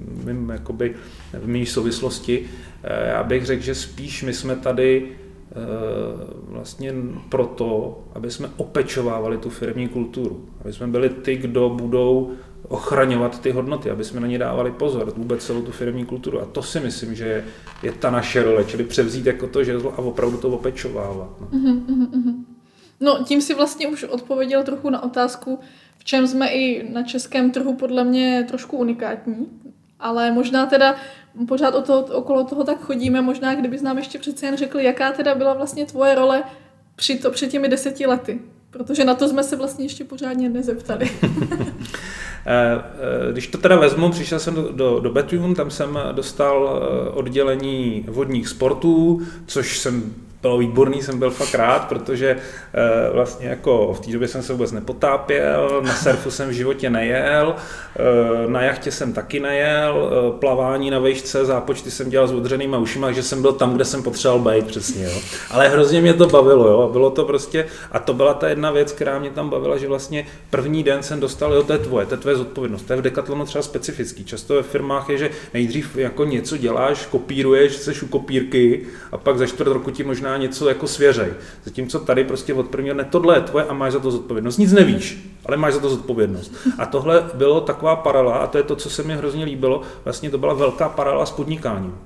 v 0.07 0.25
mým, 0.25 0.49
jakoby, 0.49 0.95
v 1.33 1.47
mým 1.47 1.65
souvislosti. 1.65 2.49
Já 3.07 3.23
bych 3.23 3.45
řekl, 3.45 3.63
že 3.63 3.75
spíš 3.75 4.23
my 4.23 4.33
jsme 4.33 4.55
tady 4.55 5.09
Eh, 5.09 5.26
vlastně 6.47 6.93
proto, 7.29 7.99
aby 8.13 8.31
jsme 8.31 8.49
opečovávali 8.57 9.37
tu 9.37 9.49
firmní 9.49 9.87
kulturu, 9.87 10.45
aby 10.61 10.73
jsme 10.73 10.87
byli 10.87 11.09
ty, 11.09 11.35
kdo 11.35 11.69
budou 11.69 12.31
ochraňovat 12.67 13.41
ty 13.41 13.51
hodnoty, 13.51 13.91
aby 13.91 14.03
jsme 14.03 14.19
na 14.19 14.27
ně 14.27 14.39
dávali 14.39 14.71
pozor, 14.71 15.13
vůbec 15.17 15.45
celou 15.45 15.61
tu 15.61 15.71
firmní 15.71 16.05
kulturu. 16.05 16.41
A 16.41 16.45
to 16.45 16.63
si 16.63 16.79
myslím, 16.79 17.15
že 17.15 17.25
je, 17.25 17.45
je 17.83 17.91
ta 17.91 18.11
naše 18.11 18.43
role, 18.43 18.63
čili 18.63 18.83
převzít 18.83 19.25
jako 19.25 19.47
to 19.47 19.63
žezlo 19.63 19.93
a 19.93 19.97
opravdu 19.97 20.37
to 20.37 20.49
opečovávat. 20.49 21.41
No. 21.41 21.47
Mm-hmm. 21.47 22.43
no 22.99 23.23
tím 23.23 23.41
si 23.41 23.53
vlastně 23.53 23.87
už 23.87 24.03
odpověděl 24.03 24.63
trochu 24.63 24.89
na 24.89 25.03
otázku, 25.03 25.59
v 25.97 26.03
čem 26.03 26.27
jsme 26.27 26.49
i 26.49 26.93
na 26.93 27.03
českém 27.03 27.51
trhu 27.51 27.75
podle 27.75 28.03
mě 28.03 28.45
trošku 28.47 28.77
unikátní, 28.77 29.47
ale 29.99 30.31
možná 30.31 30.65
teda 30.65 30.95
pořád 31.45 31.75
o 31.75 31.81
to, 31.81 32.05
okolo 32.05 32.43
toho 32.43 32.63
tak 32.63 32.81
chodíme, 32.81 33.21
možná 33.21 33.55
kdybys 33.55 33.81
nám 33.81 33.97
ještě 33.97 34.19
přece 34.19 34.45
jen 34.45 34.57
řekl, 34.57 34.79
jaká 34.79 35.11
teda 35.11 35.35
byla 35.35 35.53
vlastně 35.53 35.85
tvoje 35.85 36.15
role 36.15 36.43
při 36.95 37.19
to, 37.19 37.31
před 37.31 37.47
těmi 37.47 37.69
deseti 37.69 38.05
lety. 38.05 38.39
Protože 38.71 39.05
na 39.05 39.15
to 39.15 39.27
jsme 39.27 39.43
se 39.43 39.55
vlastně 39.55 39.85
ještě 39.85 40.03
pořádně 40.03 40.49
nezeptali. 40.49 41.09
Eh, 42.49 42.81
eh, 43.29 43.31
když 43.31 43.47
to 43.47 43.57
teda 43.57 43.75
vezmu, 43.75 44.11
přišel 44.11 44.39
jsem 44.39 44.55
do, 44.55 44.71
do, 44.71 44.99
do 44.99 45.09
Betune, 45.11 45.55
tam 45.55 45.71
jsem 45.71 45.99
dostal 46.11 46.81
eh, 46.81 47.09
oddělení 47.09 48.05
vodních 48.07 48.47
sportů, 48.47 49.21
což 49.47 49.79
jsem 49.79 50.13
bylo 50.47 50.57
výborný, 50.57 51.01
jsem 51.01 51.19
byl 51.19 51.29
fakt 51.29 51.55
rád, 51.55 51.87
protože 51.87 52.29
e, 52.29 52.37
vlastně 53.13 53.47
jako 53.47 53.93
v 53.93 53.99
té 53.99 54.11
době 54.11 54.27
jsem 54.27 54.41
se 54.43 54.53
vůbec 54.53 54.71
nepotápěl, 54.71 55.81
na 55.85 55.95
surfu 55.95 56.31
jsem 56.31 56.49
v 56.49 56.51
životě 56.51 56.89
nejel, 56.89 57.55
e, 57.55 58.47
na 58.47 58.61
jachtě 58.61 58.91
jsem 58.91 59.13
taky 59.13 59.39
nejel, 59.39 60.11
e, 60.11 60.39
plavání 60.39 60.89
na 60.91 60.99
vejšce, 60.99 61.45
zápočty 61.45 61.91
jsem 61.91 62.09
dělal 62.09 62.27
s 62.27 62.31
odřenýma 62.33 62.77
ušima, 62.77 63.07
takže 63.07 63.23
jsem 63.23 63.41
byl 63.41 63.53
tam, 63.53 63.75
kde 63.75 63.85
jsem 63.85 64.03
potřeboval 64.03 64.55
být 64.55 64.67
přesně. 64.67 65.03
Jo. 65.03 65.19
Ale 65.51 65.67
hrozně 65.67 66.01
mě 66.01 66.13
to 66.13 66.27
bavilo, 66.27 66.67
jo. 66.67 66.89
bylo 66.91 67.09
to 67.09 67.25
prostě, 67.25 67.65
a 67.91 67.99
to 67.99 68.13
byla 68.13 68.33
ta 68.33 68.49
jedna 68.49 68.71
věc, 68.71 68.91
která 68.91 69.19
mě 69.19 69.29
tam 69.29 69.49
bavila, 69.49 69.77
že 69.77 69.87
vlastně 69.87 70.25
první 70.49 70.83
den 70.83 71.03
jsem 71.03 71.19
dostal, 71.19 71.53
jo, 71.53 71.63
to 71.63 71.73
je 71.73 71.79
tvoje, 71.79 72.05
to 72.05 72.13
je 72.13 72.17
tvoje 72.17 72.35
zodpovědnost, 72.35 72.81
to 72.81 72.93
je 72.93 72.99
v 72.99 73.01
Decathlonu 73.01 73.45
třeba 73.45 73.61
specifický. 73.61 74.25
Často 74.25 74.53
ve 74.53 74.63
firmách 74.63 75.09
je, 75.09 75.17
že 75.17 75.29
nejdřív 75.53 75.97
jako 75.97 76.25
něco 76.25 76.57
děláš, 76.57 77.05
kopíruješ, 77.05 77.75
jsi 77.75 77.93
u 78.01 78.07
kopírky 78.07 78.85
a 79.11 79.17
pak 79.17 79.37
za 79.37 79.45
čtvrt 79.45 79.67
roku 79.67 79.91
ti 79.91 80.03
možná 80.03 80.36
něco 80.37 80.69
jako 80.69 80.87
svěřej. 80.87 81.33
Zatímco 81.63 81.99
tady 81.99 82.23
prostě 82.23 82.53
od 82.53 82.67
prvního 82.67 82.93
dne 82.93 83.03
tohle 83.03 83.37
je 83.37 83.41
tvoje 83.41 83.65
a 83.65 83.73
máš 83.73 83.93
za 83.93 83.99
to 83.99 84.11
zodpovědnost. 84.11 84.57
Nic 84.57 84.71
nevíš, 84.71 85.31
ale 85.45 85.57
máš 85.57 85.73
za 85.73 85.79
to 85.79 85.89
zodpovědnost. 85.89 86.53
A 86.77 86.85
tohle 86.85 87.29
bylo 87.33 87.61
taková 87.61 87.95
paralela, 87.95 88.37
a 88.37 88.47
to 88.47 88.57
je 88.57 88.63
to, 88.63 88.75
co 88.75 88.89
se 88.89 89.03
mi 89.03 89.15
hrozně 89.15 89.45
líbilo, 89.45 89.81
vlastně 90.03 90.29
to 90.29 90.37
byla 90.37 90.53
velká 90.53 90.89
paralela 90.89 91.25
s 91.25 91.31
podnikáním 91.31 91.97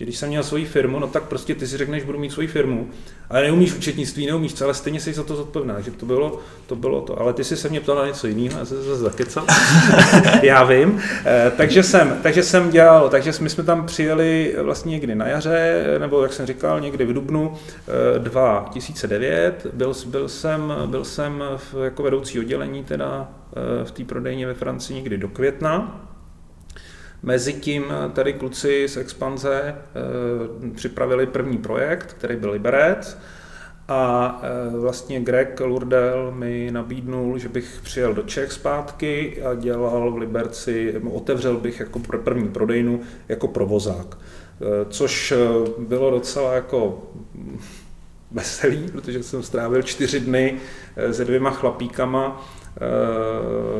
že 0.00 0.04
když 0.04 0.18
jsem 0.18 0.28
měl 0.28 0.42
svoji 0.42 0.64
firmu, 0.64 0.98
no 0.98 1.06
tak 1.06 1.22
prostě 1.22 1.54
ty 1.54 1.66
si 1.66 1.76
řekneš, 1.76 2.04
budu 2.04 2.18
mít 2.18 2.32
svoji 2.32 2.48
firmu, 2.48 2.88
ale 3.30 3.42
neumíš 3.42 3.74
účetnictví, 3.74 4.26
neumíš 4.26 4.54
co, 4.54 4.64
ale 4.64 4.74
stejně 4.74 5.00
jsi 5.00 5.12
za 5.12 5.22
to 5.22 5.36
zodpovědná, 5.36 5.80
že 5.80 5.90
to 5.90 6.06
bylo 6.06 6.40
to. 6.66 6.76
Bylo 6.76 7.00
to. 7.00 7.20
Ale 7.20 7.32
ty 7.32 7.44
si 7.44 7.56
se 7.56 7.68
mě 7.68 7.80
ptal 7.80 7.96
na 7.96 8.06
něco 8.06 8.26
jiného, 8.26 8.58
já 8.58 8.64
jsem 8.64 8.76
se 8.76 8.82
zase 8.82 9.00
zakecal. 9.00 9.46
já 10.42 10.64
vím. 10.64 11.00
E, 11.26 11.50
takže, 11.56 11.82
jsem, 11.82 12.18
takže 12.22 12.42
jsem 12.42 12.70
dělal, 12.70 13.08
takže 13.08 13.32
my 13.40 13.50
jsme 13.50 13.64
tam 13.64 13.86
přijeli 13.86 14.56
vlastně 14.62 14.90
někdy 14.90 15.14
na 15.14 15.26
jaře, 15.26 15.84
nebo 15.98 16.22
jak 16.22 16.32
jsem 16.32 16.46
říkal, 16.46 16.80
někdy 16.80 17.04
v 17.04 17.12
Dubnu 17.12 17.54
e, 18.16 18.18
2009. 18.18 19.66
Byl, 19.72 19.94
byl 20.06 20.28
jsem, 20.28 20.74
byl 20.86 21.04
jsem 21.04 21.44
v, 21.56 21.84
jako 21.84 22.02
vedoucí 22.02 22.38
oddělení 22.38 22.84
teda 22.84 23.28
e, 23.80 23.84
v 23.84 23.90
té 23.90 24.04
prodejně 24.04 24.46
ve 24.46 24.54
Francii 24.54 24.96
někdy 24.96 25.18
do 25.18 25.28
května. 25.28 26.06
Mezitím 27.22 27.84
tady 28.12 28.32
kluci 28.32 28.88
z 28.88 28.96
Expanze 28.96 29.62
e, 29.62 29.74
připravili 30.74 31.26
první 31.26 31.58
projekt, 31.58 32.12
který 32.12 32.36
byl 32.36 32.50
Liberec. 32.50 33.18
A 33.88 34.40
e, 34.42 34.78
vlastně 34.78 35.20
Greg 35.20 35.60
Lurdel 35.60 36.32
mi 36.34 36.70
nabídnul, 36.70 37.38
že 37.38 37.48
bych 37.48 37.80
přijel 37.82 38.14
do 38.14 38.22
Čech 38.22 38.52
zpátky 38.52 39.42
a 39.42 39.54
dělal 39.54 40.10
v 40.10 40.16
Liberci, 40.16 40.94
otevřel 41.12 41.56
bych 41.56 41.80
jako 41.80 41.98
první 41.98 42.48
prodejnu 42.48 43.00
jako 43.28 43.48
provozák. 43.48 44.18
Což 44.88 45.34
bylo 45.78 46.10
docela 46.10 46.54
jako 46.54 47.02
veselý, 48.30 48.88
protože 48.92 49.22
jsem 49.22 49.42
strávil 49.42 49.82
čtyři 49.82 50.20
dny 50.20 50.56
se 51.12 51.24
dvěma 51.24 51.50
chlapíkama 51.50 52.46
Eh, 52.59 52.59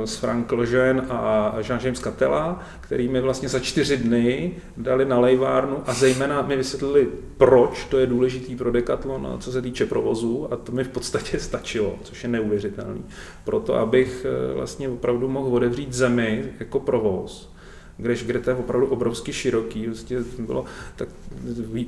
s 0.05 0.17
Frank 0.17 0.53
Lejeune 0.53 1.03
a 1.09 1.55
Jean-James 1.59 2.01
Catella, 2.01 2.61
který 2.81 3.09
mi 3.09 3.21
vlastně 3.21 3.49
za 3.49 3.59
čtyři 3.59 3.97
dny 3.97 4.53
dali 4.77 5.05
na 5.05 5.21
lejvárnu 5.21 5.77
a 5.87 5.95
zejména 5.95 6.43
mi 6.43 6.57
vysvětlili, 6.57 7.09
proč 7.37 7.85
to 7.85 7.99
je 7.99 8.07
důležitý 8.07 8.57
pro 8.57 8.71
Decathlon, 8.71 9.37
co 9.41 9.53
se 9.53 9.63
týče 9.63 9.87
provozu 9.87 10.53
a 10.53 10.57
to 10.57 10.73
mi 10.73 10.85
v 10.85 10.89
podstatě 10.89 11.39
stačilo, 11.41 11.95
což 12.03 12.23
je 12.23 12.29
neuvěřitelný. 12.29 13.05
Proto, 13.45 13.75
abych 13.75 14.27
eh, 14.29 14.55
vlastně 14.55 14.89
opravdu 14.89 15.29
mohl 15.29 15.57
otevřít 15.57 15.93
zemi 15.93 16.53
jako 16.61 16.81
provoz, 16.81 17.53
kdež, 18.01 18.25
kde 18.25 18.39
to 18.39 18.51
je 18.51 18.57
opravdu 18.57 18.87
obrovsky 18.87 19.33
široký, 19.33 19.87
vlastně 19.87 20.19
bylo 20.39 20.65
tak 20.97 21.09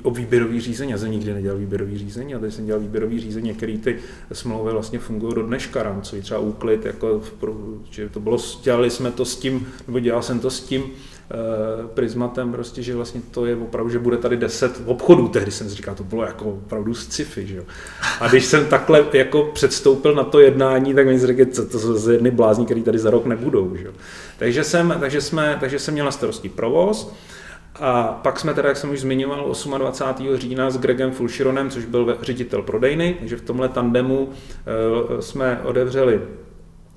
o 0.03 0.11
výběrový 0.11 0.61
řízení, 0.61 0.91
já 0.91 0.97
jsem 0.97 1.11
nikdy 1.11 1.33
nedělal 1.33 1.57
výběrový 1.57 1.97
řízení, 1.97 2.35
a 2.35 2.39
teď 2.39 2.53
jsem 2.53 2.65
dělal 2.65 2.81
výběrový 2.81 3.19
řízení, 3.19 3.53
který 3.53 3.77
ty 3.77 3.99
smlouvy 4.31 4.71
vlastně 4.71 4.99
fungují 4.99 5.35
do 5.35 5.43
dneška, 5.43 5.83
rámcový 5.83 6.21
třeba 6.21 6.39
úklid, 6.39 6.85
jako 6.85 7.21
že 7.89 8.09
to 8.09 8.19
bylo, 8.19 8.37
dělali 8.63 8.89
jsme 8.89 9.11
to 9.11 9.25
s 9.25 9.35
tím, 9.35 9.67
nebo 9.87 9.99
dělal 9.99 10.21
jsem 10.21 10.39
to 10.39 10.49
s 10.49 10.59
tím, 10.59 10.83
Eh, 11.31 11.87
prismatem, 11.93 12.51
prostě, 12.51 12.83
že 12.83 12.95
vlastně 12.95 13.21
to 13.31 13.45
je 13.45 13.55
opravdu, 13.55 13.89
že 13.89 13.99
bude 13.99 14.17
tady 14.17 14.37
10 14.37 14.81
obchodů, 14.85 15.27
tehdy 15.27 15.51
jsem 15.51 15.69
si 15.69 15.75
říkal, 15.75 15.95
to 15.95 16.03
bylo 16.03 16.23
jako 16.23 16.45
opravdu 16.45 16.93
sci-fi, 16.93 17.47
že 17.47 17.55
jo. 17.55 17.63
A 18.19 18.27
když 18.27 18.45
jsem 18.45 18.65
takhle 18.65 19.05
jako 19.13 19.49
předstoupil 19.53 20.15
na 20.15 20.23
to 20.23 20.39
jednání, 20.39 20.93
tak 20.93 21.05
mi 21.05 21.19
řekl, 21.19 21.45
co 21.45 21.65
to 21.65 21.79
jsou 21.79 22.09
jedny 22.09 22.31
blázni, 22.31 22.65
který 22.65 22.83
tady 22.83 22.99
za 22.99 23.09
rok 23.09 23.25
nebudou, 23.25 23.75
že 23.75 23.85
jo. 23.85 23.91
Takže 24.37 24.63
jsem, 24.63 24.95
takže, 24.99 25.21
jsme, 25.21 25.57
takže 25.59 25.79
jsem 25.79 25.93
měl 25.93 26.05
na 26.05 26.11
starosti 26.11 26.49
provoz, 26.49 27.13
a 27.79 28.03
pak 28.03 28.39
jsme 28.39 28.53
teda, 28.53 28.69
jak 28.69 28.77
jsem 28.77 28.89
už 28.89 28.99
zmiňoval, 28.99 29.55
28. 29.77 30.37
října 30.37 30.69
s 30.69 30.77
Gregem 30.77 31.11
Fulšironem, 31.11 31.69
což 31.69 31.85
byl 31.85 32.17
ředitel 32.21 32.61
prodejny, 32.61 33.15
takže 33.19 33.35
v 33.35 33.41
tomhle 33.41 33.69
tandemu 33.69 34.29
eh, 34.29 35.21
jsme 35.21 35.61
odevřeli 35.63 36.21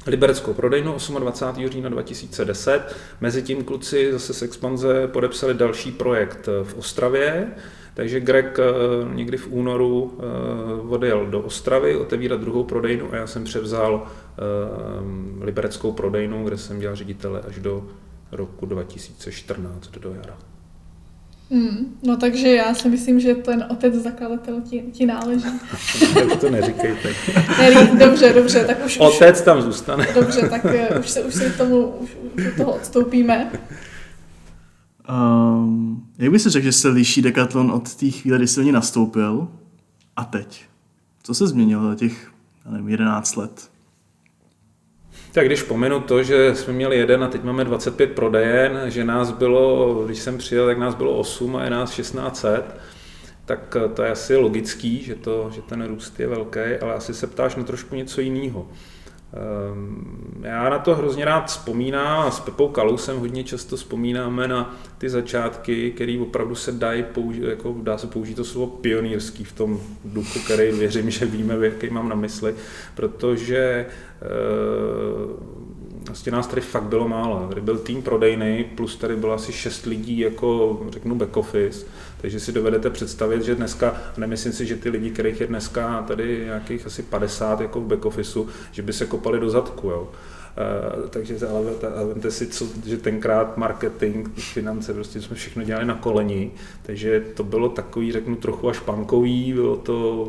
libereckou 0.07 0.55
prodejnu 0.55 0.97
28. 1.19 1.69
října 1.69 1.89
2010. 1.89 2.97
Mezitím 3.21 3.65
kluci 3.65 4.13
zase 4.13 4.35
z 4.35 4.43
Expanze 4.43 5.09
podepsali 5.09 5.55
další 5.55 5.93
projekt 5.93 6.49
v 6.63 6.75
Ostravě, 6.79 7.49
takže 7.97 8.21
Greg 8.21 8.59
eh, 8.59 8.65
někdy 9.15 9.37
v 9.37 9.49
únoru 9.51 10.19
eh, 10.19 10.89
odjel 10.89 11.27
do 11.27 11.41
Ostravy 11.41 11.97
otevírat 11.97 12.41
druhou 12.41 12.65
prodejnu 12.65 13.13
a 13.13 13.17
já 13.17 13.27
jsem 13.27 13.45
převzal 13.45 14.07
eh, 14.07 15.45
libereckou 15.45 15.93
prodejnu, 15.93 16.45
kde 16.45 16.59
jsem 16.59 16.81
dělal 16.81 16.97
ředitele 16.97 17.41
až 17.49 17.59
do 17.59 17.89
roku 18.33 18.67
2014 18.67 19.89
do 19.89 20.15
jara. 20.15 20.37
Hmm, 21.51 21.99
no 22.03 22.17
takže 22.17 22.49
já 22.49 22.75
si 22.75 22.89
myslím, 22.89 23.21
že 23.21 23.35
ten 23.35 23.67
otec 23.71 23.95
zakladatel 23.95 24.61
ti, 24.71 24.85
ti 24.93 25.07
náleží. 25.07 25.49
už 26.27 26.37
to 26.41 26.51
neříkejte. 26.51 27.15
Nelí, 27.59 27.99
dobře, 27.99 28.33
dobře, 28.33 28.65
tak 28.65 28.85
už... 28.85 28.99
Otec 28.99 29.43
tam 29.43 29.63
zůstane. 29.63 30.07
Dobře, 30.15 30.49
tak 30.49 30.67
už 31.01 31.11
se, 31.11 31.21
už 31.21 31.35
se 31.35 31.51
tomu, 31.51 31.87
už, 31.87 32.17
už 32.37 32.57
toho 32.57 32.75
odstoupíme. 32.75 33.51
Um, 35.09 36.07
jak 36.19 36.31
by 36.31 36.39
se 36.39 36.51
řekl, 36.51 36.65
že 36.65 36.73
se 36.73 36.89
liší 36.89 37.23
Decathlon 37.23 37.71
od 37.71 37.95
té 37.95 38.11
chvíle, 38.11 38.39
kdy 38.39 38.47
jsi 38.47 38.65
ní 38.65 38.73
nastoupil 38.73 39.49
a 40.17 40.25
teď? 40.25 40.65
Co 41.23 41.35
se 41.35 41.47
změnilo 41.47 41.89
za 41.89 41.95
těch, 41.95 42.31
nevím, 42.71 42.89
11 42.89 43.37
let? 43.37 43.71
Tak 45.33 45.47
když 45.47 45.63
pomenu 45.63 46.01
to, 46.01 46.23
že 46.23 46.55
jsme 46.55 46.73
měli 46.73 46.97
jeden 46.97 47.25
a 47.25 47.29
teď 47.29 47.45
máme 47.45 47.65
25 47.65 48.13
prodejen, 48.13 48.83
že 48.87 49.05
nás 49.05 49.31
bylo, 49.31 49.95
když 50.07 50.19
jsem 50.19 50.39
přijel, 50.39 50.67
tak 50.67 50.79
nás 50.79 50.95
bylo 50.95 51.19
8 51.19 51.57
a 51.57 51.65
je 51.65 51.71
nás 51.71 51.91
1600, 51.91 52.81
tak 53.45 53.77
to 53.95 54.03
je 54.03 54.11
asi 54.11 54.37
logický, 54.37 55.03
že, 55.03 55.15
to, 55.15 55.51
že 55.55 55.63
ten 55.63 55.87
růst 55.87 56.21
je 56.21 56.27
velký, 56.27 56.61
ale 56.83 56.95
asi 56.95 57.15
se 57.15 57.27
ptáš 57.27 57.57
na 57.57 57.63
trošku 57.63 57.95
něco 57.95 58.21
jiného. 58.21 58.69
Ehm, 59.33 60.43
já 60.43 60.69
na 60.69 60.79
to 60.79 60.95
hrozně 60.95 61.25
rád 61.25 61.47
vzpomínám 61.47 62.27
a 62.27 62.31
s 62.31 62.41
Pepou 62.41 62.69
Kalousem 62.69 63.19
hodně 63.19 63.45
často 63.45 63.77
vzpomínáme 63.77 64.49
na 64.49 64.77
ty 64.99 65.09
začátky, 65.09 65.91
které 65.91 66.19
opravdu 66.23 66.55
se 66.55 66.73
dají 66.73 67.03
použít, 67.03 67.43
jako 67.43 67.77
dá 67.83 67.99
se 67.99 68.07
použít 68.07 68.35
to 68.35 68.45
slovo 68.45 68.67
pionýrský 68.67 69.45
v 69.45 69.53
tom 69.53 69.81
duchu, 70.05 70.39
který 70.45 70.71
věřím, 70.71 71.11
že 71.11 71.27
víme, 71.27 71.67
jaký 71.67 71.91
mám 71.91 72.09
na 72.09 72.17
mysli, 72.17 72.55
protože 72.95 73.87
vlastně 76.07 76.33
nás 76.33 76.47
tady 76.47 76.61
fakt 76.61 76.83
bylo 76.83 77.09
málo. 77.09 77.47
Tady 77.49 77.61
byl 77.61 77.79
tým 77.79 78.03
prodejný, 78.03 78.65
plus 78.65 78.97
tady 78.97 79.17
bylo 79.17 79.33
asi 79.33 79.53
šest 79.53 79.87
lidí 79.87 80.19
jako, 80.19 80.81
řeknu, 80.91 81.15
back 81.15 81.37
office. 81.37 81.87
Takže 82.21 82.41
si 82.41 82.53
dovedete 82.53 82.91
představit, 82.91 83.43
že 83.43 83.55
dneska, 83.55 83.97
nemyslím 84.17 84.53
si, 84.53 84.67
že 84.67 84.77
ty 84.77 84.91
lidi, 84.91 85.11
kterých 85.11 85.41
je 85.41 85.47
dneska 85.47 86.05
tady 86.09 86.43
nějakých 86.45 86.87
asi 86.87 87.03
50 87.03 87.61
jako 87.61 87.81
v 87.81 87.87
back 87.87 88.05
officeu, 88.05 88.49
že 88.73 88.83
by 88.83 88.93
se 88.93 89.07
kopali 89.07 89.41
do 89.41 89.51
zadku. 89.51 89.91
Jo. 89.91 90.09
Uh, 91.01 91.09
takže 91.09 91.39
ale, 91.47 91.73
ale 91.97 92.07
vemte 92.07 92.31
si, 92.31 92.47
co, 92.47 92.67
že 92.87 92.97
tenkrát 92.97 93.57
marketing, 93.57 94.29
finance, 94.39 94.95
prostě 94.95 95.23
jsme 95.23 95.37
všechno 95.37 95.63
dělali 95.63 95.87
na 95.87 95.95
koleni, 95.95 96.51
takže 96.83 97.25
to 97.35 97.45
bylo 97.45 97.69
takový, 97.69 98.13
řeknu, 98.13 98.37
trochu 98.37 98.69
až 98.69 98.79
punkový, 98.79 99.53
bylo 99.53 99.77
to, 99.77 100.27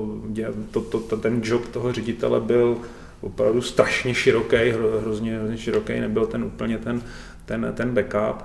to, 0.71 0.81
to, 0.81 0.99
to, 0.99 1.17
ten 1.17 1.41
job 1.43 1.67
toho 1.67 1.93
ředitele 1.93 2.41
byl 2.41 2.77
opravdu 3.21 3.61
strašně 3.61 4.13
široký, 4.13 4.57
hrozně, 5.01 5.37
hrozně 5.37 5.57
široký, 5.57 5.99
nebyl 5.99 6.25
ten 6.25 6.43
úplně 6.43 6.77
ten, 6.77 7.01
ten, 7.45 7.73
ten 7.75 7.93
backup. 7.93 8.43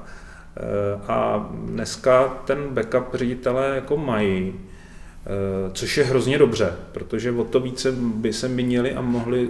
Eh, 0.56 1.00
a 1.08 1.50
dneska 1.52 2.42
ten 2.44 2.58
backup 2.68 3.14
ředitelé 3.14 3.74
jako 3.74 3.96
mají. 3.96 4.54
Což 5.72 5.98
je 5.98 6.04
hrozně 6.04 6.38
dobře, 6.38 6.72
protože 6.92 7.32
o 7.32 7.44
to 7.44 7.60
více 7.60 7.92
by 7.92 8.32
se 8.32 8.48
měli 8.48 8.94
a 8.94 9.00
mohli 9.00 9.48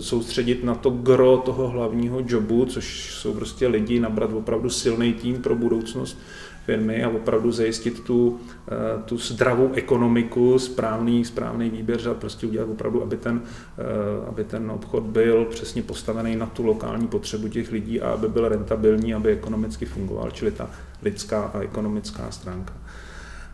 soustředit 0.00 0.64
na 0.64 0.74
to 0.74 0.90
gro 0.90 1.36
toho 1.36 1.68
hlavního 1.68 2.22
jobu, 2.26 2.64
což 2.64 3.14
jsou 3.14 3.34
prostě 3.34 3.66
lidi, 3.66 4.00
nabrat 4.00 4.32
opravdu 4.32 4.70
silný 4.70 5.12
tým 5.12 5.42
pro 5.42 5.54
budoucnost 5.54 6.18
firmy 6.68 7.04
a 7.04 7.08
opravdu 7.08 7.52
zajistit 7.52 8.04
tu, 8.04 8.40
eh, 8.68 9.02
tu 9.04 9.18
zdravou 9.18 9.72
ekonomiku, 9.72 10.58
správný, 10.58 11.24
správný 11.24 11.70
výběr, 11.70 12.00
a 12.10 12.14
prostě 12.14 12.46
udělat 12.46 12.68
opravdu, 12.68 13.02
aby 13.02 13.16
ten, 13.16 13.40
eh, 13.40 14.28
aby 14.28 14.44
ten 14.44 14.70
obchod 14.70 15.02
byl 15.02 15.44
přesně 15.44 15.82
postavený 15.82 16.36
na 16.36 16.46
tu 16.46 16.66
lokální 16.66 17.06
potřebu 17.06 17.48
těch 17.48 17.72
lidí 17.72 18.00
a 18.00 18.10
aby 18.10 18.28
byl 18.28 18.48
rentabilní, 18.48 19.14
aby 19.14 19.32
ekonomicky 19.32 19.86
fungoval, 19.86 20.30
čili 20.30 20.50
ta 20.50 20.70
lidská 21.02 21.42
a 21.54 21.60
ekonomická 21.60 22.30
stránka. 22.30 22.74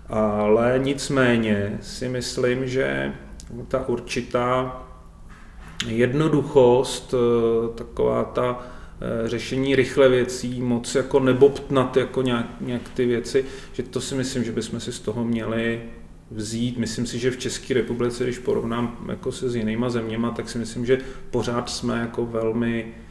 Ale 0.08 0.80
nicméně 0.82 1.78
si 1.82 2.08
myslím, 2.08 2.66
že 2.66 3.12
ta 3.68 3.88
určitá 3.88 4.82
jednoduchost, 5.86 7.14
eh, 7.14 7.18
taková 7.78 8.24
ta 8.24 8.66
řešení 9.24 9.76
rychle 9.76 10.08
věcí, 10.08 10.62
moc 10.62 10.94
jako 10.94 11.20
nebobtnat 11.20 11.96
jako 11.96 12.22
nějak, 12.22 12.46
nějak 12.60 12.88
ty 12.88 13.06
věci, 13.06 13.44
že 13.72 13.82
to 13.82 14.00
si 14.00 14.14
myslím, 14.14 14.44
že 14.44 14.52
bychom 14.52 14.80
si 14.80 14.92
z 14.92 15.00
toho 15.00 15.24
měli 15.24 15.82
vzít. 16.30 16.78
Myslím 16.78 17.06
si, 17.06 17.18
že 17.18 17.30
v 17.30 17.38
České 17.38 17.74
republice, 17.74 18.24
když 18.24 18.38
porovnám 18.38 19.06
jako 19.08 19.32
se 19.32 19.50
s 19.50 19.56
jinýma 19.56 19.90
zeměma, 19.90 20.30
tak 20.30 20.48
si 20.48 20.58
myslím, 20.58 20.86
že 20.86 20.98
pořád 21.30 21.70
jsme 21.70 21.98
jako 21.98 22.26
velmi 22.26 22.86
Eh, 22.86 23.03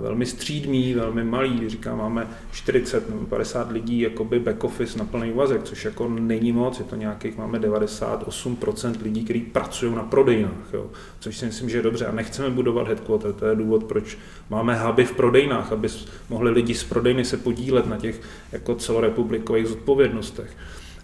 velmi 0.00 0.26
střídmý, 0.26 0.94
velmi 0.94 1.24
malý, 1.24 1.68
říkám, 1.68 1.98
máme 1.98 2.26
40 2.52 3.10
nebo 3.10 3.26
50 3.26 3.70
lidí, 3.70 4.00
jakoby 4.00 4.38
back 4.38 4.64
office 4.64 4.98
na 4.98 5.04
plný 5.04 5.32
úvazek, 5.32 5.62
což 5.62 5.84
jako 5.84 6.08
není 6.08 6.52
moc, 6.52 6.78
je 6.78 6.84
to 6.84 6.96
nějakých, 6.96 7.36
máme 7.36 7.58
98% 7.58 9.02
lidí, 9.02 9.24
kteří 9.24 9.40
pracují 9.40 9.94
na 9.94 10.02
prodejnách, 10.02 10.72
jo, 10.72 10.90
což 11.20 11.36
si 11.36 11.46
myslím, 11.46 11.70
že 11.70 11.78
je 11.78 11.82
dobře. 11.82 12.06
A 12.06 12.12
nechceme 12.12 12.50
budovat 12.50 12.88
headquarter, 12.88 13.32
to 13.32 13.46
je 13.46 13.56
důvod, 13.56 13.84
proč 13.84 14.18
máme 14.50 14.82
huby 14.82 15.04
v 15.04 15.12
prodejnách, 15.12 15.72
aby 15.72 15.88
mohli 16.28 16.50
lidi 16.50 16.74
z 16.74 16.84
prodejny 16.84 17.24
se 17.24 17.36
podílet 17.36 17.86
na 17.86 17.96
těch 17.96 18.20
jako 18.52 18.74
celorepublikových 18.74 19.66
zodpovědnostech. 19.66 20.56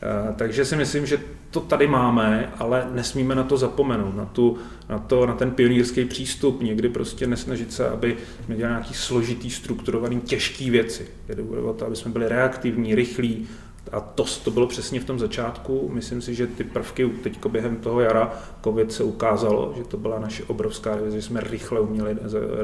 Eh, 0.03 0.35
takže 0.37 0.65
si 0.65 0.77
myslím, 0.77 1.07
že 1.07 1.21
to 1.51 1.61
tady 1.61 1.87
máme, 1.87 2.53
ale 2.59 2.89
nesmíme 2.93 3.35
na 3.35 3.43
to 3.43 3.57
zapomenout, 3.57 4.17
na, 4.17 4.25
tu, 4.25 4.59
na, 4.89 4.99
to, 4.99 5.27
na 5.27 5.35
ten 5.35 5.51
pionýrský 5.51 6.05
přístup, 6.05 6.63
někdy 6.63 6.89
prostě 6.89 7.27
nesnažit 7.27 7.73
se, 7.73 7.89
aby 7.89 8.17
jsme 8.45 8.57
dělali 8.57 8.75
nějaký 8.75 8.95
složitý, 8.95 9.51
strukturovaný, 9.51 10.21
těžký 10.21 10.71
věci. 10.71 11.09
Jde 11.29 11.43
o 11.43 11.73
to, 11.73 11.87
aby 11.87 11.97
jsme 11.97 12.11
byli 12.11 12.29
reaktivní, 12.29 12.95
rychlí, 12.95 13.49
a 13.93 14.01
to, 14.01 14.25
to 14.45 14.51
bylo 14.51 14.67
přesně 14.67 15.01
v 15.01 15.05
tom 15.05 15.19
začátku. 15.19 15.91
Myslím 15.93 16.23
si, 16.23 16.35
že 16.35 16.47
ty 16.47 16.65
prvky 16.65 17.09
teď 17.23 17.47
během 17.47 17.77
toho 17.77 18.01
jara 18.01 18.33
COVID 18.65 18.93
se 18.93 19.05
ukázalo, 19.05 19.73
že 19.77 19.85
to 19.85 19.97
byla 19.97 20.19
naše 20.19 20.45
obrovská 20.45 20.97
revize, 20.97 21.17
že 21.17 21.23
jsme 21.23 21.41
rychle 21.41 21.81
uměli 21.81 22.17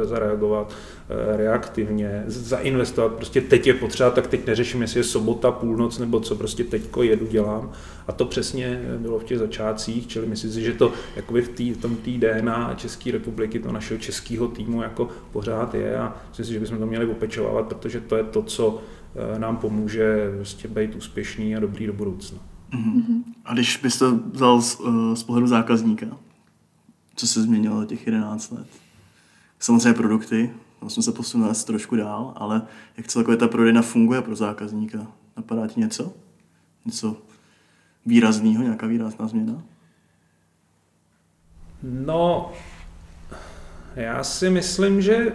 zareagovat 0.02 0.72
eh, 0.72 1.36
reaktivně, 1.36 2.24
zainvestovat. 2.26 3.12
Prostě 3.12 3.40
teď 3.40 3.66
je 3.66 3.74
potřeba, 3.74 4.10
tak 4.10 4.26
teď 4.26 4.46
neřeším, 4.46 4.82
jestli 4.82 5.00
je 5.00 5.04
sobota, 5.04 5.50
půlnoc 5.50 5.98
nebo 5.98 6.20
co, 6.20 6.36
prostě 6.36 6.64
teďko 6.64 7.02
jedu, 7.02 7.26
dělám. 7.26 7.72
A 8.06 8.12
to 8.12 8.24
přesně 8.24 8.82
bylo 8.98 9.18
v 9.18 9.24
těch 9.24 9.38
začátcích, 9.38 10.06
čili 10.06 10.26
myslím 10.26 10.52
si, 10.52 10.62
že 10.62 10.72
to 10.72 10.92
jakoby 11.16 11.42
v, 11.42 11.48
tý, 11.48 11.72
v 11.72 11.76
tom 11.76 11.96
tý 11.96 12.18
DNA 12.18 12.74
České 12.76 13.12
republiky, 13.12 13.58
to 13.58 13.72
našeho 13.72 14.00
českého 14.00 14.48
týmu 14.48 14.82
jako 14.82 15.08
pořád 15.32 15.74
je 15.74 15.98
a 15.98 16.16
myslím 16.28 16.46
si, 16.46 16.52
že 16.52 16.60
bychom 16.60 16.78
to 16.78 16.86
měli 16.86 17.06
opečovávat, 17.06 17.66
protože 17.66 18.00
to 18.00 18.16
je 18.16 18.24
to, 18.24 18.42
co 18.42 18.80
nám 19.38 19.56
pomůže 19.56 20.30
prostě 20.36 20.68
být 20.68 20.94
úspěšný 20.94 21.56
a 21.56 21.60
dobrý 21.60 21.86
do 21.86 21.92
budoucna. 21.92 22.38
Mm-hmm. 22.72 23.22
A 23.44 23.54
když 23.54 23.76
byste 23.76 24.04
vzal 24.10 24.62
z, 24.62 24.80
eh, 24.80 25.16
z 25.16 25.22
pohledu 25.22 25.46
zákazníka, 25.46 26.06
co 27.14 27.26
se 27.26 27.42
změnilo 27.42 27.84
těch 27.84 28.06
11 28.06 28.52
let? 28.52 28.66
Samozřejmě 29.58 29.92
produkty, 29.94 30.50
tam 30.80 30.90
jsme 30.90 31.02
se 31.02 31.12
posunuli 31.12 31.50
asi 31.50 31.66
trošku 31.66 31.96
dál, 31.96 32.32
ale 32.36 32.62
jak 32.96 33.06
celkově 33.06 33.36
ta 33.36 33.48
prodejna 33.48 33.82
funguje 33.82 34.22
pro 34.22 34.36
zákazníka? 34.36 35.06
Napadá 35.36 35.66
ti 35.66 35.80
něco? 35.80 36.12
Něco 36.84 37.16
výrazného, 38.06 38.62
nějaká 38.62 38.86
výrazná 38.86 39.28
změna? 39.28 39.62
No, 41.82 42.52
já 43.96 44.24
si 44.24 44.50
myslím, 44.50 45.02
že 45.02 45.32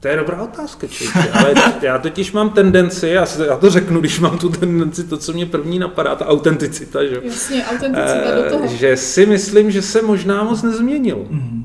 to 0.00 0.08
je 0.08 0.16
dobrá 0.16 0.42
otázka, 0.42 0.86
člověče, 0.86 1.30
ale 1.30 1.54
já 1.82 1.98
totiž 1.98 2.32
mám 2.32 2.50
tendenci, 2.50 3.08
já, 3.08 3.26
si, 3.26 3.42
já 3.42 3.56
to 3.56 3.70
řeknu, 3.70 4.00
když 4.00 4.20
mám 4.20 4.38
tu 4.38 4.48
tendenci, 4.48 5.04
to, 5.04 5.16
co 5.16 5.32
mě 5.32 5.46
první 5.46 5.78
napadá, 5.78 6.14
ta 6.14 6.26
autenticita, 6.26 7.04
že? 7.04 7.20
Jasně, 7.22 7.64
autenticita 7.64 8.34
do 8.34 8.50
toho. 8.50 8.64
Eh, 8.64 8.68
že 8.68 8.96
si 8.96 9.26
myslím, 9.26 9.70
že 9.70 9.82
se 9.82 10.02
možná 10.02 10.42
moc 10.42 10.62
nezměnil. 10.62 11.16
Mm-hmm. 11.16 11.64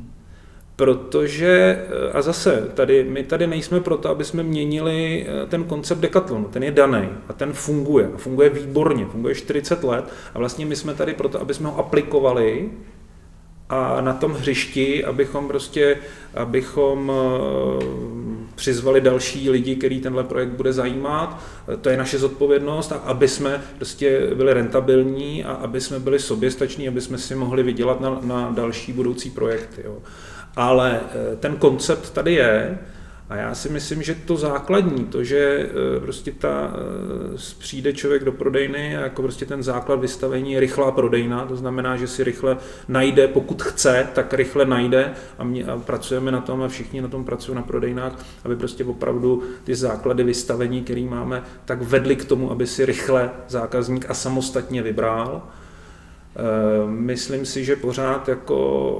Protože, 0.75 1.47
eh, 1.47 2.11
a 2.13 2.21
zase, 2.21 2.69
tady, 2.73 3.03
my 3.03 3.23
tady 3.23 3.47
nejsme 3.47 3.79
proto, 3.79 4.09
aby 4.09 4.23
jsme 4.23 4.43
měnili 4.43 5.27
eh, 5.27 5.47
ten 5.47 5.63
koncept 5.63 5.99
dekatlonu, 5.99 6.45
ten 6.45 6.63
je 6.63 6.71
daný 6.71 7.09
a 7.27 7.33
ten 7.33 7.53
funguje. 7.53 8.11
A 8.15 8.17
funguje 8.17 8.49
výborně, 8.49 9.05
funguje 9.05 9.35
40 9.35 9.83
let 9.83 10.05
a 10.33 10.39
vlastně 10.39 10.65
my 10.65 10.75
jsme 10.75 10.93
tady 10.93 11.13
proto, 11.13 11.41
aby 11.41 11.53
jsme 11.53 11.69
ho 11.69 11.79
aplikovali 11.79 12.69
a 13.69 14.01
na 14.01 14.13
tom 14.13 14.31
hřišti, 14.31 15.05
abychom 15.05 15.47
prostě, 15.47 15.97
abychom 16.33 17.11
přizvali 18.55 19.01
další 19.01 19.49
lidi, 19.49 19.75
který 19.75 20.01
tenhle 20.01 20.23
projekt 20.23 20.49
bude 20.49 20.73
zajímat. 20.73 21.43
To 21.81 21.89
je 21.89 21.97
naše 21.97 22.19
zodpovědnost 22.19 22.91
a 22.91 22.95
aby 22.95 23.27
jsme 23.27 23.61
prostě 23.77 24.29
byli 24.35 24.53
rentabilní 24.53 25.43
a 25.43 25.51
aby 25.51 25.81
jsme 25.81 25.99
byli 25.99 26.19
soběstační, 26.19 26.87
aby 26.87 27.01
jsme 27.01 27.17
si 27.17 27.35
mohli 27.35 27.63
vydělat 27.63 28.01
na, 28.01 28.19
na 28.21 28.51
další 28.51 28.93
budoucí 28.93 29.29
projekty. 29.29 29.81
Jo. 29.85 29.97
Ale 30.55 30.99
eh, 31.01 31.35
ten 31.35 31.55
koncept 31.55 32.09
tady 32.09 32.33
je, 32.33 32.79
a 33.33 33.35
já 33.35 33.55
si 33.55 33.69
myslím, 33.69 34.03
že 34.03 34.15
to 34.15 34.37
základní, 34.37 35.05
to, 35.05 35.23
že 35.23 35.69
e, 35.97 35.99
prostě 35.99 36.31
ta, 36.31 36.73
e, 37.33 37.37
přijde 37.59 37.93
člověk 37.93 38.23
do 38.23 38.31
prodejny 38.31 38.97
a 38.97 39.01
jako 39.01 39.21
prostě 39.21 39.45
ten 39.45 39.63
základ 39.63 39.99
vystavení 39.99 40.53
je 40.53 40.59
rychlá 40.59 40.91
prodejna, 40.91 41.45
to 41.45 41.55
znamená, 41.55 41.97
že 41.97 42.07
si 42.07 42.23
rychle 42.23 42.57
najde, 42.87 43.27
pokud 43.27 43.63
chce, 43.63 44.07
tak 44.13 44.33
rychle 44.33 44.65
najde 44.65 45.13
a, 45.37 45.43
mě, 45.43 45.65
a 45.65 45.77
pracujeme 45.77 46.31
na 46.31 46.41
tom 46.41 46.61
a 46.61 46.67
všichni 46.67 47.01
na 47.01 47.07
tom 47.07 47.25
pracují 47.25 47.55
na 47.55 47.61
prodejnách, 47.61 48.25
aby 48.43 48.55
prostě 48.55 48.85
opravdu 48.85 49.43
ty 49.63 49.75
základy 49.75 50.23
vystavení, 50.23 50.83
které 50.83 51.01
máme, 51.01 51.43
tak 51.65 51.81
vedly 51.81 52.15
k 52.15 52.25
tomu, 52.25 52.51
aby 52.51 52.67
si 52.67 52.85
rychle 52.85 53.31
zákazník 53.47 54.09
a 54.09 54.13
samostatně 54.13 54.81
vybral. 54.81 55.43
E, 56.35 56.91
myslím 56.91 57.45
si, 57.45 57.65
že 57.65 57.75
pořád 57.75 58.29
jako 58.29 58.97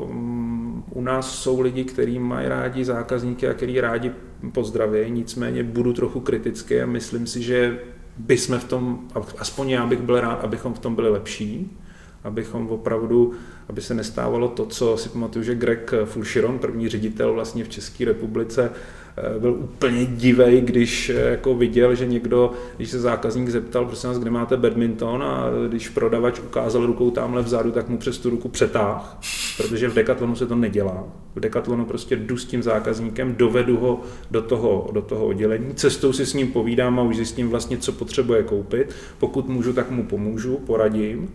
u 0.90 1.02
nás 1.02 1.36
jsou 1.36 1.62
lidi, 1.62 1.84
kteří 1.84 2.20
mají 2.20 2.48
rádi 2.48 2.86
zákazníky 2.86 3.48
a 3.48 3.54
který 3.54 3.82
rádi 3.82 4.12
pozdraví, 4.52 5.12
nicméně 5.12 5.64
budu 5.64 5.94
trochu 5.94 6.20
kritický 6.20 6.82
a 6.82 6.86
myslím 6.86 7.28
si, 7.28 7.44
že 7.44 7.80
bychom 8.18 8.60
v 8.60 8.64
tom, 8.64 9.08
aspoň 9.38 9.70
já 9.70 9.86
bych 9.86 10.02
byl 10.02 10.22
rád, 10.22 10.44
abychom 10.44 10.74
v 10.74 10.80
tom 10.80 10.96
byli 10.96 11.10
lepší, 11.10 11.78
abychom 12.24 12.68
opravdu, 12.68 13.34
aby 13.70 13.82
se 13.82 13.94
nestávalo 13.94 14.48
to, 14.48 14.66
co 14.66 14.98
si 14.98 15.10
pamatuju, 15.10 15.44
že 15.44 15.56
Greg 15.56 15.94
Fulchiron, 16.06 16.60
první 16.60 16.90
ředitel 16.90 17.34
vlastně 17.34 17.64
v 17.64 17.70
České 17.70 18.06
republice, 18.06 18.70
Eh, 18.70 19.03
byl 19.40 19.52
úplně 19.52 20.06
divej, 20.06 20.62
když 20.62 21.10
eh, 21.10 21.14
jako 21.14 21.56
viděl, 21.56 21.96
že 21.96 22.06
někdo, 22.06 22.52
když 22.78 22.90
se 22.90 23.00
zákazník 23.00 23.50
zeptal, 23.50 23.86
prosím 23.86 24.08
nás, 24.08 24.20
kde 24.20 24.32
máte 24.32 24.58
badminton 24.58 25.24
a 25.24 25.50
když 25.68 25.90
prodavač 25.90 26.40
ukázal 26.40 26.86
rukou 26.86 27.12
tamhle 27.12 27.42
vzadu, 27.42 27.72
tak 27.72 27.90
mu 27.90 27.98
přes 27.98 28.18
tu 28.18 28.30
ruku 28.30 28.50
přetáh, 28.50 29.20
protože 29.58 29.90
v 29.90 29.94
Decathlonu 29.94 30.36
se 30.36 30.48
to 30.48 30.56
nedělá. 30.56 31.04
V 31.36 31.40
Decathlonu 31.40 31.86
prostě 31.86 32.16
jdu 32.16 32.38
s 32.38 32.46
tím 32.46 32.64
zákazníkem, 32.64 33.36
dovedu 33.36 33.78
ho 33.78 34.02
do 34.32 34.42
toho, 34.42 34.90
do 34.94 35.02
toho 35.02 35.26
oddělení, 35.26 35.74
cestou 35.74 36.14
si 36.14 36.26
s 36.26 36.34
ním 36.34 36.52
povídám 36.52 37.00
a 37.00 37.04
už 37.04 37.16
zjistím 37.16 37.50
vlastně, 37.50 37.78
co 37.78 37.92
potřebuje 37.92 38.44
koupit. 38.44 38.96
Pokud 39.20 39.50
můžu, 39.50 39.74
tak 39.74 39.92
mu 39.92 40.04
pomůžu, 40.04 40.58
poradím 40.58 41.30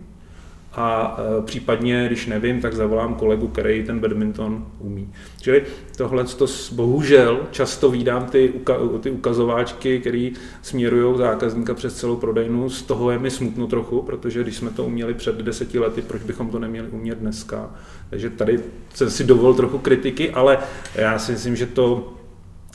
a 0.73 1.17
e, 1.39 1.41
případně, 1.41 2.07
když 2.07 2.25
nevím, 2.27 2.61
tak 2.61 2.73
zavolám 2.73 3.15
kolegu, 3.15 3.47
který 3.47 3.83
ten 3.83 3.99
badminton 3.99 4.65
umí. 4.79 5.13
Čili 5.41 5.63
tohle 5.97 6.23
to 6.23 6.45
bohužel 6.71 7.39
často 7.51 7.91
vídám 7.91 8.25
ty, 8.25 8.53
ty 9.01 9.11
ukazováčky, 9.11 9.99
které 9.99 10.29
směrují 10.61 11.17
zákazníka 11.17 11.73
přes 11.73 11.95
celou 11.95 12.15
prodejnu. 12.15 12.69
Z 12.69 12.81
toho 12.81 13.11
je 13.11 13.19
mi 13.19 13.31
smutno 13.31 13.67
trochu, 13.67 14.01
protože 14.01 14.43
když 14.43 14.55
jsme 14.55 14.69
to 14.69 14.85
uměli 14.85 15.13
před 15.13 15.35
deseti 15.35 15.79
lety, 15.79 16.01
proč 16.01 16.23
bychom 16.23 16.49
to 16.49 16.59
neměli 16.59 16.87
umět 16.87 17.17
dneska? 17.17 17.71
Takže 18.09 18.29
tady 18.29 18.59
jsem 18.93 19.09
si 19.09 19.23
dovol 19.23 19.53
trochu 19.53 19.77
kritiky, 19.77 20.31
ale 20.31 20.57
já 20.95 21.19
si 21.19 21.31
myslím, 21.31 21.55
že 21.55 21.65
to 21.65 22.13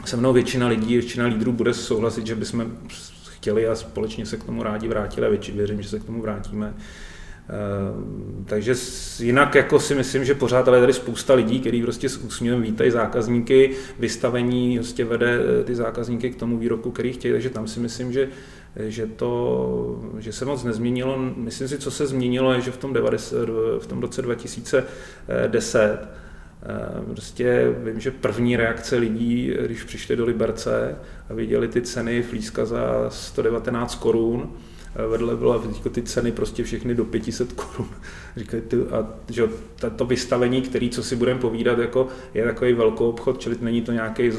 se 0.05 0.17
mnou 0.17 0.33
většina 0.33 0.69
lidí, 0.69 0.95
většina 0.95 1.27
lídrů 1.27 1.53
bude 1.53 1.75
souhlasit, 1.75 2.27
že 2.27 2.35
bychom 2.35 2.67
chtěli 3.29 3.69
a 3.69 3.75
společně 3.75 4.27
se 4.27 4.37
k 4.37 4.45
tomu 4.45 4.63
rádi 4.63 4.89
vrátili 4.89 5.27
a 5.27 5.41
věřím, 5.55 5.83
že 5.83 5.89
se 5.89 5.99
k 5.99 6.05
tomu 6.05 6.23
vrátíme 6.23 6.75
takže 8.45 8.75
jinak 9.19 9.55
jako 9.55 9.81
si 9.81 9.95
myslím, 9.95 10.25
že 10.25 10.35
pořád 10.35 10.69
ale 10.69 10.77
je 10.77 10.81
tady 10.81 10.93
spousta 10.93 11.35
lidí, 11.35 11.61
kteří 11.61 11.83
prostě 11.83 12.09
s 12.09 12.17
úsměvem 12.17 12.63
vítají 12.63 12.91
zákazníky, 12.91 13.71
vystavení 13.99 14.79
prostě 14.79 15.05
vede 15.05 15.39
eh, 15.61 15.65
ty 15.65 15.75
zákazníky 15.75 16.31
k 16.31 16.37
tomu 16.37 16.59
výroku, 16.59 16.91
který 16.91 17.13
chtějí, 17.13 17.33
takže 17.33 17.51
tam 17.51 17.69
si 17.69 17.81
myslím, 17.81 18.13
že 18.13 18.29
že, 18.77 19.07
to, 19.07 20.03
že 20.19 20.33
se 20.33 20.45
moc 20.45 20.65
nezměnilo. 20.65 21.19
Myslím 21.37 21.69
si, 21.69 21.79
co 21.79 21.91
se 21.91 22.07
změnilo, 22.07 22.53
je, 22.53 22.61
že 22.61 22.71
v 22.71 22.77
tom, 22.77 22.93
90, 22.93 23.39
v 23.79 23.87
tom 23.87 24.01
roce 24.01 24.23
2010 24.23 25.99
Prostě 27.07 27.75
vím, 27.85 28.01
že 28.01 28.11
první 28.11 28.57
reakce 28.57 28.97
lidí, 28.97 29.55
když 29.67 29.85
přišli 29.85 30.17
do 30.17 30.25
Liberce 30.25 30.97
a 31.31 31.35
viděli 31.35 31.69
ty 31.69 31.83
ceny 31.83 32.23
flízka 32.23 32.65
za 32.65 33.11
119 33.11 33.95
korun, 33.95 34.53
vedle 35.09 35.37
byla 35.37 35.63
ty 35.93 36.03
ceny 36.03 36.33
prostě 36.33 36.65
všechny 36.65 36.95
do 36.95 37.05
500 37.05 37.53
korun. 37.53 37.89
Říkali, 38.37 38.63
ty, 38.63 38.77
a, 38.77 39.09
že 39.31 39.49
to 39.97 40.05
vystavení, 40.05 40.63
který, 40.63 40.91
co 40.91 41.03
si 41.03 41.17
budeme 41.17 41.41
povídat, 41.41 41.79
jako 41.79 42.09
je 42.35 42.45
takový 42.45 42.73
velký 42.73 43.05
obchod, 43.05 43.41
čili 43.41 43.57
není 43.61 43.83
to 43.83 43.93
nějaký 43.93 44.31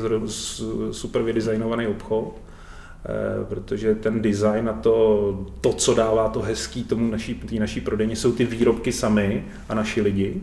super 0.92 1.22
vydesignovaný 1.22 1.88
obchod, 1.88 2.34
eh, 3.06 3.46
protože 3.50 3.96
ten 3.96 4.22
design 4.22 4.70
a 4.70 4.74
to, 4.74 5.48
to, 5.62 5.74
co 5.74 5.94
dává 5.94 6.30
to 6.30 6.42
hezký 6.42 6.84
tomu 6.84 7.12
naší, 7.12 7.42
naší 7.60 7.82
prodejně, 7.82 8.16
jsou 8.16 8.32
ty 8.32 8.46
výrobky 8.46 8.92
sami 8.92 9.46
a 9.70 9.76
naši 9.76 10.02
lidi 10.02 10.42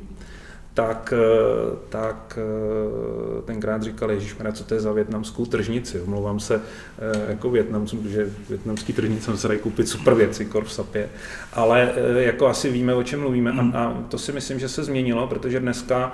tak, 0.74 1.14
eh, 1.16 1.76
tak 1.88 2.38
eh, 2.38 3.42
tenkrát 3.42 3.82
říkal, 3.82 4.10
Ježíš, 4.10 4.36
co 4.52 4.64
to 4.64 4.74
je 4.74 4.80
za 4.80 4.92
větnamskou 4.92 5.46
tržnici. 5.46 6.00
Omlouvám 6.00 6.40
se 6.40 6.54
eh, 6.98 7.30
jako 7.30 7.50
Větnamcům, 7.50 7.98
protože 8.02 8.30
větnamský 8.48 8.92
tržnice 8.92 9.36
se 9.36 9.48
dají 9.48 9.60
koupit 9.60 9.88
super 9.88 10.14
věci, 10.14 10.44
kor 10.44 10.64
v 10.64 10.72
sapě, 10.72 11.08
ale 11.52 11.92
jako 12.16 12.46
asi 12.46 12.70
víme, 12.70 12.94
o 12.94 13.02
čem 13.02 13.20
mluvíme 13.20 13.50
a, 13.50 13.78
a 13.78 14.02
to 14.08 14.18
si 14.18 14.32
myslím, 14.32 14.58
že 14.58 14.68
se 14.68 14.84
změnilo, 14.84 15.26
protože 15.26 15.60
dneska 15.60 16.12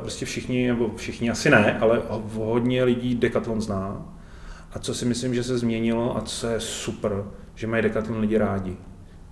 prostě 0.00 0.26
všichni, 0.26 0.68
nebo 0.68 0.92
všichni 0.96 1.30
asi 1.30 1.50
ne, 1.50 1.78
ale 1.80 2.02
hodně 2.34 2.84
lidí 2.84 3.14
Decathlon 3.14 3.60
zná. 3.60 4.14
A 4.72 4.78
co 4.78 4.94
si 4.94 5.04
myslím, 5.04 5.34
že 5.34 5.42
se 5.42 5.58
změnilo 5.58 6.16
a 6.16 6.20
co 6.20 6.46
je 6.46 6.60
super, 6.60 7.24
že 7.54 7.66
mají 7.66 7.82
Decathlon 7.82 8.20
lidi 8.20 8.38
rádi. 8.38 8.76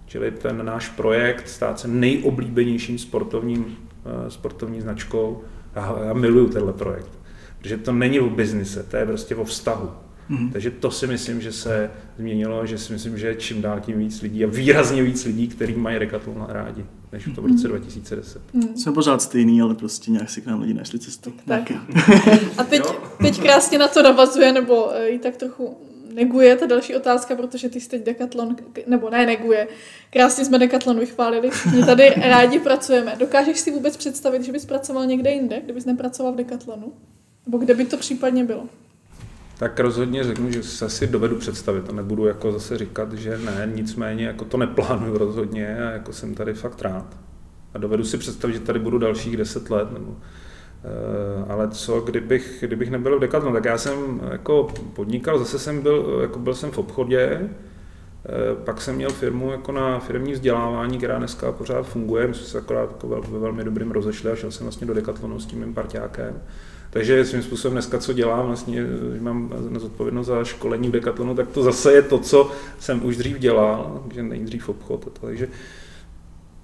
Čili 0.07 0.31
ten 0.31 0.65
náš 0.65 0.89
projekt 0.89 1.49
stát 1.49 1.81
se 1.81 1.89
nejoblíbenějším 1.89 2.99
sportovním 2.99 3.77
sportovní 4.29 4.81
značkou. 4.81 5.43
Já, 5.75 5.99
já 6.07 6.13
miluju 6.13 6.49
tenhle 6.49 6.73
projekt, 6.73 7.11
protože 7.59 7.77
to 7.77 7.93
není 7.93 8.21
o 8.21 8.31
biznise, 8.31 8.83
to 8.83 8.97
je 8.97 9.07
prostě 9.07 9.37
o 9.37 9.45
vztahu. 9.45 9.91
Mm-hmm. 10.31 10.53
Takže 10.53 10.71
to 10.71 10.91
si 10.91 11.07
myslím, 11.07 11.41
že 11.41 11.53
se 11.53 11.91
změnilo, 12.19 12.67
že 12.67 12.79
si 12.79 12.93
myslím, 12.93 13.19
že 13.19 13.35
čím 13.35 13.63
dál 13.63 13.81
tím 13.81 13.99
víc 13.99 14.23
lidí 14.23 14.45
a 14.45 14.49
výrazně 14.49 15.03
víc 15.03 15.25
lidí, 15.25 15.49
kteří 15.49 15.75
mají 15.75 15.99
Decathlon 15.99 16.47
rádi, 16.49 16.85
než 17.13 17.27
v 17.27 17.35
tom 17.35 17.45
roce 17.45 17.69
2010. 17.69 18.43
Mm. 18.53 18.77
Jsme 18.77 18.93
pořád 18.93 19.23
stejný, 19.23 19.63
ale 19.63 19.75
prostě 19.75 20.11
nějak 20.11 20.31
si 20.31 20.41
k 20.41 20.47
nám 20.47 20.61
lidi 20.61 20.75
našli 20.75 20.99
cestu. 20.99 21.33
Tak. 21.47 21.73
a 22.59 22.65
teď, 22.65 22.83
teď 23.23 23.43
krásně 23.43 23.79
na 23.79 23.89
to 23.89 24.03
navazuje, 24.03 24.53
nebo 24.53 24.95
eh, 24.95 25.09
i 25.09 25.19
tak 25.19 25.37
trochu 25.37 25.77
neguje 26.17 26.57
ta 26.57 26.67
další 26.67 26.97
otázka, 26.97 27.35
protože 27.37 27.69
ty 27.69 27.81
jsi 27.81 27.89
teď 27.89 28.05
Decathlon, 28.05 28.57
nebo 28.87 29.11
ne 29.11 29.27
neguje, 29.27 29.69
krásně 30.11 30.45
jsme 30.45 30.59
Decathlon 30.59 30.99
vychválili, 30.99 31.51
my 31.77 31.85
tady 31.85 32.09
rádi 32.09 32.59
pracujeme. 32.59 33.17
Dokážeš 33.19 33.59
si 33.59 33.71
vůbec 33.71 33.97
představit, 33.97 34.43
že 34.43 34.53
bys 34.53 34.65
pracoval 34.65 35.07
někde 35.07 35.31
jinde, 35.31 35.61
kdybys 35.65 35.85
nepracoval 35.85 36.33
v 36.33 36.37
Decathlonu? 36.37 36.93
Nebo 37.47 37.59
kde 37.59 37.75
by 37.75 37.85
to 37.85 37.97
případně 37.97 38.45
bylo? 38.45 38.69
Tak 39.59 39.81
rozhodně 39.81 40.25
řeknu, 40.25 40.51
že 40.51 40.63
se 40.63 40.91
si 40.91 41.07
dovedu 41.07 41.37
představit 41.37 41.89
a 41.89 41.93
nebudu 41.93 42.27
jako 42.27 42.53
zase 42.53 42.79
říkat, 42.79 43.13
že 43.13 43.39
ne, 43.39 43.71
nicméně 43.75 44.27
jako 44.27 44.45
to 44.45 44.57
neplánuju 44.57 45.19
rozhodně 45.19 45.79
a 45.79 45.91
jako 45.91 46.13
jsem 46.13 46.35
tady 46.35 46.55
fakt 46.55 46.83
rád. 46.83 47.17
A 47.75 47.79
dovedu 47.79 48.05
si 48.05 48.19
představit, 48.19 48.55
že 48.55 48.61
tady 48.61 48.79
budu 48.79 48.99
dalších 48.99 49.37
deset 49.37 49.71
let 49.71 49.93
nebo 49.93 50.17
ale 51.49 51.69
co, 51.69 52.01
kdybych, 52.01 52.65
kdybych 52.67 52.91
nebyl 52.91 53.17
v 53.17 53.21
Decathlon, 53.21 53.53
tak 53.53 53.65
já 53.65 53.79
jsem 53.79 54.21
jako 54.33 54.69
podnikal, 54.95 55.39
zase 55.39 55.59
jsem 55.59 55.83
byl, 55.83 56.19
jako 56.23 56.39
byl 56.39 56.55
jsem 56.55 56.71
v 56.71 56.79
obchodě, 56.79 57.29
eh, 57.31 57.49
pak 58.65 58.81
jsem 58.81 58.95
měl 58.95 59.11
firmu 59.11 59.51
jako 59.51 59.73
na 59.73 59.99
firmní 59.99 60.33
vzdělávání, 60.33 60.99
která 60.99 61.19
dneska 61.19 61.53
pořád 61.53 61.83
funguje, 61.83 62.27
my 62.27 62.35
jsme 62.35 62.47
se 62.47 62.59
akorát 62.59 62.91
jako 62.91 63.09
ve 63.09 63.39
velmi 63.39 63.65
dobrým 63.65 63.91
rozešli 63.91 64.31
a 64.31 64.37
šel 64.37 64.51
jsem 64.51 64.67
vlastně 64.67 64.87
do 64.87 64.95
Decathlonu 64.95 65.41
s 65.41 65.47
tím 65.47 65.61
mým 65.61 65.75
parťákem. 65.75 66.43
Takže 66.91 67.25
svým 67.25 67.43
způsobem 67.43 67.75
dneska, 67.75 67.99
co 67.99 68.13
dělám, 68.13 68.47
vlastně, 68.47 68.85
mám 69.21 69.53
zodpovědnost 69.77 70.27
za 70.27 70.45
školení 70.45 70.89
v 70.89 70.93
Decathlonu, 70.93 71.35
tak 71.35 71.49
to 71.49 71.63
zase 71.63 71.93
je 71.93 72.03
to, 72.03 72.19
co 72.19 72.51
jsem 72.79 73.05
už 73.05 73.17
dřív 73.17 73.39
dělal, 73.39 74.05
že 74.15 74.23
nejdřív 74.23 74.69
obchod. 74.69 75.19
Takže 75.21 75.49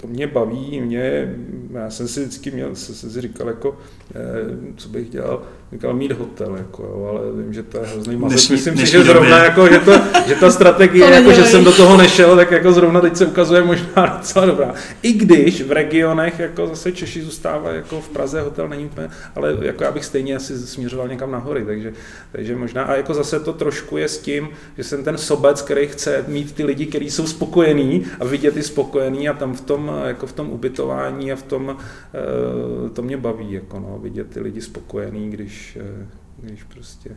to 0.03 0.09
mě 0.09 0.27
baví, 0.27 0.81
mě, 0.81 1.35
já 1.73 1.91
jsem 1.91 2.09
si 2.09 2.21
vždycky 2.21 2.51
měl, 2.51 2.75
jsem 2.75 3.11
si 3.11 3.21
říkal, 3.21 3.49
jako, 3.49 3.79
eh, 4.15 4.75
co 4.77 4.89
bych 4.89 5.11
dělal, 5.11 5.43
říkal 5.73 5.95
mít 5.95 6.13
hotel, 6.13 6.57
jako, 6.57 6.83
jo, 6.83 7.09
ale 7.11 7.43
vím, 7.43 7.53
že 7.53 7.63
to 7.63 7.79
je 7.79 7.87
hrozný 7.87 8.17
mazec. 8.17 8.49
Myslím 8.49 8.77
si, 8.77 8.87
že 8.87 9.05
zrovna, 9.05 9.45
jako, 9.45 9.69
že, 9.69 9.79
to, 9.79 9.93
že 10.27 10.35
ta 10.35 10.51
strategie, 10.51 11.07
to 11.07 11.13
jako, 11.13 11.33
že 11.33 11.45
jsem 11.45 11.65
do 11.65 11.73
toho 11.73 11.97
nešel, 11.97 12.37
tak 12.37 12.51
jako 12.51 12.73
zrovna 12.73 13.01
teď 13.01 13.17
se 13.17 13.27
ukazuje 13.27 13.63
možná 13.63 14.07
docela 14.19 14.47
dobrá. 14.47 14.75
I 15.03 15.13
když 15.13 15.63
v 15.63 15.73
regionech, 15.73 16.39
jako 16.39 16.67
zase 16.67 16.93
Češi 16.93 17.23
zůstávají, 17.23 17.77
jako 17.77 18.01
v 18.01 18.09
Praze 18.09 18.41
hotel 18.41 18.69
není 18.69 18.85
úplně, 18.85 19.09
ale 19.35 19.57
jako 19.61 19.85
já 19.85 19.91
bych 19.91 20.05
stejně 20.05 20.37
asi 20.37 20.59
směřoval 20.59 21.09
někam 21.09 21.31
nahory, 21.31 21.65
takže, 21.65 21.93
takže 22.33 22.57
možná, 22.57 22.83
a 22.83 22.95
jako 22.95 23.15
zase 23.15 23.41
to 23.41 23.53
trošku 23.53 23.97
je 23.97 24.09
s 24.09 24.19
tím, 24.19 24.49
že 24.77 24.85
jsem 24.85 25.05
ten 25.05 25.19
sobec, 25.19 25.63
který 25.63 25.87
chce 25.87 26.25
mít 26.29 26.53
ty 26.53 26.65
lidi, 26.65 26.87
kteří 26.87 27.11
jsou 27.11 27.27
spokojení 27.27 28.07
a 28.21 28.25
vidět 28.25 28.55
ty 28.55 28.63
spokojení 28.63 29.29
a 29.29 29.33
tam 29.33 29.55
v 29.55 29.61
tom, 29.61 29.93
jako 30.07 30.27
v 30.27 30.33
tom 30.33 30.51
ubytování 30.51 31.33
a 31.33 31.37
v 31.37 31.43
tom, 31.43 31.77
eh, 31.77 32.91
to 32.91 33.03
mě 33.03 33.17
baví, 33.17 33.53
jako 33.53 33.79
no, 33.81 33.99
vidět 34.03 34.27
ty 34.31 34.41
lidi 34.41 34.61
spokojení, 34.61 35.31
když 35.31 35.62
Eh, 35.81 36.07
když, 36.37 36.63
prostě 36.63 37.17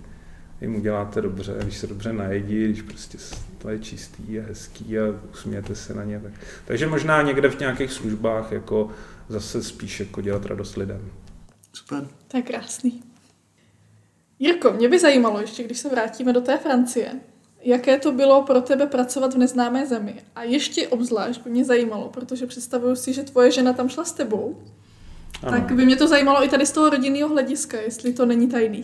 jim 0.61 0.75
uděláte 0.75 1.21
dobře, 1.21 1.55
když 1.63 1.77
se 1.77 1.87
dobře 1.87 2.13
najedí, 2.13 2.63
když 2.63 2.81
prostě 2.81 3.17
to 3.57 3.69
je 3.69 3.79
čistý 3.79 4.39
a 4.39 4.43
hezký 4.43 4.99
a 4.99 5.01
usmějete 5.31 5.75
se 5.75 5.93
na 5.93 6.03
ně. 6.03 6.19
Tak. 6.19 6.31
Takže 6.65 6.87
možná 6.87 7.21
někde 7.21 7.49
v 7.49 7.59
nějakých 7.59 7.91
službách 7.91 8.51
jako 8.51 8.89
zase 9.29 9.63
spíš 9.63 9.99
jako 9.99 10.21
dělat 10.21 10.45
radost 10.45 10.77
lidem. 10.77 11.11
Super. 11.73 12.07
To 12.27 12.37
je 12.37 12.43
krásný. 12.43 13.03
Jirko, 14.39 14.71
mě 14.71 14.89
by 14.89 14.99
zajímalo 14.99 15.41
ještě, 15.41 15.63
když 15.63 15.77
se 15.77 15.89
vrátíme 15.89 16.33
do 16.33 16.41
té 16.41 16.57
Francie, 16.57 17.11
jaké 17.61 17.99
to 17.99 18.11
bylo 18.11 18.43
pro 18.43 18.61
tebe 18.61 18.87
pracovat 18.87 19.33
v 19.33 19.37
neznámé 19.37 19.85
zemi. 19.87 20.15
A 20.35 20.43
ještě 20.43 20.87
obzvlášť 20.87 21.43
by 21.43 21.49
mě 21.49 21.65
zajímalo, 21.65 22.09
protože 22.09 22.47
představuju 22.47 22.95
si, 22.95 23.13
že 23.13 23.23
tvoje 23.23 23.51
žena 23.51 23.73
tam 23.73 23.89
šla 23.89 24.05
s 24.05 24.11
tebou 24.11 24.63
ano. 25.43 25.57
Tak 25.57 25.71
by 25.71 25.85
mě 25.85 25.95
to 25.95 26.07
zajímalo 26.07 26.43
i 26.43 26.49
tady 26.49 26.65
z 26.65 26.71
toho 26.71 26.89
rodinného 26.89 27.29
hlediska, 27.29 27.81
jestli 27.81 28.13
to 28.13 28.25
není 28.25 28.49
tajný. 28.49 28.83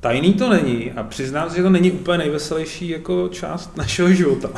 Tajný 0.00 0.34
to 0.34 0.50
není 0.50 0.92
a 0.92 1.02
přiznám 1.02 1.50
se, 1.50 1.56
že 1.56 1.62
to 1.62 1.70
není 1.70 1.92
úplně 1.92 2.18
nejveselější 2.18 2.88
jako 2.88 3.28
část 3.28 3.76
našeho 3.76 4.12
života. 4.12 4.50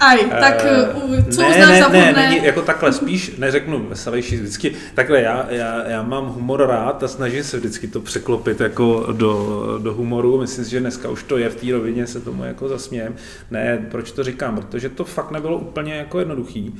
Aj, 0.00 0.24
tak 0.40 0.64
uh, 0.94 1.24
co 1.30 1.42
ne, 1.42 1.48
uznáš 1.48 1.68
ne, 1.68 1.82
za 1.82 1.88
ne, 1.88 2.12
není, 2.12 2.44
jako 2.44 2.62
takhle, 2.62 2.92
spíš 2.92 3.36
neřeknu 3.36 3.88
veselější, 3.88 4.36
vždycky, 4.36 4.72
takhle 4.94 5.20
já, 5.20 5.46
já, 5.50 5.88
já 5.88 6.02
mám 6.02 6.26
humor 6.26 6.66
rád 6.66 7.02
a 7.02 7.08
snažím 7.08 7.44
se 7.44 7.56
vždycky 7.56 7.88
to 7.88 8.00
překlopit 8.00 8.60
jako 8.60 9.06
do, 9.12 9.78
do 9.82 9.94
humoru, 9.94 10.40
myslím 10.40 10.64
si, 10.64 10.70
že 10.70 10.80
dneska 10.80 11.08
už 11.08 11.22
to 11.22 11.38
je 11.38 11.48
v 11.48 11.54
té 11.54 11.72
rovině, 11.72 12.06
se 12.06 12.20
tomu 12.20 12.44
jako 12.44 12.68
zasmějem. 12.68 13.14
Ne, 13.50 13.86
proč 13.90 14.12
to 14.12 14.24
říkám, 14.24 14.56
protože 14.56 14.88
to 14.88 15.04
fakt 15.04 15.30
nebylo 15.30 15.58
úplně 15.58 15.94
jako 15.94 16.18
jednoduchý. 16.18 16.74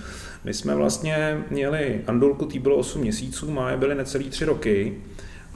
My 0.44 0.54
jsme 0.54 0.74
vlastně 0.74 1.44
měli 1.50 2.00
Andulku, 2.06 2.46
tý 2.46 2.58
bylo 2.58 2.76
8 2.76 3.00
měsíců, 3.00 3.50
máje 3.50 3.76
byly 3.76 3.94
necelý 3.94 4.30
3 4.30 4.44
roky 4.44 4.94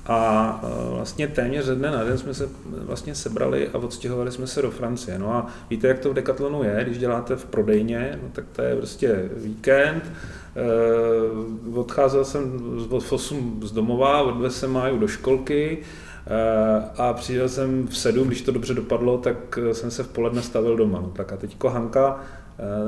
a 0.08 0.60
e, 0.62 0.94
vlastně 0.94 1.28
téměř 1.28 1.64
ze 1.64 1.74
dne 1.74 1.90
na 1.90 2.04
den 2.04 2.18
jsme 2.18 2.34
se 2.34 2.48
vlastně 2.70 3.14
sebrali 3.14 3.68
a 3.68 3.78
odstěhovali 3.78 4.32
jsme 4.32 4.46
se 4.46 4.62
do 4.62 4.70
Francie. 4.70 5.18
No 5.18 5.34
a 5.34 5.46
víte, 5.70 5.88
jak 5.88 5.98
to 5.98 6.10
v 6.10 6.14
Decathlonu 6.14 6.62
je, 6.62 6.80
když 6.84 6.98
děláte 6.98 7.36
v 7.36 7.44
prodejně, 7.44 8.18
no 8.22 8.28
tak 8.32 8.44
to 8.52 8.62
je 8.62 8.76
prostě 8.76 9.30
víkend, 9.36 10.12
e, 10.56 11.78
odcházel 11.78 12.24
jsem 12.24 12.58
v 12.98 13.12
8 13.12 13.60
z 13.64 13.72
domova, 13.72 14.22
odvezl 14.22 14.56
jsem 14.56 14.72
Máju 14.72 14.98
do 14.98 15.08
školky, 15.08 15.78
e, 16.26 16.90
a 16.96 17.12
přijel 17.12 17.48
jsem 17.48 17.86
v 17.86 17.96
7, 17.96 18.26
když 18.28 18.42
to 18.42 18.52
dobře 18.52 18.74
dopadlo, 18.74 19.18
tak 19.18 19.58
jsem 19.72 19.90
se 19.90 20.02
v 20.02 20.08
poledne 20.08 20.42
stavil 20.42 20.76
doma. 20.76 21.00
No, 21.00 21.08
tak 21.08 21.32
a 21.32 21.36
teď 21.36 21.64
Hanka 21.64 22.20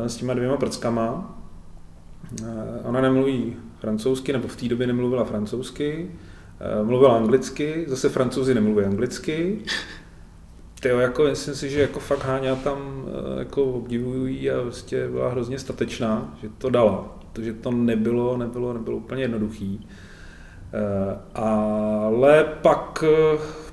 s 0.06 0.16
těma 0.16 0.34
dvěma 0.34 0.56
prckama, 0.56 1.38
ona 2.84 3.00
nemluví 3.00 3.56
francouzsky, 3.80 4.32
nebo 4.32 4.48
v 4.48 4.56
té 4.56 4.68
době 4.68 4.86
nemluvila 4.86 5.24
francouzsky, 5.24 6.10
mluvil 6.82 7.12
anglicky, 7.12 7.84
zase 7.86 8.08
francouzi 8.08 8.54
nemluví 8.54 8.84
anglicky. 8.84 9.58
Tyjo, 10.80 10.98
jako 10.98 11.24
myslím 11.24 11.54
si, 11.54 11.70
že 11.70 11.80
jako 11.80 12.00
fakt 12.00 12.24
Háňa 12.24 12.56
tam 12.56 13.04
eh, 13.06 13.38
jako 13.38 13.64
obdivují 13.64 14.50
a 14.50 14.62
vlastně 14.62 15.08
byla 15.08 15.30
hrozně 15.30 15.58
statečná, 15.58 16.36
že 16.42 16.48
to 16.58 16.70
dala, 16.70 17.18
protože 17.32 17.52
to 17.52 17.70
nebylo, 17.70 18.36
nebylo, 18.36 18.72
nebylo 18.72 18.96
úplně 18.96 19.22
jednoduchý. 19.22 19.88
Eh, 20.72 21.18
ale 21.34 22.44
pak, 22.62 23.04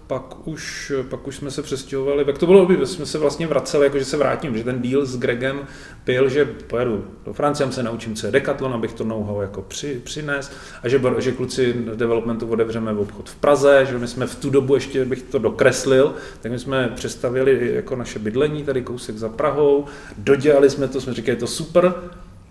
pak 0.08 0.48
už, 0.48 0.92
pak 1.10 1.28
už 1.28 1.36
jsme 1.36 1.52
se 1.52 1.62
přestěhovali, 1.62 2.24
jak 2.28 2.38
to 2.38 2.46
bylo, 2.46 2.66
by 2.66 2.88
jsme 2.88 3.06
se 3.06 3.18
vlastně 3.18 3.48
vraceli, 3.48 3.86
jako 3.86 4.00
že 4.00 4.06
se 4.06 4.18
vrátím, 4.18 4.58
že 4.58 4.64
ten 4.64 4.82
deal 4.82 5.06
s 5.06 5.18
Gregem 5.18 5.68
byl, 6.06 6.30
že 6.30 6.46
pojedu 6.46 7.06
do 7.26 7.34
Francie, 7.34 7.72
se 7.72 7.84
naučím, 7.84 8.16
co 8.16 8.26
je 8.26 8.32
Decathlon, 8.32 8.74
abych 8.74 8.94
to 8.94 9.04
know-how 9.04 9.42
jako 9.42 9.62
při, 9.62 10.02
přines 10.04 10.52
a 10.84 10.90
že, 10.90 11.02
že 11.18 11.32
kluci 11.32 11.76
developmentu 11.96 12.48
otevřeme 12.48 12.94
v 12.94 13.00
obchod 13.00 13.30
v 13.30 13.36
Praze, 13.36 13.86
že 13.90 13.98
my 13.98 14.08
jsme 14.08 14.28
v 14.28 14.36
tu 14.36 14.50
dobu 14.50 14.76
ještě, 14.76 15.06
bych 15.06 15.22
to 15.22 15.40
dokreslil, 15.40 16.16
tak 16.42 16.52
my 16.52 16.60
jsme 16.60 16.92
přestavili 16.96 17.76
jako 17.76 17.96
naše 17.96 18.20
bydlení 18.20 18.64
tady 18.64 18.82
kousek 18.82 19.18
za 19.18 19.30
Prahou, 19.30 19.86
dodělali 20.18 20.70
jsme 20.70 20.88
to, 20.88 21.02
jsme 21.02 21.14
říkali, 21.14 21.38
to 21.38 21.48
super, 21.48 21.94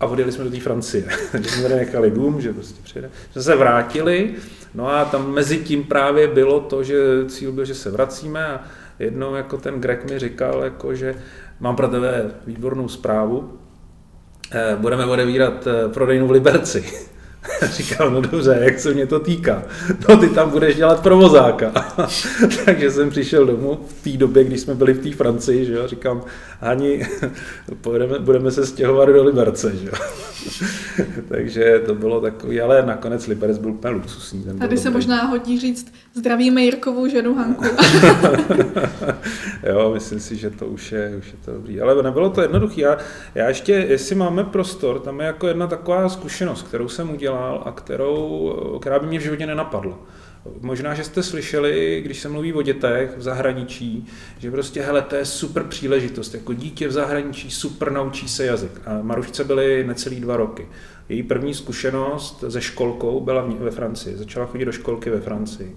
a 0.00 0.06
odjeli 0.06 0.32
jsme 0.32 0.44
do 0.44 0.50
té 0.50 0.60
Francie. 0.60 1.04
že 1.42 1.50
jsme 1.50 1.62
tady 1.62 1.74
nechali 1.74 2.10
dům, 2.10 2.40
že 2.40 2.52
prostě 2.52 2.80
přijde. 2.82 3.10
Jsme 3.32 3.42
se 3.42 3.56
vrátili, 3.56 4.34
no 4.74 4.88
a 4.88 5.04
tam 5.04 5.32
mezi 5.32 5.58
tím 5.58 5.84
právě 5.84 6.28
bylo 6.28 6.60
to, 6.60 6.82
že 6.84 6.96
cíl 7.28 7.52
byl, 7.52 7.64
že 7.64 7.74
se 7.74 7.90
vracíme 7.90 8.46
a 8.46 8.60
jednou 8.98 9.34
jako 9.34 9.56
ten 9.56 9.80
Greg 9.80 10.10
mi 10.10 10.18
říkal, 10.18 10.62
jako, 10.64 10.94
že 10.94 11.14
mám 11.60 11.76
pro 11.76 11.88
tebe 11.88 12.30
výbornou 12.46 12.88
zprávu, 12.88 13.58
eh, 14.52 14.76
budeme 14.76 15.06
odevírat 15.06 15.66
eh, 15.66 15.88
prodejnu 15.88 16.26
v 16.26 16.30
Liberci. 16.30 16.84
Říkal, 17.62 18.10
no 18.10 18.20
dobře, 18.20 18.58
jak 18.60 18.78
se 18.80 18.94
mě 18.94 19.06
to 19.06 19.20
týká? 19.20 19.62
No 20.08 20.16
ty 20.16 20.28
tam 20.28 20.50
budeš 20.50 20.76
dělat 20.76 21.02
provozáka. 21.02 21.72
Takže 22.64 22.90
jsem 22.90 23.10
přišel 23.10 23.46
domů 23.46 23.78
v 23.88 24.04
té 24.04 24.10
době, 24.16 24.44
když 24.44 24.60
jsme 24.60 24.74
byli 24.74 24.92
v 24.92 25.02
té 25.02 25.16
Francii, 25.16 25.64
že 25.64 25.72
jo, 25.72 25.88
říkám, 25.88 26.22
Hani, 26.64 27.06
pojedeme, 27.80 28.18
budeme 28.18 28.50
se 28.50 28.66
stěhovat 28.66 29.08
do 29.08 29.24
Liberce, 29.24 29.76
že 29.76 29.86
jo. 29.86 29.92
Takže 31.28 31.82
to 31.86 31.94
bylo 31.94 32.20
takový, 32.20 32.60
ale 32.60 32.86
nakonec 32.86 33.26
Liberec 33.26 33.58
byl 33.58 33.70
úplně 33.70 33.94
luxusní. 33.94 34.42
Ten 34.42 34.58
Tady 34.58 34.78
se 34.78 34.84
dobrý. 34.84 34.96
možná 34.96 35.22
hodí 35.22 35.60
říct, 35.60 35.92
zdravíme 36.14 36.62
Jirkovou 36.62 37.08
ženu 37.08 37.34
Hanku. 37.34 37.64
jo, 39.62 39.90
myslím 39.94 40.20
si, 40.20 40.36
že 40.36 40.50
to 40.50 40.66
už 40.66 40.92
je, 40.92 41.14
už 41.18 41.26
je 41.26 41.38
to 41.44 41.52
dobrý. 41.52 41.80
Ale 41.80 42.02
nebylo 42.02 42.30
to 42.30 42.42
jednoduché. 42.42 42.80
Já, 42.80 42.98
já 43.34 43.48
ještě, 43.48 43.72
jestli 43.72 44.14
máme 44.14 44.44
prostor, 44.44 45.00
tam 45.00 45.20
je 45.20 45.26
jako 45.26 45.46
jedna 45.46 45.66
taková 45.66 46.08
zkušenost, 46.08 46.62
kterou 46.62 46.88
jsem 46.88 47.10
udělal 47.10 47.33
a 47.38 47.72
kterou, 47.72 48.78
která 48.80 48.98
by 48.98 49.06
mě 49.06 49.18
v 49.18 49.22
životě 49.22 49.46
nenapadla. 49.46 49.98
Možná, 50.60 50.94
že 50.94 51.04
jste 51.04 51.22
slyšeli, 51.22 52.00
když 52.04 52.20
se 52.20 52.28
mluví 52.28 52.52
o 52.52 52.62
dětech 52.62 53.16
v 53.16 53.22
zahraničí, 53.22 54.06
že 54.38 54.50
prostě, 54.50 54.82
hele, 54.82 55.02
to 55.02 55.16
je 55.16 55.24
super 55.24 55.62
příležitost. 55.62 56.34
Jako 56.34 56.52
dítě 56.52 56.88
v 56.88 56.92
zahraničí 56.92 57.50
super 57.50 57.92
naučí 57.92 58.28
se 58.28 58.46
jazyk. 58.46 58.80
A 58.86 59.02
Marušce 59.02 59.44
byly 59.44 59.84
necelý 59.86 60.20
dva 60.20 60.36
roky. 60.36 60.68
Její 61.08 61.22
první 61.22 61.54
zkušenost 61.54 62.44
se 62.48 62.60
školkou 62.60 63.20
byla 63.20 63.46
ve 63.58 63.70
Francii. 63.70 64.16
Začala 64.16 64.46
chodit 64.46 64.64
do 64.64 64.72
školky 64.72 65.10
ve 65.10 65.20
Francii. 65.20 65.76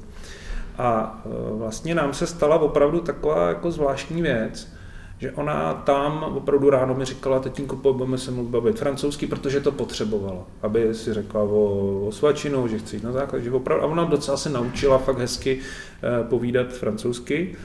A 0.77 1.21
e, 1.25 1.57
vlastně 1.57 1.95
nám 1.95 2.13
se 2.13 2.27
stala 2.27 2.59
opravdu 2.59 2.99
taková 2.99 3.49
jako 3.49 3.71
zvláštní 3.71 4.21
věc, 4.21 4.76
že 5.19 5.31
ona 5.31 5.73
tam 5.73 6.23
opravdu 6.23 6.69
ráno 6.69 6.93
mi 6.93 7.05
říkala, 7.05 7.39
tetínko, 7.39 7.75
budeme 7.75 8.17
se 8.17 8.31
mluvit 8.31 8.49
bavit 8.49 8.79
francouzsky, 8.79 9.27
protože 9.27 9.59
to 9.59 9.71
potřebovala, 9.71 10.45
aby 10.61 10.93
si 10.93 11.13
řekla 11.13 11.41
o, 11.41 12.07
o 12.07 12.11
svačinu, 12.11 12.67
že 12.67 12.79
chce 12.79 12.95
jít 12.95 13.03
na 13.03 13.11
základ, 13.11 13.39
že 13.39 13.51
opravdu, 13.51 13.83
a 13.83 13.87
ona 13.87 14.03
docela 14.03 14.37
se 14.37 14.49
naučila 14.49 14.97
fakt 14.97 15.17
hezky 15.17 15.59
eh, 15.59 16.23
povídat 16.23 16.73
francouzsky. 16.73 17.55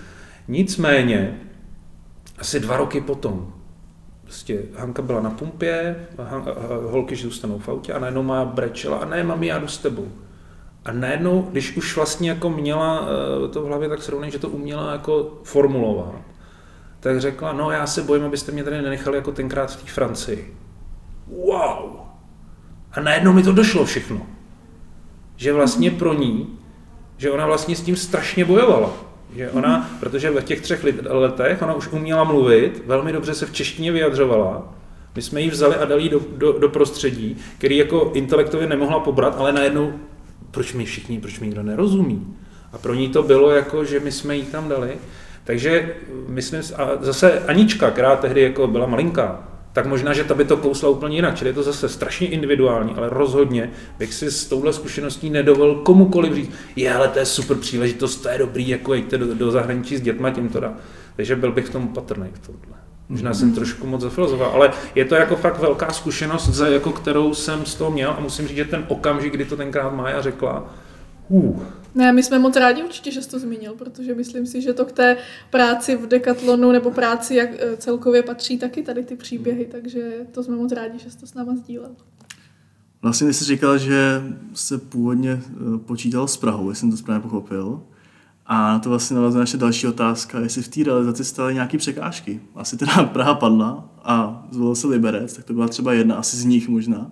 Nicméně, 0.49 1.41
asi 2.39 2.61
dva 2.61 2.77
roky 2.77 3.01
potom, 3.01 3.53
prostě 4.23 4.63
Hanka 4.77 5.03
byla 5.03 5.21
na 5.21 5.31
pumpě, 5.31 6.07
Han, 6.19 6.45
holky 6.91 7.17
zůstanou 7.17 7.59
v 7.59 7.69
autě 7.69 7.93
a 7.93 7.99
najednou 7.99 8.23
má 8.23 8.45
brečela 8.45 8.99
a 8.99 9.05
ne, 9.05 9.25
mami, 9.25 9.47
já 9.47 9.59
jdu 9.59 9.69
s 9.69 9.79
tebou. 9.79 10.09
A 10.85 10.93
najednou, 10.93 11.43
když 11.43 11.77
už 11.77 11.97
vlastně 11.97 12.31
jako 12.31 12.51
měla 12.51 13.09
eh, 13.45 13.49
to 13.49 13.63
v 13.63 13.67
hlavě 13.67 13.89
tak 13.89 14.03
srovnej, 14.03 14.31
že 14.31 14.39
to 14.39 14.49
uměla 14.49 14.93
jako 14.93 15.41
formulovat, 15.45 16.15
tak 17.03 17.21
řekla, 17.21 17.53
no 17.53 17.71
já 17.71 17.87
se 17.87 18.03
bojím, 18.03 18.25
abyste 18.25 18.53
mě 18.53 18.65
tady 18.65 18.83
nenechali 18.83 19.17
jako 19.17 19.33
tenkrát 19.33 19.73
v 19.73 19.83
té 19.83 19.91
Francii. 19.91 20.55
Wow! 21.27 22.01
A 22.93 23.01
najednou 23.01 23.33
mi 23.33 23.43
to 23.43 23.53
došlo 23.53 23.85
všechno. 23.85 24.27
Že 25.37 25.53
vlastně 25.53 25.91
pro 25.91 26.15
ní, 26.15 26.59
že 27.17 27.31
ona 27.31 27.47
vlastně 27.47 27.77
s 27.77 27.81
tím 27.81 27.97
strašně 27.97 28.45
bojovala. 28.45 28.93
Že 29.37 29.51
ona, 29.51 29.91
protože 30.01 30.31
v 30.31 30.43
těch 30.43 30.61
třech 30.61 30.85
letech 31.09 31.63
ona 31.63 31.75
už 31.75 31.89
uměla 31.89 32.25
mluvit, 32.25 32.83
velmi 32.87 33.13
dobře 33.13 33.35
se 33.35 33.47
v 33.47 33.53
češtině 33.53 33.93
vyjadřovala, 33.93 34.75
my 35.15 35.23
jsme 35.23 35.41
ji 35.41 35.51
vzali 35.51 35.77
a 35.77 35.85
dali 35.85 36.09
do, 36.09 36.21
do, 36.37 36.59
do 36.59 36.69
prostředí, 36.69 37.37
který 37.59 37.77
jako 37.77 38.11
intelektově 38.15 38.67
nemohla 38.67 39.01
pobrat, 39.01 39.35
ale 39.39 39.53
najednou, 39.53 39.93
proč 40.51 40.73
mi 40.73 40.85
všichni, 40.85 41.21
proč 41.21 41.41
mi 41.41 41.47
nikdo 41.47 41.63
nerozumí? 41.63 42.37
A 42.73 42.79
pro 42.79 42.95
ní 42.95 43.09
to 43.09 43.23
bylo 43.23 43.51
jako, 43.51 43.85
že 43.85 44.01
my 44.01 44.13
jsme 44.13 44.37
ji 44.37 44.43
tam 44.43 44.69
dali 44.69 44.99
takže 45.45 45.95
myslím, 46.29 46.63
a 46.77 46.89
zase 47.01 47.41
Anička, 47.41 47.91
která 47.91 48.17
tehdy 48.17 48.43
jako 48.43 48.67
byla 48.67 48.87
malinká, 48.87 49.49
tak 49.73 49.87
možná, 49.87 50.13
že 50.13 50.25
ta 50.25 50.35
by 50.35 50.45
to 50.45 50.57
kousla 50.57 50.89
úplně 50.89 51.17
jinak. 51.17 51.35
Čili 51.35 51.51
je 51.51 51.55
to 51.55 51.63
zase 51.63 51.89
strašně 51.89 52.29
individuální, 52.29 52.95
ale 52.97 53.09
rozhodně 53.11 53.71
bych 53.99 54.15
si 54.15 54.31
s 54.31 54.47
touhle 54.47 54.73
zkušeností 54.73 55.31
nedovolil 55.31 55.75
komukoliv 55.75 56.35
říct, 56.35 56.51
je, 56.77 56.95
ale 56.95 57.09
to 57.09 57.19
je 57.19 57.27
super 57.27 57.57
příležitost, 57.57 58.17
to 58.17 58.29
je 58.29 58.39
dobrý, 58.39 58.69
jako 58.69 58.95
jděte 58.95 59.19
do, 59.19 59.35
do 59.35 59.51
zahraničí 59.51 59.97
s 59.97 60.01
dětma, 60.01 60.31
tím 60.31 60.49
to 60.49 60.61
dá. 60.61 60.75
Takže 61.17 61.37
byl 61.37 61.53
bych 61.53 61.67
v 61.67 61.71
tom 61.71 61.89
patrný 61.89 62.27
v 62.33 62.47
tomhle. 62.47 62.79
Možná 63.09 63.35
jsem 63.35 63.55
trošku 63.55 63.87
moc 63.87 64.01
zafilozoval, 64.01 64.51
ale 64.51 64.71
je 64.95 65.05
to 65.05 65.15
jako 65.15 65.37
fakt 65.37 65.59
velká 65.59 65.93
zkušenost, 65.93 66.49
za 66.49 66.69
jako 66.69 66.93
kterou 66.93 67.35
jsem 67.35 67.67
z 67.67 67.75
toho 67.75 67.91
měl 67.91 68.11
a 68.11 68.21
musím 68.21 68.49
říct, 68.49 68.57
že 68.57 68.65
ten 68.65 68.85
okamžik, 68.89 69.33
kdy 69.35 69.45
to 69.45 69.57
tenkrát 69.57 69.95
Mája 69.95 70.23
řekla, 70.23 70.65
uh, 71.33 71.61
ne, 71.95 72.13
my 72.13 72.23
jsme 72.23 72.39
moc 72.39 72.57
rádi 72.57 72.83
určitě, 72.83 73.11
že 73.11 73.23
jsi 73.23 73.29
to 73.29 73.39
zmínil, 73.39 73.75
protože 73.75 74.15
myslím 74.15 74.47
si, 74.47 74.63
že 74.63 74.73
to 74.73 74.85
k 74.85 74.93
té 74.93 75.17
práci 75.51 75.97
v 75.97 76.07
Decathlonu 76.07 76.73
nebo 76.73 76.91
práci 76.91 77.35
jak 77.35 77.51
eh, 77.59 77.77
celkově 77.77 78.23
patří 78.23 78.59
taky 78.59 78.83
tady 78.83 79.03
ty 79.05 79.17
příběhy, 79.17 79.69
takže 79.73 80.27
to 80.33 80.43
jsme 80.43 80.57
moc 80.57 80.73
rádi, 80.73 80.99
že 80.99 81.11
jsi 81.11 81.19
to 81.19 81.27
s 81.27 81.35
náma 81.35 81.55
sdílel. 81.57 81.91
Vlastně 83.03 83.33
jsi 83.33 83.45
říkal, 83.45 83.79
že 83.79 84.23
se 84.55 84.79
původně 84.79 85.31
eh, 85.33 85.79
počítal 85.79 86.29
s 86.29 86.37
Prahou, 86.37 86.69
jestli 86.69 86.81
jsem 86.81 86.91
to 86.91 86.97
správně 86.97 87.23
pochopil. 87.23 87.83
A 88.47 88.79
to 88.79 88.89
vlastně 88.89 89.17
navazuje 89.17 89.41
naše 89.41 89.57
další 89.57 89.87
otázka, 89.87 90.41
jestli 90.41 90.63
v 90.63 90.69
té 90.69 90.85
realizaci 90.85 91.25
staly 91.25 91.55
nějaké 91.55 91.79
překážky. 91.79 92.41
Asi 92.55 92.77
teda 92.77 93.05
Praha 93.05 93.35
padla 93.35 93.89
a 94.05 94.47
zvolil 94.51 94.75
se 94.75 94.87
Liberec, 94.87 95.33
tak 95.33 95.45
to 95.45 95.53
byla 95.53 95.69
třeba 95.69 95.93
jedna 95.93 96.17
asi 96.17 96.37
z 96.37 96.45
nich 96.45 96.69
možná. 96.69 97.11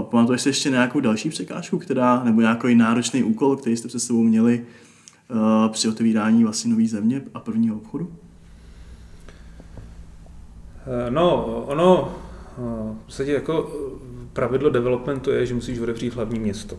Pamatuješ 0.00 0.42
si 0.42 0.48
ještě 0.48 0.70
nějakou 0.70 1.00
další 1.00 1.28
překážku, 1.28 1.78
která, 1.78 2.24
nebo 2.24 2.40
nějaký 2.40 2.74
náročný 2.74 3.22
úkol, 3.22 3.56
který 3.56 3.76
jste 3.76 3.88
před 3.88 4.00
sebou 4.00 4.22
měli 4.22 4.66
uh, 5.30 5.72
při 5.72 5.88
otevírání 5.88 6.44
vlastně 6.44 6.70
nové 6.70 6.86
země 6.86 7.22
a 7.34 7.40
prvního 7.40 7.76
obchodu? 7.76 8.12
Eh, 10.86 11.10
no, 11.10 11.46
ono, 11.66 12.14
eh, 12.58 12.94
v 13.02 13.04
podstatě 13.06 13.32
jako 13.32 13.72
pravidlo 14.32 14.70
developmentu 14.70 15.30
je, 15.30 15.46
že 15.46 15.54
musíš 15.54 15.78
otevřít 15.78 16.14
hlavní 16.14 16.40
město. 16.40 16.78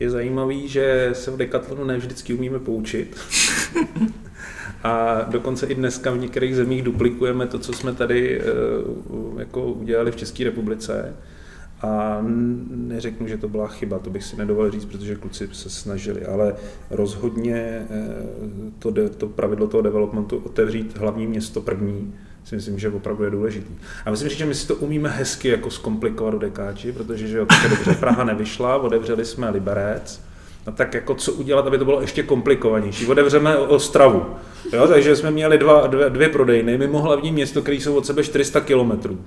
Je 0.00 0.10
zajímavý, 0.10 0.68
že 0.68 1.10
se 1.12 1.30
v 1.30 1.36
Decathlonu 1.36 1.84
ne 1.84 1.98
vždycky 1.98 2.34
umíme 2.34 2.58
poučit. 2.58 3.16
A 4.82 5.22
dokonce 5.28 5.66
i 5.66 5.74
dneska 5.74 6.10
v 6.10 6.18
některých 6.18 6.56
zemích 6.56 6.82
duplikujeme 6.82 7.46
to, 7.46 7.58
co 7.58 7.72
jsme 7.72 7.94
tady 7.94 8.40
eh, 8.40 8.44
jako 9.38 9.64
udělali 9.64 10.10
v 10.12 10.16
České 10.16 10.44
republice. 10.44 11.14
A 11.82 12.18
neřeknu, 12.70 13.28
že 13.28 13.38
to 13.38 13.48
byla 13.48 13.68
chyba, 13.68 13.98
to 13.98 14.10
bych 14.10 14.24
si 14.24 14.36
nedovolil 14.36 14.70
říct, 14.70 14.84
protože 14.84 15.16
kluci 15.16 15.48
se 15.52 15.70
snažili, 15.70 16.26
ale 16.26 16.54
rozhodně 16.90 17.56
eh, 17.56 17.86
to, 18.78 18.92
to 19.08 19.28
pravidlo 19.28 19.66
toho 19.66 19.82
developmentu 19.82 20.36
otevřít 20.36 20.98
hlavní 20.98 21.26
město 21.26 21.60
první, 21.60 22.14
si 22.44 22.54
myslím, 22.54 22.78
že 22.78 22.88
opravdu 22.88 23.24
je 23.24 23.30
důležitý. 23.30 23.74
A 24.04 24.10
myslím, 24.10 24.30
že 24.30 24.46
my 24.46 24.54
si 24.54 24.68
to 24.68 24.76
umíme 24.76 25.08
hezky 25.08 25.48
jako 25.48 25.70
zkomplikovat 25.70 26.32
do 26.32 26.38
dekáči, 26.38 26.92
protože 26.92 27.28
že 27.28 27.38
jo, 27.38 27.46
dobře 27.70 27.94
Praha 27.94 28.24
nevyšla, 28.24 28.76
otevřeli 28.76 29.24
jsme 29.24 29.50
Liberec, 29.50 30.22
no 30.66 30.72
tak 30.72 30.94
jako 30.94 31.14
co 31.14 31.32
udělat, 31.32 31.66
aby 31.66 31.78
to 31.78 31.84
bylo 31.84 32.00
ještě 32.00 32.22
komplikovanější. 32.22 33.06
Otevřeme 33.06 33.56
Ostravu, 33.56 34.26
jo, 34.72 34.88
takže 34.88 35.16
jsme 35.16 35.30
měli 35.30 35.58
dva, 35.58 35.86
dvě, 35.86 36.10
dvě 36.10 36.28
prodejny 36.28 36.78
mimo 36.78 37.02
hlavní 37.02 37.32
město, 37.32 37.62
které 37.62 37.76
jsou 37.76 37.94
od 37.94 38.06
sebe 38.06 38.24
400 38.24 38.60
kilometrů. 38.60 39.18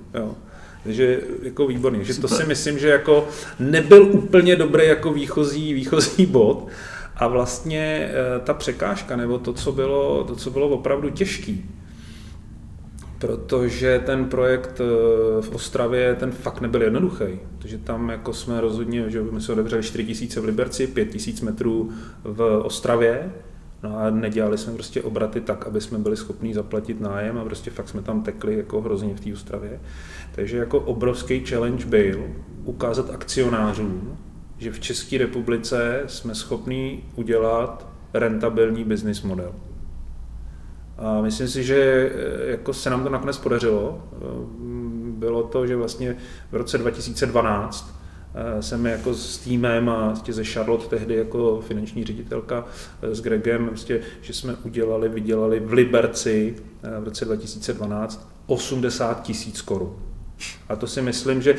Takže 0.82 1.20
jako 1.42 1.66
výborný. 1.66 2.04
Že 2.04 2.20
to 2.20 2.28
si 2.28 2.44
myslím, 2.44 2.78
že 2.78 2.88
jako 2.88 3.28
nebyl 3.58 4.02
úplně 4.02 4.56
dobrý 4.56 4.86
jako 4.86 5.12
výchozí, 5.12 5.74
výchozí 5.74 6.26
bod. 6.26 6.68
A 7.16 7.26
vlastně 7.26 8.10
eh, 8.10 8.40
ta 8.40 8.54
překážka, 8.54 9.16
nebo 9.16 9.38
to, 9.38 9.52
co 9.52 9.72
bylo, 9.72 10.24
to, 10.24 10.36
co 10.36 10.50
bylo 10.50 10.68
opravdu 10.68 11.10
těžký, 11.10 11.70
protože 13.18 14.02
ten 14.06 14.24
projekt 14.24 14.80
eh, 14.80 15.42
v 15.42 15.50
Ostravě, 15.54 16.14
ten 16.14 16.30
fakt 16.30 16.60
nebyl 16.60 16.82
jednoduchý. 16.82 17.24
Takže 17.58 17.78
tam 17.78 18.08
jako 18.08 18.32
jsme 18.32 18.60
rozhodně, 18.60 19.10
že 19.10 19.22
my 19.22 19.40
jsme 19.40 19.52
otevřeli 19.52 19.82
4000 19.82 20.40
v 20.40 20.44
Liberci, 20.44 20.86
5000 20.86 21.40
metrů 21.40 21.90
v 22.24 22.60
Ostravě, 22.64 23.32
No 23.82 23.98
a 23.98 24.10
nedělali 24.10 24.58
jsme 24.58 24.72
prostě 24.72 25.02
obraty 25.02 25.40
tak, 25.40 25.66
aby 25.66 25.80
jsme 25.80 25.98
byli 25.98 26.16
schopni 26.16 26.54
zaplatit 26.54 27.00
nájem 27.00 27.38
a 27.38 27.44
prostě 27.44 27.70
fakt 27.70 27.88
jsme 27.88 28.02
tam 28.02 28.22
tekli 28.22 28.56
jako 28.56 28.80
hrozně 28.80 29.14
v 29.14 29.20
té 29.20 29.32
Ostravě. 29.32 29.80
Takže 30.34 30.56
jako 30.56 30.80
obrovský 30.80 31.44
challenge 31.44 31.86
byl 31.86 32.26
ukázat 32.64 33.10
akcionářům, 33.10 34.18
že 34.58 34.72
v 34.72 34.80
České 34.80 35.18
republice 35.18 36.02
jsme 36.06 36.34
schopni 36.34 37.04
udělat 37.16 37.88
rentabilní 38.14 38.84
business 38.84 39.22
model. 39.22 39.52
A 40.98 41.20
myslím 41.20 41.48
si, 41.48 41.64
že 41.64 42.10
jako 42.46 42.74
se 42.74 42.90
nám 42.90 43.04
to 43.04 43.10
nakonec 43.10 43.38
podařilo. 43.38 44.02
Bylo 45.06 45.42
to, 45.42 45.66
že 45.66 45.76
vlastně 45.76 46.16
v 46.52 46.56
roce 46.56 46.78
2012 46.78 47.96
jsem 48.60 48.86
jako 48.86 49.14
s 49.14 49.38
týmem 49.38 49.88
a 49.88 50.06
vlastně 50.06 50.34
ze 50.34 50.44
Charlotte 50.44 50.86
tehdy 50.86 51.14
jako 51.14 51.60
finanční 51.60 52.04
ředitelka 52.04 52.64
s 53.02 53.20
Gregem, 53.20 53.66
vlastně, 53.66 54.00
že 54.20 54.32
jsme 54.32 54.56
udělali, 54.64 55.08
vydělali 55.08 55.60
v 55.60 55.72
Liberci 55.72 56.56
v 57.00 57.04
roce 57.04 57.24
2012 57.24 58.28
80 58.46 59.22
tisíc 59.22 59.62
korun. 59.62 59.96
A 60.68 60.76
to 60.76 60.86
si 60.86 61.02
myslím, 61.02 61.42
že 61.42 61.56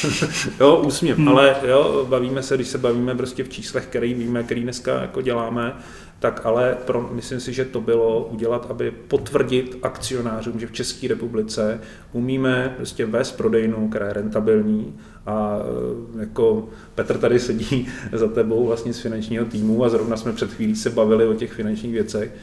jo, 0.60 0.76
úsměv, 0.76 1.18
hmm. 1.18 1.28
ale 1.28 1.56
jo, 1.68 2.06
bavíme 2.08 2.42
se, 2.42 2.54
když 2.54 2.68
se 2.68 2.78
bavíme 2.78 3.14
prostě 3.14 3.44
v 3.44 3.48
číslech, 3.48 3.86
který 3.86 4.14
víme, 4.14 4.42
který 4.42 4.62
dneska 4.62 5.00
jako 5.00 5.22
děláme, 5.22 5.74
tak 6.20 6.46
ale 6.46 6.76
pro, 6.86 7.10
myslím 7.12 7.40
si, 7.40 7.52
že 7.52 7.64
to 7.64 7.80
bylo 7.80 8.24
udělat, 8.24 8.66
aby 8.70 8.90
potvrdit 8.90 9.78
akcionářům, 9.82 10.60
že 10.60 10.66
v 10.66 10.72
České 10.72 11.08
republice 11.08 11.80
umíme 12.12 12.74
prostě 12.76 13.06
vést 13.06 13.32
prodejnu, 13.32 13.88
která 13.88 14.06
je 14.06 14.12
rentabilní 14.12 14.96
a 15.26 15.58
e, 16.16 16.20
jako 16.20 16.68
Petr 16.94 17.18
tady 17.18 17.38
sedí 17.38 17.88
za 18.12 18.28
tebou 18.28 18.66
vlastně 18.66 18.92
z 18.92 19.00
finančního 19.00 19.44
týmu 19.44 19.84
a 19.84 19.88
zrovna 19.88 20.16
jsme 20.16 20.32
před 20.32 20.52
chvílí 20.52 20.76
se 20.76 20.90
bavili 20.90 21.26
o 21.26 21.34
těch 21.34 21.52
finančních 21.52 21.92
věcech. 21.92 22.34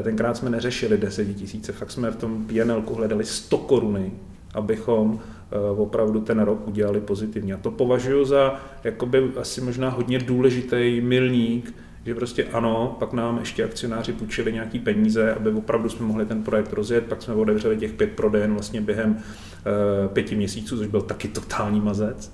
E, 0.00 0.02
tenkrát 0.02 0.36
jsme 0.36 0.50
neřešili 0.50 0.98
10 0.98 1.34
tisíce, 1.34 1.72
fakt 1.72 1.90
jsme 1.90 2.10
v 2.10 2.16
tom 2.16 2.46
PNL 2.46 2.84
hledali 2.96 3.24
100 3.24 3.58
koruny 3.58 4.12
abychom 4.54 5.20
eh, 5.20 5.70
opravdu 5.76 6.20
ten 6.20 6.40
rok 6.40 6.68
udělali 6.68 7.00
pozitivně. 7.00 7.54
A 7.54 7.58
to 7.58 7.70
považuji 7.70 8.24
za 8.24 8.60
jakoby 8.84 9.30
asi 9.40 9.60
možná 9.60 9.88
hodně 9.88 10.18
důležitý 10.18 11.00
milník, 11.00 11.74
že 12.06 12.14
prostě 12.14 12.44
ano, 12.44 12.96
pak 12.98 13.12
nám 13.12 13.38
ještě 13.38 13.64
akcionáři 13.64 14.12
půjčili 14.12 14.52
nějaký 14.52 14.78
peníze, 14.78 15.34
aby 15.34 15.50
opravdu 15.50 15.88
jsme 15.88 16.06
mohli 16.06 16.26
ten 16.26 16.42
projekt 16.42 16.72
rozjet, 16.72 17.04
pak 17.04 17.22
jsme 17.22 17.34
otevřeli 17.34 17.76
těch 17.76 17.92
pět 17.92 18.10
prodejen 18.10 18.52
vlastně 18.52 18.80
během 18.80 19.10
uh, 19.10 20.12
pěti 20.12 20.36
měsíců, 20.36 20.76
což 20.78 20.86
byl 20.86 21.02
taky 21.02 21.28
totální 21.28 21.80
mazec. 21.80 22.32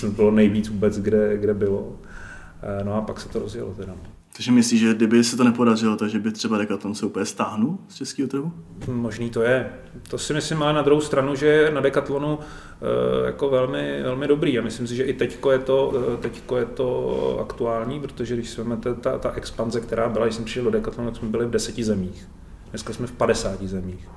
To 0.00 0.06
bylo 0.06 0.30
nejvíc 0.30 0.68
vůbec, 0.68 0.98
kde, 0.98 1.36
kde 1.36 1.54
bylo. 1.54 1.80
Uh, 1.80 1.96
no 2.84 2.94
a 2.94 3.00
pak 3.00 3.20
se 3.20 3.28
to 3.28 3.38
rozjelo 3.38 3.74
teda. 3.74 3.94
Takže 4.36 4.52
myslíš, 4.52 4.80
že 4.80 4.94
kdyby 4.94 5.24
se 5.24 5.36
to 5.36 5.44
nepodařilo, 5.44 5.96
takže 5.96 6.18
by 6.18 6.32
třeba 6.32 6.58
Decathlon 6.58 6.94
se 6.94 7.06
úplně 7.06 7.24
stáhnul 7.24 7.78
z 7.88 7.94
českého 7.94 8.28
trhu? 8.28 8.52
Možný 8.88 9.30
to 9.30 9.42
je. 9.42 9.72
To 10.10 10.18
si 10.18 10.34
myslím, 10.34 10.62
ale 10.62 10.72
na 10.72 10.82
druhou 10.82 11.00
stranu, 11.00 11.34
že 11.34 11.46
je 11.46 11.70
na 11.70 11.80
Decathlonu 11.80 12.38
e, 12.38 13.26
jako 13.26 13.50
velmi, 13.50 14.02
velmi 14.02 14.28
dobrý. 14.28 14.58
A 14.58 14.62
myslím 14.62 14.86
si, 14.86 14.96
že 14.96 15.04
i 15.04 15.12
teďko 15.12 15.52
je 15.52 15.58
to, 15.58 15.92
e, 16.14 16.16
teďko 16.16 16.56
je 16.56 16.64
to 16.64 17.38
aktuální, 17.40 18.00
protože 18.00 18.34
když 18.34 18.50
jsme 18.50 18.64
vezmete 18.64 18.94
ta, 18.94 19.18
ta 19.18 19.32
expanze, 19.32 19.80
která 19.80 20.08
byla, 20.08 20.24
když 20.24 20.34
jsem 20.34 20.44
přišel 20.44 20.64
do 20.64 20.70
Decathlonu, 20.70 21.10
tak 21.10 21.18
jsme 21.18 21.28
byli 21.28 21.46
v 21.46 21.50
deseti 21.50 21.84
zemích. 21.84 22.28
Dneska 22.70 22.92
jsme 22.92 23.06
v 23.06 23.12
50 23.12 23.62
zemích. 23.62 24.08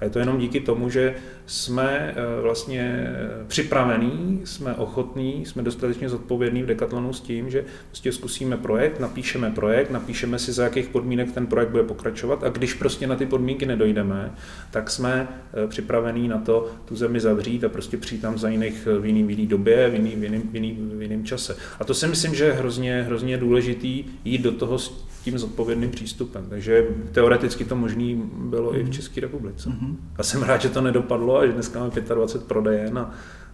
A 0.00 0.04
je 0.04 0.10
to 0.10 0.18
jenom 0.18 0.38
díky 0.38 0.60
tomu, 0.60 0.90
že 0.90 1.14
jsme 1.46 2.14
eh, 2.16 2.40
vlastně 2.40 3.06
připravení, 3.46 4.40
jsme 4.44 4.74
ochotní, 4.74 5.46
jsme 5.46 5.62
dostatečně 5.62 6.08
zodpovědní 6.08 6.62
v 6.62 6.66
Decathlonu 6.66 7.12
s 7.12 7.20
tím, 7.20 7.50
že 7.50 7.64
prostě 7.88 8.12
zkusíme 8.12 8.56
projekt, 8.56 9.00
napíšeme 9.00 9.50
projekt, 9.50 9.90
napíšeme 9.90 10.38
si, 10.38 10.52
za 10.52 10.64
jakých 10.64 10.88
podmínek 10.88 11.32
ten 11.32 11.46
projekt 11.46 11.70
bude 11.70 11.82
pokračovat 11.82 12.44
a 12.44 12.48
když 12.48 12.74
prostě 12.74 13.06
na 13.06 13.16
ty 13.16 13.26
podmínky 13.26 13.66
nedojdeme, 13.66 14.32
tak 14.70 14.90
jsme 14.90 15.28
eh, 15.64 15.68
připravení 15.68 16.28
na 16.28 16.38
to 16.38 16.70
tu 16.84 16.96
zemi 16.96 17.20
zavřít 17.20 17.64
a 17.64 17.68
prostě 17.68 17.96
přijít 17.96 18.22
tam 18.22 18.38
za 18.38 18.48
jiných, 18.48 18.88
v 19.00 19.06
jiný, 19.06 19.24
v 19.24 19.30
jiný 19.30 19.46
době, 19.46 19.90
v 19.90 19.94
jiný, 19.94 20.16
v, 20.16 20.22
jiný, 20.22 20.42
v, 20.50 20.54
jiný, 20.54 20.76
v 20.94 21.02
jiným 21.02 21.24
čase. 21.24 21.56
A 21.80 21.84
to 21.84 21.94
si 21.94 22.06
myslím, 22.06 22.34
že 22.34 22.44
je 22.44 22.52
hrozně, 22.52 23.02
hrozně 23.02 23.38
důležitý 23.38 24.04
jít 24.24 24.42
do 24.42 24.52
toho 24.52 24.78
s 24.78 25.15
tím 25.26 25.38
zodpovědným 25.38 25.90
přístupem. 25.90 26.46
Takže 26.48 26.86
teoreticky 27.12 27.64
to 27.64 27.76
možný 27.76 28.22
bylo 28.34 28.72
mm. 28.72 28.78
i 28.78 28.82
v 28.82 28.90
České 28.90 29.20
republice. 29.20 29.68
Mm-hmm. 29.68 29.96
A 30.16 30.22
jsem 30.22 30.42
rád, 30.42 30.62
že 30.62 30.68
to 30.68 30.80
nedopadlo 30.80 31.38
a 31.38 31.46
že 31.46 31.52
dneska 31.52 31.78
máme 31.78 31.90
25 31.90 32.48
prodejen 32.48 32.98
a 32.98 33.10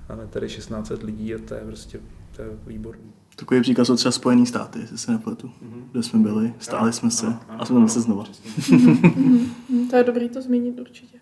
máme 0.08 0.26
tady 0.26 0.48
16 0.48 0.92
lidí 1.02 1.34
a 1.34 1.38
to 1.48 1.54
je 1.54 1.60
prostě 1.60 2.00
to 2.36 2.42
je 2.42 2.48
výborný. 2.66 3.12
Takový 3.36 3.60
příklad 3.60 3.84
jsou 3.84 3.96
třeba 3.96 4.12
Spojené 4.12 4.46
státy, 4.46 4.78
jestli 4.78 4.98
se 4.98 5.12
nepletu, 5.12 5.46
mm-hmm. 5.46 5.82
kde 5.92 6.02
jsme 6.02 6.18
byli, 6.18 6.54
stáli 6.58 6.92
jsme 6.92 7.10
se 7.10 7.26
a 7.48 7.64
jsme 7.64 7.76
tam 7.76 7.88
se 7.88 8.00
znova. 8.00 8.24
To 9.90 9.96
je 9.96 10.04
dobrý 10.04 10.28
to 10.28 10.42
zmínit 10.42 10.80
určitě. 10.80 11.18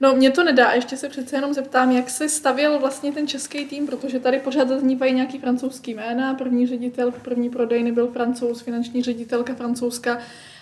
No, 0.00 0.16
mě 0.16 0.30
to 0.30 0.44
nedá, 0.44 0.72
ještě 0.72 0.96
se 0.96 1.08
přece 1.08 1.36
jenom 1.36 1.54
zeptám, 1.54 1.90
jak 1.90 2.10
se 2.10 2.28
stavěl 2.28 2.78
vlastně 2.78 3.12
ten 3.12 3.26
český 3.26 3.64
tým, 3.64 3.86
protože 3.86 4.20
tady 4.20 4.38
pořád 4.38 4.68
zaznívají 4.68 5.14
nějaký 5.14 5.38
francouzský 5.38 5.94
jména, 5.94 6.34
první 6.34 6.66
ředitel 6.66 7.12
první 7.22 7.50
prodejny 7.50 7.92
byl 7.92 8.06
francouz, 8.06 8.60
finanční 8.60 9.02
ředitelka 9.02 9.54
francouzska. 9.54 10.18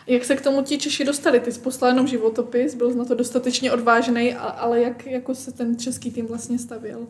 Jak 0.07 0.25
se 0.25 0.37
k 0.37 0.41
tomu 0.41 0.63
ti 0.63 0.79
Češi 0.79 1.05
dostali? 1.05 1.41
Ty 1.41 1.53
jsi 1.53 1.61
poslal 1.61 1.91
jenom 1.91 2.07
životopis, 2.07 2.75
byl 2.75 2.95
na 2.95 3.05
to 3.05 3.15
dostatečně 3.15 3.73
odvážný, 3.73 4.35
ale 4.35 4.81
jak 4.81 5.07
jako 5.07 5.35
se 5.35 5.53
ten 5.53 5.79
český 5.79 6.11
tým 6.11 6.27
vlastně 6.27 6.59
stavěl? 6.59 7.07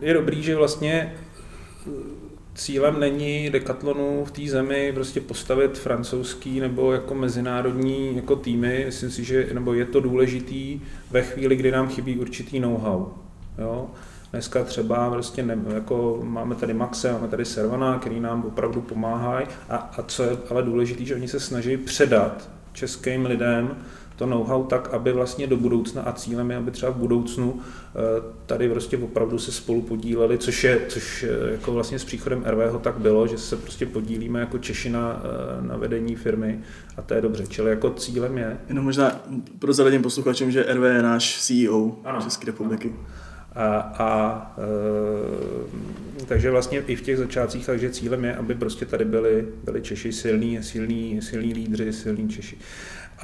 Je 0.00 0.14
dobrý, 0.14 0.42
že 0.42 0.56
vlastně 0.56 1.16
cílem 2.54 3.00
není 3.00 3.50
Decathlonu 3.50 4.24
v 4.24 4.30
té 4.30 4.42
zemi 4.42 4.92
prostě 4.94 5.20
postavit 5.20 5.78
francouzský 5.78 6.60
nebo 6.60 6.92
jako 6.92 7.14
mezinárodní 7.14 8.16
jako 8.16 8.36
týmy. 8.36 8.82
Myslím 8.86 9.10
si, 9.10 9.24
že 9.24 9.48
nebo 9.52 9.74
je 9.74 9.84
to 9.84 10.00
důležitý 10.00 10.80
ve 11.10 11.22
chvíli, 11.22 11.56
kdy 11.56 11.70
nám 11.70 11.88
chybí 11.88 12.18
určitý 12.18 12.60
know-how. 12.60 13.06
Jo? 13.58 13.86
Dneska 14.32 14.64
třeba 14.64 15.10
prostě 15.10 15.42
ne, 15.42 15.58
jako 15.74 16.20
máme 16.22 16.54
tady 16.54 16.74
Maxe, 16.74 17.12
máme 17.12 17.28
tady 17.28 17.44
Servana, 17.44 17.98
který 17.98 18.20
nám 18.20 18.44
opravdu 18.44 18.80
pomáhají 18.80 19.46
a, 19.68 19.76
a 19.76 20.02
co 20.02 20.22
je 20.22 20.30
ale 20.50 20.62
důležité, 20.62 21.04
že 21.04 21.14
oni 21.14 21.28
se 21.28 21.40
snaží 21.40 21.76
předat 21.76 22.50
českým 22.72 23.26
lidem 23.26 23.76
to 24.16 24.26
know-how 24.26 24.64
tak, 24.64 24.88
aby 24.94 25.12
vlastně 25.12 25.46
do 25.46 25.56
budoucna 25.56 26.02
a 26.02 26.12
cílem 26.12 26.50
je, 26.50 26.56
aby 26.56 26.70
třeba 26.70 26.92
v 26.92 26.96
budoucnu 26.96 27.60
eh, 27.60 27.98
tady 28.46 28.68
prostě 28.68 28.98
opravdu 28.98 29.38
se 29.38 29.52
spolu 29.52 29.82
podíleli, 29.82 30.38
což 30.38 30.64
je, 30.64 30.80
což 30.88 31.22
eh, 31.22 31.52
jako 31.52 31.72
vlastně 31.72 31.98
s 31.98 32.04
příchodem 32.04 32.44
RVho 32.46 32.78
tak 32.78 32.98
bylo, 32.98 33.26
že 33.26 33.38
se 33.38 33.56
prostě 33.56 33.86
podílíme 33.86 34.40
jako 34.40 34.58
Češi 34.58 34.90
na, 34.90 35.22
eh, 35.24 35.66
na 35.66 35.76
vedení 35.76 36.16
firmy 36.16 36.60
a 36.96 37.02
to 37.02 37.14
je 37.14 37.20
dobře. 37.20 37.46
Čili 37.46 37.70
jako 37.70 37.90
cílem 37.90 38.38
je... 38.38 38.58
Jenom 38.68 38.84
možná 38.84 39.20
pro 39.58 39.72
zavedení 39.72 40.02
posluchačům, 40.02 40.50
že 40.50 40.62
RV 40.62 40.82
je 40.82 41.02
náš 41.02 41.40
CEO 41.40 41.96
ano, 42.04 42.20
České 42.22 42.46
republiky. 42.46 42.88
Ano. 42.88 43.24
A, 43.54 43.78
a 43.78 44.54
e, 44.58 46.26
takže 46.26 46.50
vlastně 46.50 46.80
i 46.80 46.96
v 46.96 47.02
těch 47.02 47.18
začátcích, 47.18 47.66
takže 47.66 47.90
cílem 47.90 48.24
je, 48.24 48.36
aby 48.36 48.54
prostě 48.54 48.86
tady 48.86 49.04
byli, 49.04 49.48
byli 49.64 49.82
Češi 49.82 50.12
silní, 50.12 50.62
silní, 50.62 51.22
silní 51.22 51.54
lídři, 51.54 51.92
silní 51.92 52.28
Češi. 52.28 52.58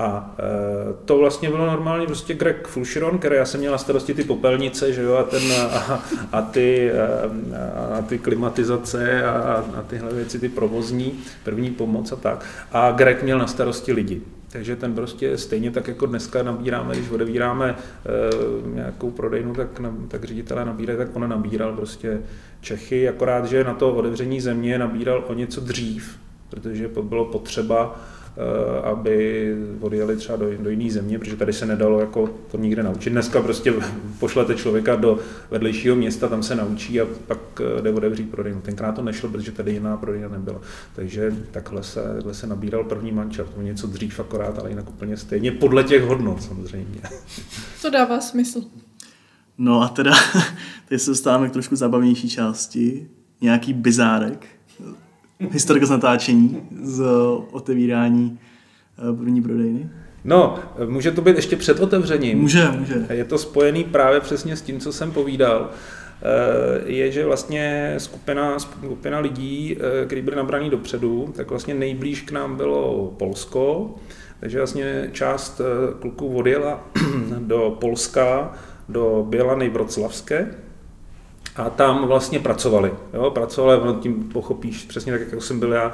A 0.00 0.34
e, 0.38 1.04
to 1.04 1.18
vlastně 1.18 1.50
bylo 1.50 1.66
normálně 1.66 2.06
prostě 2.06 2.34
Greg 2.34 2.68
Fulcheron, 2.68 3.18
který 3.18 3.36
já 3.36 3.44
jsem 3.44 3.60
měl 3.60 3.72
na 3.72 3.78
starosti 3.78 4.14
ty 4.14 4.24
popelnice, 4.24 4.92
že 4.92 5.02
jo, 5.02 5.14
a, 5.14 5.22
ten, 5.22 5.42
a, 5.52 6.02
a, 6.32 6.42
ty, 6.42 6.92
a, 6.92 7.98
a 7.98 8.02
ty 8.02 8.18
klimatizace 8.18 9.24
a, 9.24 9.64
a 9.78 9.82
tyhle 9.82 10.14
věci, 10.14 10.38
ty 10.38 10.48
provozní, 10.48 11.12
první 11.44 11.70
pomoc 11.70 12.12
a 12.12 12.16
tak. 12.16 12.46
A 12.72 12.90
Greg 12.90 13.22
měl 13.22 13.38
na 13.38 13.46
starosti 13.46 13.92
lidi. 13.92 14.22
Takže 14.52 14.76
ten 14.76 14.94
prostě 14.94 15.38
stejně 15.38 15.70
tak 15.70 15.88
jako 15.88 16.06
dneska 16.06 16.42
nabíráme, 16.42 16.94
když 16.94 17.10
odevíráme 17.10 17.70
e, 17.70 18.74
nějakou 18.74 19.10
prodejnu, 19.10 19.54
tak, 19.54 19.68
tak 20.08 20.24
ředitelé 20.24 20.64
nabírají, 20.64 20.98
tak 20.98 21.16
on 21.16 21.28
nabíral 21.28 21.76
prostě 21.76 22.20
Čechy, 22.60 23.08
akorát, 23.08 23.46
že 23.46 23.64
na 23.64 23.74
to 23.74 23.94
otevření 23.94 24.40
země 24.40 24.78
nabíral 24.78 25.24
o 25.28 25.34
něco 25.34 25.60
dřív, 25.60 26.18
protože 26.50 26.88
bylo 27.02 27.24
potřeba 27.24 28.00
aby 28.84 29.54
odjeli 29.80 30.16
třeba 30.16 30.36
do, 30.36 30.46
do 30.58 30.70
jiné 30.70 30.90
země, 30.90 31.18
protože 31.18 31.36
tady 31.36 31.52
se 31.52 31.66
nedalo 31.66 32.00
jako 32.00 32.30
to 32.50 32.58
nikde 32.58 32.82
naučit. 32.82 33.10
Dneska 33.10 33.42
prostě 33.42 33.74
pošlete 34.18 34.54
člověka 34.54 34.96
do 34.96 35.18
vedlejšího 35.50 35.96
města, 35.96 36.28
tam 36.28 36.42
se 36.42 36.54
naučí 36.54 37.00
a 37.00 37.06
pak 37.26 37.38
eh, 37.78 37.82
jde 37.82 37.90
otevřít 37.90 38.30
prodejnu. 38.30 38.60
Tenkrát 38.60 38.92
to 38.92 39.02
nešlo, 39.02 39.28
protože 39.28 39.52
tady 39.52 39.72
jiná 39.72 39.96
prodejna 39.96 40.28
nebyla. 40.28 40.60
Takže 40.94 41.34
takhle 41.50 41.82
se, 41.82 42.02
takhle 42.14 42.34
se 42.34 42.46
nabíral 42.46 42.84
první 42.84 43.12
mančat. 43.12 43.54
To 43.54 43.62
něco 43.62 43.86
dřív 43.86 44.20
akorát, 44.20 44.58
ale 44.58 44.70
jinak 44.70 44.88
úplně 44.88 45.16
stejně 45.16 45.52
podle 45.52 45.84
těch 45.84 46.02
hodnot 46.02 46.42
samozřejmě. 46.42 47.00
To 47.82 47.90
dává 47.90 48.20
smysl. 48.20 48.62
No 49.58 49.82
a 49.82 49.88
teda, 49.88 50.12
teď 50.88 51.00
se 51.00 51.10
dostáváme 51.10 51.48
k 51.48 51.52
trošku 51.52 51.76
zabavnější 51.76 52.28
části. 52.28 53.08
Nějaký 53.40 53.72
bizárek, 53.72 54.46
historka 55.50 55.86
z 55.86 55.90
natáčení, 55.90 56.62
z 56.82 57.04
otevírání 57.52 58.38
eh, 58.98 59.16
první 59.16 59.42
prodejny? 59.42 59.90
No, 60.24 60.58
může 60.86 61.10
to 61.10 61.22
být 61.22 61.36
ještě 61.36 61.56
před 61.56 61.80
otevřením. 61.80 62.38
Může, 62.38 62.68
může. 62.78 63.06
Je 63.10 63.24
to 63.24 63.38
spojený 63.38 63.84
právě 63.84 64.20
přesně 64.20 64.56
s 64.56 64.62
tím, 64.62 64.80
co 64.80 64.92
jsem 64.92 65.12
povídal. 65.12 65.70
Eh, 66.22 66.82
je, 66.84 67.12
že 67.12 67.24
vlastně 67.24 67.94
skupina, 67.98 68.58
skupina 68.58 69.18
lidí, 69.18 69.76
eh, 70.02 70.06
kteří 70.06 70.22
byli 70.22 70.36
nabraní 70.36 70.70
dopředu, 70.70 71.32
tak 71.36 71.50
vlastně 71.50 71.74
nejblíž 71.74 72.22
k 72.22 72.32
nám 72.32 72.56
bylo 72.56 73.14
Polsko, 73.16 73.94
takže 74.40 74.58
vlastně 74.58 75.10
část 75.12 75.60
kluků 76.00 76.36
odjela 76.36 76.88
do 77.38 77.76
Polska, 77.80 78.52
do 78.88 79.26
Bělany 79.28 79.68
Vroclavské, 79.68 80.54
a 81.60 81.70
tam 81.70 82.06
vlastně 82.06 82.38
pracovali. 82.38 82.92
Jo? 83.14 83.30
Pracovali, 83.30 83.80
no, 83.86 83.94
tím 83.94 84.24
pochopíš 84.24 84.84
přesně 84.84 85.12
tak, 85.12 85.20
jak 85.32 85.42
jsem 85.42 85.60
byl 85.60 85.72
já 85.72 85.92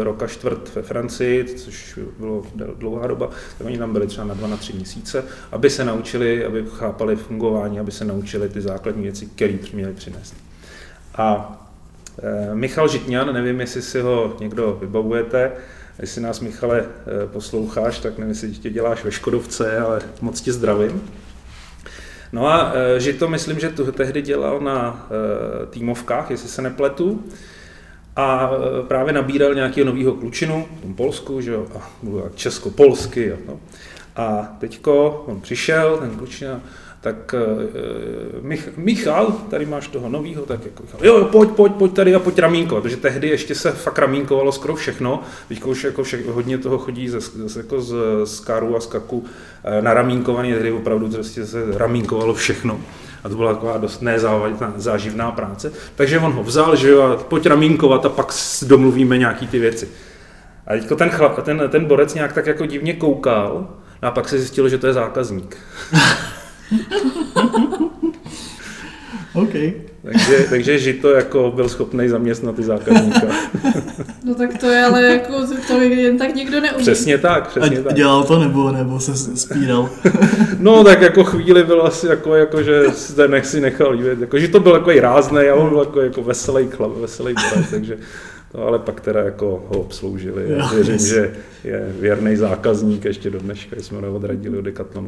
e, 0.00 0.04
roka 0.04 0.26
čtvrt 0.26 0.74
ve 0.74 0.82
Francii, 0.82 1.44
což 1.44 1.98
bylo 2.18 2.42
dlouhá 2.54 3.06
doba, 3.06 3.30
tak 3.58 3.66
oni 3.66 3.78
tam 3.78 3.92
byli 3.92 4.06
třeba 4.06 4.26
na 4.26 4.34
dva, 4.34 4.48
na 4.48 4.56
tři 4.56 4.72
měsíce, 4.72 5.24
aby 5.52 5.70
se 5.70 5.84
naučili, 5.84 6.44
aby 6.44 6.64
chápali 6.68 7.16
fungování, 7.16 7.80
aby 7.80 7.92
se 7.92 8.04
naučili 8.04 8.48
ty 8.48 8.60
základní 8.60 9.02
věci, 9.02 9.26
které 9.26 9.58
měli 9.72 9.92
přinést. 9.92 10.34
A 11.14 11.58
e, 12.22 12.54
Michal 12.54 12.88
Žitňan, 12.88 13.34
nevím, 13.34 13.60
jestli 13.60 13.82
si 13.82 14.00
ho 14.00 14.36
někdo 14.40 14.78
vybavujete, 14.80 15.52
jestli 15.98 16.20
nás, 16.20 16.40
Michale, 16.40 16.80
e, 16.80 17.26
posloucháš, 17.26 17.98
tak 17.98 18.18
nevím, 18.18 18.30
jestli 18.30 18.50
tě 18.50 18.70
děláš 18.70 19.04
ve 19.04 19.12
Škodovce, 19.12 19.78
ale 19.78 20.00
moc 20.20 20.40
tě 20.40 20.52
zdravím. 20.52 21.02
No 22.32 22.46
a 22.46 22.72
e, 22.74 23.00
že 23.00 23.12
to 23.12 23.28
myslím, 23.28 23.60
že 23.60 23.70
to 23.70 23.92
tehdy 23.92 24.22
dělal 24.22 24.60
na 24.60 25.06
e, 25.62 25.66
týmovkách, 25.66 26.30
jestli 26.30 26.48
se 26.48 26.62
nepletu. 26.62 27.24
A 28.16 28.50
e, 28.80 28.82
právě 28.86 29.12
nabíral 29.12 29.54
nějakého 29.54 29.86
nového 29.86 30.12
klučinu 30.12 30.66
v 30.78 30.82
tom 30.82 30.94
Polsku, 30.94 31.40
že 31.40 31.52
jo, 31.52 31.66
a 31.76 31.90
česko-polsky. 32.34 33.26
Jo, 33.26 33.36
no. 33.46 33.60
A 34.16 34.56
teďko 34.58 35.24
on 35.26 35.40
přišel, 35.40 35.96
ten 35.96 36.10
klučina, 36.10 36.60
tak 37.06 37.34
uh, 37.34 38.44
Mich, 38.44 38.68
Michal, 38.76 39.32
tady 39.50 39.66
máš 39.66 39.88
toho 39.88 40.08
novýho, 40.08 40.42
tak 40.42 40.64
jako 40.64 40.82
Michal, 40.82 41.00
jo, 41.02 41.24
pojď, 41.24 41.50
pojď, 41.50 41.72
pojď 41.72 41.92
tady 41.92 42.14
a 42.14 42.18
pojď 42.18 42.38
ramínko, 42.38 42.80
protože 42.80 42.96
tehdy 42.96 43.28
ještě 43.28 43.54
se 43.54 43.72
fakt 43.72 43.98
ramínkovalo 43.98 44.52
skoro 44.52 44.74
všechno, 44.74 45.22
teďka 45.48 45.66
už 45.66 45.84
jako 45.84 46.02
vše, 46.02 46.22
hodně 46.28 46.58
toho 46.58 46.78
chodí 46.78 47.08
ze, 47.08 47.20
ze, 47.20 47.60
jako 47.60 47.80
z, 47.80 47.94
z 48.24 48.40
karu 48.40 48.76
a 48.76 48.80
skaku 48.80 49.18
uh, 49.18 49.24
na 49.80 49.94
ramínkovaný, 49.94 50.52
tehdy 50.52 50.72
opravdu 50.72 51.08
prostě 51.08 51.46
se 51.46 51.64
ramínkovalo 51.78 52.34
všechno. 52.34 52.80
A 53.24 53.28
to 53.28 53.36
byla 53.36 53.54
taková 53.54 53.78
dost 53.78 54.02
nezávadná, 54.02 54.72
záživná 54.76 55.30
práce. 55.30 55.72
Takže 55.94 56.18
on 56.18 56.32
ho 56.32 56.42
vzal, 56.42 56.76
že 56.76 56.90
jo, 56.90 57.02
a 57.02 57.16
pojď 57.16 57.46
ramínkovat 57.46 58.06
a 58.06 58.08
pak 58.08 58.32
domluvíme 58.66 59.18
nějaký 59.18 59.46
ty 59.46 59.58
věci. 59.58 59.88
A 60.66 60.72
teďko 60.72 60.96
ten, 60.96 61.10
chlap, 61.10 61.42
ten, 61.42 61.62
ten 61.68 61.84
borec 61.84 62.14
nějak 62.14 62.32
tak 62.32 62.46
jako 62.46 62.66
divně 62.66 62.92
koukal, 62.92 63.68
a 64.02 64.10
pak 64.10 64.28
se 64.28 64.38
zjistilo, 64.38 64.68
že 64.68 64.78
to 64.78 64.86
je 64.86 64.92
zákazník. 64.92 65.56
OK. 69.34 69.52
takže, 70.02 70.46
takže 70.50 70.78
Žito 70.78 71.10
jako 71.10 71.52
byl 71.56 71.68
schopný 71.68 72.08
zaměstnat 72.08 72.56
ty 72.56 72.62
zákazníka. 72.62 73.26
no 74.24 74.34
tak 74.34 74.58
to 74.58 74.66
je 74.70 74.84
ale 74.84 75.02
jako, 75.02 75.32
to 75.68 75.80
jen 75.80 76.18
tak 76.18 76.34
někdo 76.34 76.60
neumí. 76.60 76.82
Přesně 76.82 77.18
tak, 77.18 77.48
přesně 77.48 77.78
A 77.78 77.82
tak. 77.82 77.94
dělal 77.94 78.24
to 78.24 78.38
nebo, 78.38 78.72
nebo 78.72 79.00
se 79.00 79.36
spíral? 79.36 79.90
no 80.58 80.84
tak 80.84 81.00
jako 81.00 81.24
chvíli 81.24 81.64
byl 81.64 81.82
asi 81.82 82.06
jako, 82.06 82.34
jako 82.34 82.62
že 82.62 82.82
se 82.92 83.28
nech 83.28 83.46
si 83.46 83.60
nechal 83.60 83.90
líbit. 83.90 84.20
Jako, 84.20 84.38
že 84.38 84.48
to 84.48 84.60
byl 84.60 84.72
jako 84.74 84.90
rázný 85.00 85.38
a 85.38 85.54
on 85.54 85.68
byl 85.68 85.78
jako, 85.78 86.00
jako 86.00 86.22
veselý 86.22 86.66
chlap, 86.66 86.92
veselý 86.96 87.34
borec, 87.34 87.70
takže 87.70 87.98
No 88.54 88.62
ale 88.62 88.78
pak 88.78 89.00
teda 89.00 89.20
jako 89.20 89.46
ho 89.46 89.80
obsloužili. 89.80 90.44
Já 90.48 90.72
věřím, 90.74 90.98
že 90.98 91.34
je 91.64 91.92
věrný 92.00 92.36
zákazník 92.36 93.04
ještě 93.04 93.30
do 93.30 93.38
dneška, 93.38 93.76
jsme 93.76 94.00
ho 94.00 94.14
odradili 94.14 94.58
od 94.58 94.62
Decathlonu. 94.62 95.06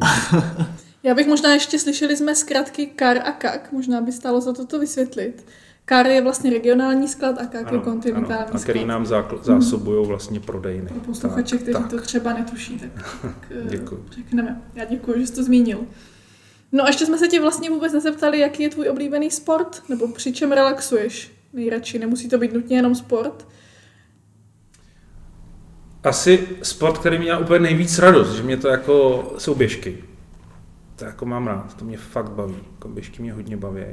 Já 1.03 1.13
bych 1.13 1.27
možná 1.27 1.53
ještě 1.53 1.79
slyšeli 1.79 2.17
jsme 2.17 2.35
zkratky 2.35 2.87
KAR 2.87 3.17
a 3.17 3.31
KAK, 3.31 3.71
možná 3.71 4.01
by 4.01 4.11
stalo 4.11 4.41
za 4.41 4.53
toto 4.53 4.79
vysvětlit. 4.79 5.45
KAR 5.85 6.07
je 6.07 6.21
vlastně 6.21 6.49
regionální 6.49 7.07
sklad 7.07 7.41
a 7.41 7.45
KAK 7.45 7.67
ano, 7.67 7.77
je 7.77 7.83
kontinentální 7.83 8.45
ano, 8.45 8.55
a 8.55 8.59
který 8.59 8.85
nám 8.85 9.05
zásobují 9.41 10.07
vlastně 10.07 10.39
prodejny. 10.39 10.87
Pro 10.87 10.99
posluchače, 10.99 11.57
kteří 11.57 11.73
tak. 11.73 11.89
to 11.89 12.01
třeba 12.01 12.33
netuší, 12.33 12.79
tak, 12.79 13.21
tak 13.21 13.51
eh, 13.51 13.87
řekneme. 14.11 14.61
Já 14.75 14.85
děkuji, 14.85 15.19
že 15.19 15.27
jsi 15.27 15.33
to 15.33 15.43
zmínil. 15.43 15.79
No 16.71 16.83
a 16.83 16.87
ještě 16.87 17.05
jsme 17.05 17.17
se 17.17 17.27
tě 17.27 17.41
vlastně 17.41 17.69
vůbec 17.69 17.93
nezeptali, 17.93 18.39
jaký 18.39 18.63
je 18.63 18.69
tvůj 18.69 18.89
oblíbený 18.89 19.31
sport, 19.31 19.83
nebo 19.89 20.07
při 20.07 20.33
čem 20.33 20.51
relaxuješ 20.51 21.31
nejradši. 21.53 21.99
Nemusí 21.99 22.29
to 22.29 22.37
být 22.37 22.53
nutně 22.53 22.77
jenom 22.77 22.95
sport. 22.95 23.47
Asi 26.03 26.47
sport, 26.63 26.97
který 26.97 27.17
mě 27.17 27.25
dělá 27.25 27.37
úplně 27.37 27.59
nejvíc 27.59 27.99
radost, 27.99 28.35
že 28.35 28.43
mě 28.43 28.57
to 28.57 28.67
jako 28.67 29.33
jsou 29.37 29.55
běžky. 29.55 30.08
To 30.99 31.05
jako 31.05 31.25
mám 31.25 31.47
rád, 31.47 31.73
to 31.73 31.85
mě 31.85 31.97
fakt 31.97 32.31
baví. 32.31 32.55
Jako 32.71 32.87
běžky 32.87 33.21
mě 33.21 33.33
hodně 33.33 33.57
baví. 33.57 33.83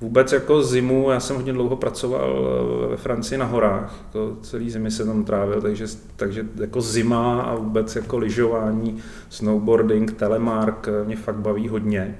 Vůbec 0.00 0.32
jako 0.32 0.62
zimu, 0.62 1.10
já 1.10 1.20
jsem 1.20 1.36
hodně 1.36 1.52
dlouho 1.52 1.76
pracoval 1.76 2.48
eh, 2.84 2.88
ve 2.88 2.96
Francii 2.96 3.38
na 3.38 3.44
horách, 3.44 3.94
jako 4.04 4.36
celý 4.42 4.70
zimy 4.70 4.90
se 4.90 5.04
tam 5.04 5.24
trávil, 5.24 5.62
takže, 5.62 5.86
takže 6.16 6.46
jako 6.60 6.80
zima 6.80 7.42
a 7.42 7.54
vůbec 7.54 7.96
jako 7.96 8.18
lyžování, 8.18 8.98
snowboarding, 9.28 10.12
telemark 10.12 10.88
eh, 10.88 11.04
mě 11.04 11.16
fakt 11.16 11.36
baví 11.36 11.68
hodně. 11.68 12.18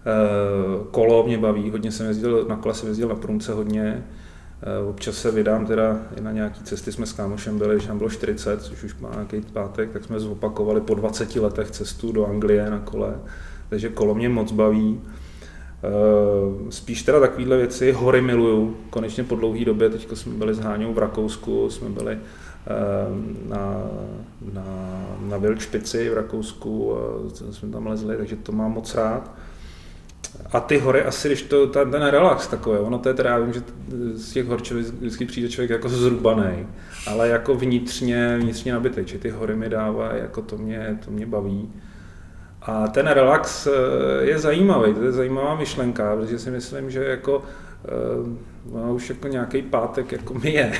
Eh, 0.00 0.84
kolo 0.90 1.24
mě 1.26 1.38
baví, 1.38 1.70
hodně 1.70 1.92
jsem 1.92 2.06
jezdil, 2.06 2.46
na 2.48 2.56
kole 2.56 2.74
jsem 2.74 2.88
jezdil 2.88 3.08
na 3.08 3.14
průmce 3.14 3.52
hodně, 3.52 4.04
Občas 4.88 5.16
se 5.16 5.30
vydám 5.30 5.66
teda 5.66 5.98
i 6.16 6.20
na 6.20 6.32
nějaký 6.32 6.62
cesty, 6.62 6.92
jsme 6.92 7.06
s 7.06 7.12
kámošem 7.12 7.58
byli, 7.58 7.74
když 7.74 7.88
nám 7.88 7.98
bylo 7.98 8.10
40, 8.10 8.62
což 8.62 8.84
už 8.84 8.98
má 8.98 9.10
nějaký 9.12 9.40
pátek, 9.52 9.90
tak 9.90 10.04
jsme 10.04 10.20
zopakovali 10.20 10.80
po 10.80 10.94
20 10.94 11.36
letech 11.36 11.70
cestu 11.70 12.12
do 12.12 12.26
Anglie 12.26 12.70
na 12.70 12.78
kole, 12.78 13.14
takže 13.68 13.88
kolo 13.88 14.14
mě 14.14 14.28
moc 14.28 14.52
baví. 14.52 15.00
Eh, 15.84 16.70
spíš 16.70 17.02
teda 17.02 17.20
takovéhle 17.20 17.56
věci, 17.56 17.92
hory 17.92 18.20
miluju, 18.20 18.76
konečně 18.90 19.24
po 19.24 19.36
dlouhé 19.36 19.64
době, 19.64 19.90
teď 19.90 20.08
jsme 20.14 20.32
byli 20.32 20.54
s 20.54 20.58
Háňou 20.58 20.92
v 20.92 20.98
Rakousku, 20.98 21.70
jsme 21.70 21.88
byli 21.88 22.18
na, 23.48 23.84
na, 24.52 24.64
na 25.28 25.36
Vilčpici 25.36 26.10
v 26.10 26.14
Rakousku, 26.14 26.96
jsme 27.50 27.68
tam 27.68 27.86
lezli, 27.86 28.16
takže 28.16 28.36
to 28.36 28.52
mám 28.52 28.72
moc 28.72 28.94
rád. 28.94 29.30
A 30.52 30.60
ty 30.60 30.78
hory 30.78 31.04
asi, 31.04 31.28
když 31.28 31.42
to, 31.42 31.66
ten, 31.66 31.90
ten 31.90 32.02
relax 32.02 32.46
takový, 32.46 32.78
ono 32.78 32.98
to 32.98 33.08
je 33.08 33.14
teda, 33.14 33.30
já 33.30 33.38
vím, 33.38 33.52
že 33.52 33.62
z 34.14 34.32
těch 34.32 34.46
hor 34.46 34.62
vždycky 34.62 35.26
přijde 35.26 35.48
člověk 35.48 35.70
jako 35.70 35.88
zrubaný, 35.88 36.66
ale 37.06 37.28
jako 37.28 37.54
vnitřně, 37.54 38.38
vnitřně 38.38 38.72
nabitý, 38.72 39.02
že 39.06 39.18
ty 39.18 39.30
hory 39.30 39.56
mi 39.56 39.68
dávají, 39.68 40.22
jako 40.22 40.42
to 40.42 40.58
mě, 40.58 40.98
to 41.04 41.10
mě 41.10 41.26
baví. 41.26 41.72
A 42.62 42.88
ten 42.88 43.06
relax 43.06 43.66
eh, 43.66 43.70
je 44.24 44.38
zajímavý, 44.38 44.94
to 44.94 45.04
je 45.04 45.12
zajímavá 45.12 45.54
myšlenka, 45.54 46.16
protože 46.16 46.38
si 46.38 46.50
myslím, 46.50 46.90
že 46.90 47.04
jako 47.04 47.42
eh, 47.84 48.51
no, 48.72 48.94
už 48.94 49.08
jako 49.08 49.28
nějaký 49.28 49.62
pátek 49.62 50.12
jako 50.12 50.34
mi 50.34 50.50
je 50.52 50.72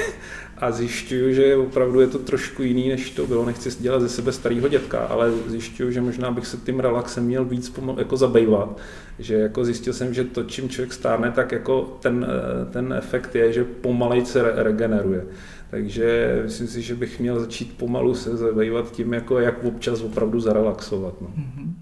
a 0.59 0.71
zjišťuju, 0.71 1.35
že 1.35 1.57
opravdu 1.57 2.01
je 2.01 2.07
to 2.07 2.19
trošku 2.19 2.63
jiný, 2.63 2.89
než 2.89 3.11
to 3.11 3.27
bylo. 3.27 3.47
Nechci 3.47 3.83
dělat 3.83 4.01
ze 4.01 4.09
sebe 4.09 4.33
starého 4.33 4.69
dětka, 4.69 4.99
ale 4.99 5.33
zjišťuju, 5.47 5.91
že 5.91 6.01
možná 6.01 6.31
bych 6.31 6.47
se 6.47 6.57
tím 6.57 6.81
relaxem 6.81 7.25
měl 7.25 7.45
víc 7.45 7.69
pomal, 7.69 7.99
jako 7.99 8.17
zabývat. 8.17 8.79
Že 9.19 9.35
jako 9.35 9.65
zjistil 9.65 9.93
jsem, 9.93 10.15
že 10.15 10.25
to, 10.25 10.43
čím 10.43 10.69
člověk 10.69 10.93
stárne, 10.93 11.31
tak 11.31 11.53
jako 11.53 11.99
ten, 12.01 12.27
ten 12.71 12.93
efekt 12.93 13.35
je, 13.35 13.53
že 13.53 13.65
pomalej 13.65 14.27
se 14.27 14.43
re- 14.43 14.63
regeneruje. 14.63 15.27
Takže 15.71 16.41
myslím 16.43 16.69
si, 16.69 16.83
že 16.83 16.95
bych 16.95 17.21
měl 17.21 17.41
začít 17.41 17.79
pomalu 17.79 18.15
se 18.15 18.37
zabývat 18.37 18.93
tím, 18.93 19.13
jako 19.13 19.39
jak 19.39 19.65
občas 19.65 20.03
opravdu 20.03 20.41
zarelaxovat. 20.41 21.21
No. 21.21 21.29
Mm-hmm. 21.29 21.73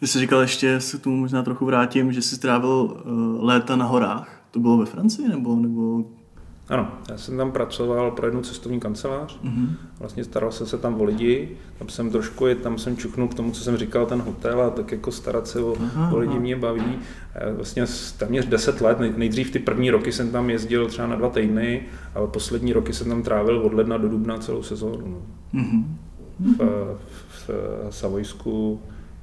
Ty 0.00 0.06
jsi 0.06 0.18
říkal 0.18 0.40
ještě, 0.40 0.80
se 0.80 0.98
tomu 0.98 1.16
možná 1.16 1.42
trochu 1.42 1.66
vrátím, 1.66 2.12
že 2.12 2.22
jsi 2.22 2.36
strávil 2.36 2.70
uh, 2.70 3.44
léta 3.44 3.76
na 3.76 3.84
horách. 3.84 4.43
To 4.54 4.60
bylo 4.60 4.78
ve 4.78 4.86
Francii 4.86 5.28
nebo, 5.28 5.56
nebo 5.56 6.04
ano, 6.68 6.88
já 7.10 7.18
jsem 7.18 7.36
tam 7.36 7.52
pracoval 7.52 8.10
pro 8.10 8.26
jednu 8.26 8.42
cestovní 8.42 8.80
kancelář, 8.80 9.40
mm-hmm. 9.44 9.68
vlastně 9.98 10.24
staral 10.24 10.52
jsem 10.52 10.66
se 10.66 10.78
tam 10.78 11.00
o 11.00 11.04
lidi, 11.04 11.56
tam 11.78 11.88
jsem 11.88 12.10
trošku, 12.10 12.44
tam 12.62 12.78
jsem 12.78 12.96
čuchnul 12.96 13.28
k 13.28 13.34
tomu, 13.34 13.50
co 13.50 13.64
jsem 13.64 13.76
říkal, 13.76 14.06
ten 14.06 14.20
hotel 14.20 14.62
a 14.62 14.70
tak 14.70 14.92
jako 14.92 15.12
starat 15.12 15.46
se 15.46 15.60
o, 15.60 15.76
aha, 15.80 16.12
o 16.12 16.18
lidi 16.18 16.38
mě 16.38 16.56
baví. 16.56 16.98
Vlastně 17.56 17.84
téměř 18.18 18.46
10 18.46 18.80
let, 18.80 18.98
nejdřív 19.16 19.50
ty 19.50 19.58
první 19.58 19.90
roky 19.90 20.12
jsem 20.12 20.30
tam 20.30 20.50
jezdil 20.50 20.86
třeba 20.86 21.08
na 21.08 21.16
dva 21.16 21.28
týdny, 21.28 21.82
ale 22.14 22.26
poslední 22.28 22.72
roky 22.72 22.92
jsem 22.92 23.08
tam 23.08 23.22
trávil 23.22 23.58
od 23.58 23.74
ledna 23.74 23.96
do 23.96 24.08
dubna 24.08 24.38
celou 24.38 24.62
sezónu. 24.62 25.06
No. 25.06 25.22
Mm-hmm. 25.60 25.84
V, 26.40 26.58
v, 27.28 27.50
v 27.90 27.94
Savojsku, 27.94 28.80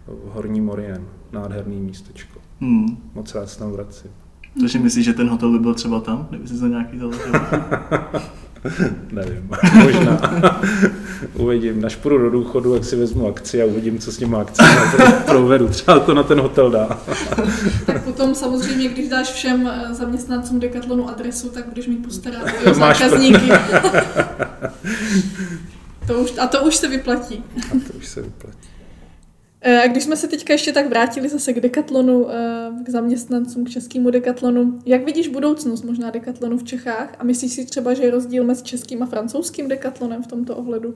v 0.07 0.33
Horní 0.33 0.61
Morien, 0.61 1.05
nádherný 1.31 1.81
místečko. 1.81 2.39
Mm. 2.59 2.97
Moc 3.13 3.35
rád 3.35 3.49
se 3.49 3.59
tam 3.59 3.71
vracím. 3.71 4.11
Takže 4.59 4.79
myslíš, 4.79 5.05
že 5.05 5.13
ten 5.13 5.29
hotel 5.29 5.51
by 5.51 5.59
byl 5.59 5.73
třeba 5.73 5.99
tam, 5.99 6.27
kdyby 6.29 6.47
si 6.47 6.57
za 6.57 6.67
nějaký 6.67 6.99
založil? 6.99 7.31
Nevím, 9.11 9.49
možná. 9.83 10.19
uvidím. 11.33 11.81
Než 11.81 11.95
půjdu 11.95 12.17
do 12.17 12.29
důchodu, 12.29 12.73
jak 12.73 12.85
si 12.85 12.95
vezmu 12.95 13.27
akci 13.27 13.61
a 13.61 13.65
uvidím, 13.65 13.99
co 13.99 14.11
s 14.11 14.19
nimi 14.19 14.35
akci 14.35 14.63
provedu. 15.25 15.67
Třeba 15.67 15.99
to 15.99 16.13
na 16.13 16.23
ten 16.23 16.39
hotel 16.39 16.71
dá. 16.71 16.99
tak 17.85 18.03
potom 18.03 18.35
samozřejmě, 18.35 18.89
když 18.89 19.09
dáš 19.09 19.31
všem 19.31 19.67
eh, 19.67 19.93
zaměstnancům 19.93 20.59
Decathlonu 20.59 21.09
adresu, 21.09 21.49
tak 21.49 21.65
budeš 21.65 21.87
mít 21.87 22.05
postarat 22.05 22.43
o 22.65 22.73
zákazníky. 22.73 23.51
to 26.07 26.13
už, 26.19 26.33
a 26.37 26.47
to 26.47 26.63
už 26.63 26.75
se 26.75 26.87
vyplatí. 26.87 27.43
a 27.71 27.73
to 27.87 27.93
už 27.97 28.07
se 28.07 28.21
vyplatí. 28.21 28.70
Eh, 29.63 29.81
a 29.81 29.87
když 29.87 30.03
jsme 30.03 30.17
se 30.17 30.27
teďka 30.27 30.53
ještě 30.53 30.73
tak 30.73 30.89
vrátili 30.89 31.29
zase 31.29 31.53
k 31.53 31.59
Decathlonu, 31.59 32.29
eh, 32.29 32.71
k 32.85 32.89
zaměstnancům, 32.89 33.65
k 33.65 33.69
českému 33.69 34.09
Decathlonu, 34.11 34.79
jak 34.85 35.05
vidíš 35.05 35.27
budoucnost 35.27 35.83
možná 35.83 36.09
Decathlonu 36.09 36.57
v 36.57 36.63
Čechách 36.63 37.15
a 37.19 37.23
myslíš 37.23 37.53
si 37.53 37.65
třeba, 37.65 37.93
že 37.93 38.03
je 38.03 38.11
rozdíl 38.11 38.43
mezi 38.43 38.63
českým 38.63 39.03
a 39.03 39.05
francouzským 39.05 39.67
Decathlonem 39.67 40.23
v 40.23 40.27
tomto 40.27 40.55
ohledu? 40.55 40.93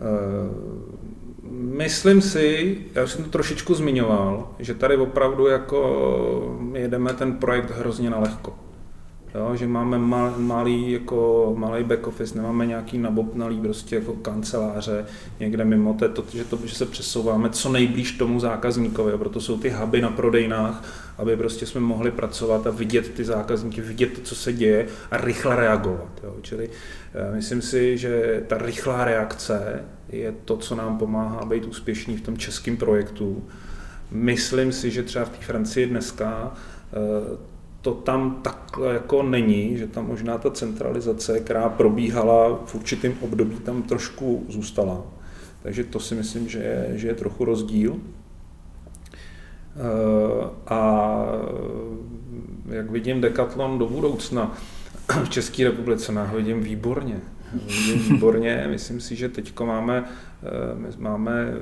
Uh, 0.00 0.70
Myslím 1.60 2.22
si, 2.22 2.78
já 2.94 3.04
už 3.04 3.10
jsem 3.10 3.24
to 3.24 3.30
trošičku 3.30 3.74
zmiňoval, 3.74 4.54
že 4.58 4.74
tady 4.74 4.96
opravdu 4.96 5.46
jako 5.46 6.70
jedeme 6.74 7.14
ten 7.14 7.32
projekt 7.32 7.70
hrozně 7.70 8.10
na 8.10 8.18
lehko. 8.18 8.58
Jo, 9.34 9.56
že 9.56 9.66
máme 9.66 9.98
mal, 9.98 10.34
malý, 10.38 10.92
jako, 10.92 11.52
malý 11.58 11.84
back 11.84 12.06
office, 12.06 12.36
nemáme 12.36 12.66
nějaký 12.66 12.98
nabobnalý 12.98 13.60
prostě 13.60 13.96
jako 13.96 14.12
kanceláře 14.12 15.06
někde 15.40 15.64
mimo, 15.64 15.94
to, 15.94 16.08
to, 16.08 16.24
že, 16.32 16.44
to, 16.44 16.58
že 16.64 16.74
se 16.74 16.86
přesouváme 16.86 17.50
co 17.50 17.72
nejblíž 17.72 18.12
tomu 18.12 18.40
zákazníkovi, 18.40 19.18
proto 19.18 19.40
jsou 19.40 19.58
ty 19.58 19.70
huby 19.70 20.00
na 20.00 20.10
prodejnách, 20.10 20.84
aby 21.18 21.36
prostě 21.36 21.66
jsme 21.66 21.80
mohli 21.80 22.10
pracovat 22.10 22.66
a 22.66 22.70
vidět 22.70 23.14
ty 23.14 23.24
zákazníky, 23.24 23.80
vidět 23.80 24.12
to, 24.12 24.20
co 24.20 24.34
se 24.34 24.52
děje 24.52 24.86
a 25.10 25.16
rychle 25.16 25.56
reagovat. 25.56 26.20
Jo. 26.24 26.36
Čili 26.42 26.70
eh, 27.14 27.34
myslím 27.34 27.62
si, 27.62 27.98
že 27.98 28.42
ta 28.46 28.58
rychlá 28.58 29.04
reakce 29.04 29.84
je 30.08 30.34
to, 30.44 30.56
co 30.56 30.74
nám 30.74 30.98
pomáhá 30.98 31.44
být 31.44 31.64
úspěšný 31.64 32.16
v 32.16 32.20
tom 32.20 32.36
českém 32.36 32.76
projektu. 32.76 33.44
Myslím 34.10 34.72
si, 34.72 34.90
že 34.90 35.02
třeba 35.02 35.24
v 35.24 35.28
té 35.28 35.44
Francii 35.44 35.86
dneska 35.86 36.54
eh, 36.92 37.49
to 37.82 37.94
tam 37.94 38.40
takhle 38.42 38.94
jako 38.94 39.22
není, 39.22 39.76
že 39.76 39.86
tam 39.86 40.06
možná 40.06 40.38
ta 40.38 40.50
centralizace, 40.50 41.40
která 41.40 41.68
probíhala 41.68 42.60
v 42.64 42.74
určitém 42.74 43.14
období, 43.20 43.56
tam 43.56 43.82
trošku 43.82 44.46
zůstala. 44.48 45.02
Takže 45.62 45.84
to 45.84 46.00
si 46.00 46.14
myslím, 46.14 46.48
že 46.48 46.58
je, 46.58 46.90
že 46.94 47.08
je 47.08 47.14
trochu 47.14 47.44
rozdíl. 47.44 48.00
Eh, 49.76 50.50
a 50.66 51.12
jak 52.68 52.90
vidím 52.90 53.20
Decathlon 53.20 53.78
do 53.78 53.86
budoucna 53.86 54.56
v 55.24 55.28
České 55.28 55.64
republice, 55.64 56.12
no, 56.12 56.26
vidím 56.34 56.60
výborně. 56.60 57.20
Vidím 57.66 57.98
výborně, 57.98 58.66
myslím 58.70 59.00
si, 59.00 59.16
že 59.16 59.28
teď 59.28 59.60
máme, 59.60 60.04
eh, 60.42 60.96
máme 60.98 61.54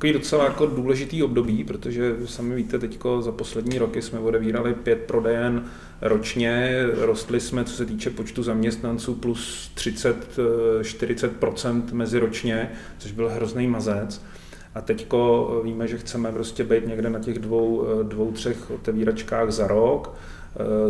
takový 0.00 0.12
docela 0.12 0.44
jako 0.44 0.66
důležitý 0.66 1.22
období, 1.22 1.64
protože 1.64 2.16
sami 2.24 2.54
víte, 2.54 2.78
teď 2.78 2.98
za 3.20 3.32
poslední 3.32 3.78
roky 3.78 4.02
jsme 4.02 4.18
odevírali 4.18 4.74
pět 4.74 4.98
prodejen 4.98 5.64
ročně, 6.00 6.84
rostli 7.00 7.40
jsme, 7.40 7.64
co 7.64 7.74
se 7.74 7.86
týče 7.86 8.10
počtu 8.10 8.42
zaměstnanců, 8.42 9.14
plus 9.14 9.72
30-40% 9.76 11.82
meziročně, 11.92 12.70
což 12.98 13.12
byl 13.12 13.28
hrozný 13.28 13.66
mazec. 13.66 14.22
A 14.74 14.80
teďko 14.80 15.60
víme, 15.64 15.88
že 15.88 15.98
chceme 15.98 16.32
prostě 16.32 16.64
být 16.64 16.86
někde 16.86 17.10
na 17.10 17.18
těch 17.18 17.38
dvou, 17.38 17.86
dvou 18.02 18.32
třech 18.32 18.70
otevíračkách 18.70 19.50
za 19.50 19.66
rok. 19.66 20.14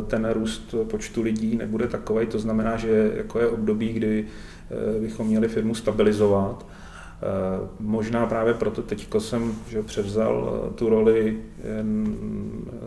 Ten 0.07 0.31
růst 0.33 0.75
počtu 0.91 1.23
lidí 1.23 1.57
nebude 1.57 1.87
takový, 1.87 2.27
to 2.27 2.39
znamená, 2.39 2.77
že 2.77 3.13
jako 3.17 3.39
je 3.39 3.47
období, 3.47 3.89
kdy 3.89 4.27
bychom 5.01 5.27
měli 5.27 5.49
firmu 5.49 5.75
stabilizovat. 5.75 6.67
Eh, 7.23 7.69
možná 7.81 8.27
právě 8.27 8.55
proto 8.55 8.83
teď 8.83 9.09
jsem 9.19 9.55
že 9.69 9.83
převzal 9.83 10.63
eh, 10.67 10.75
tu 10.75 10.89
roli 10.89 11.39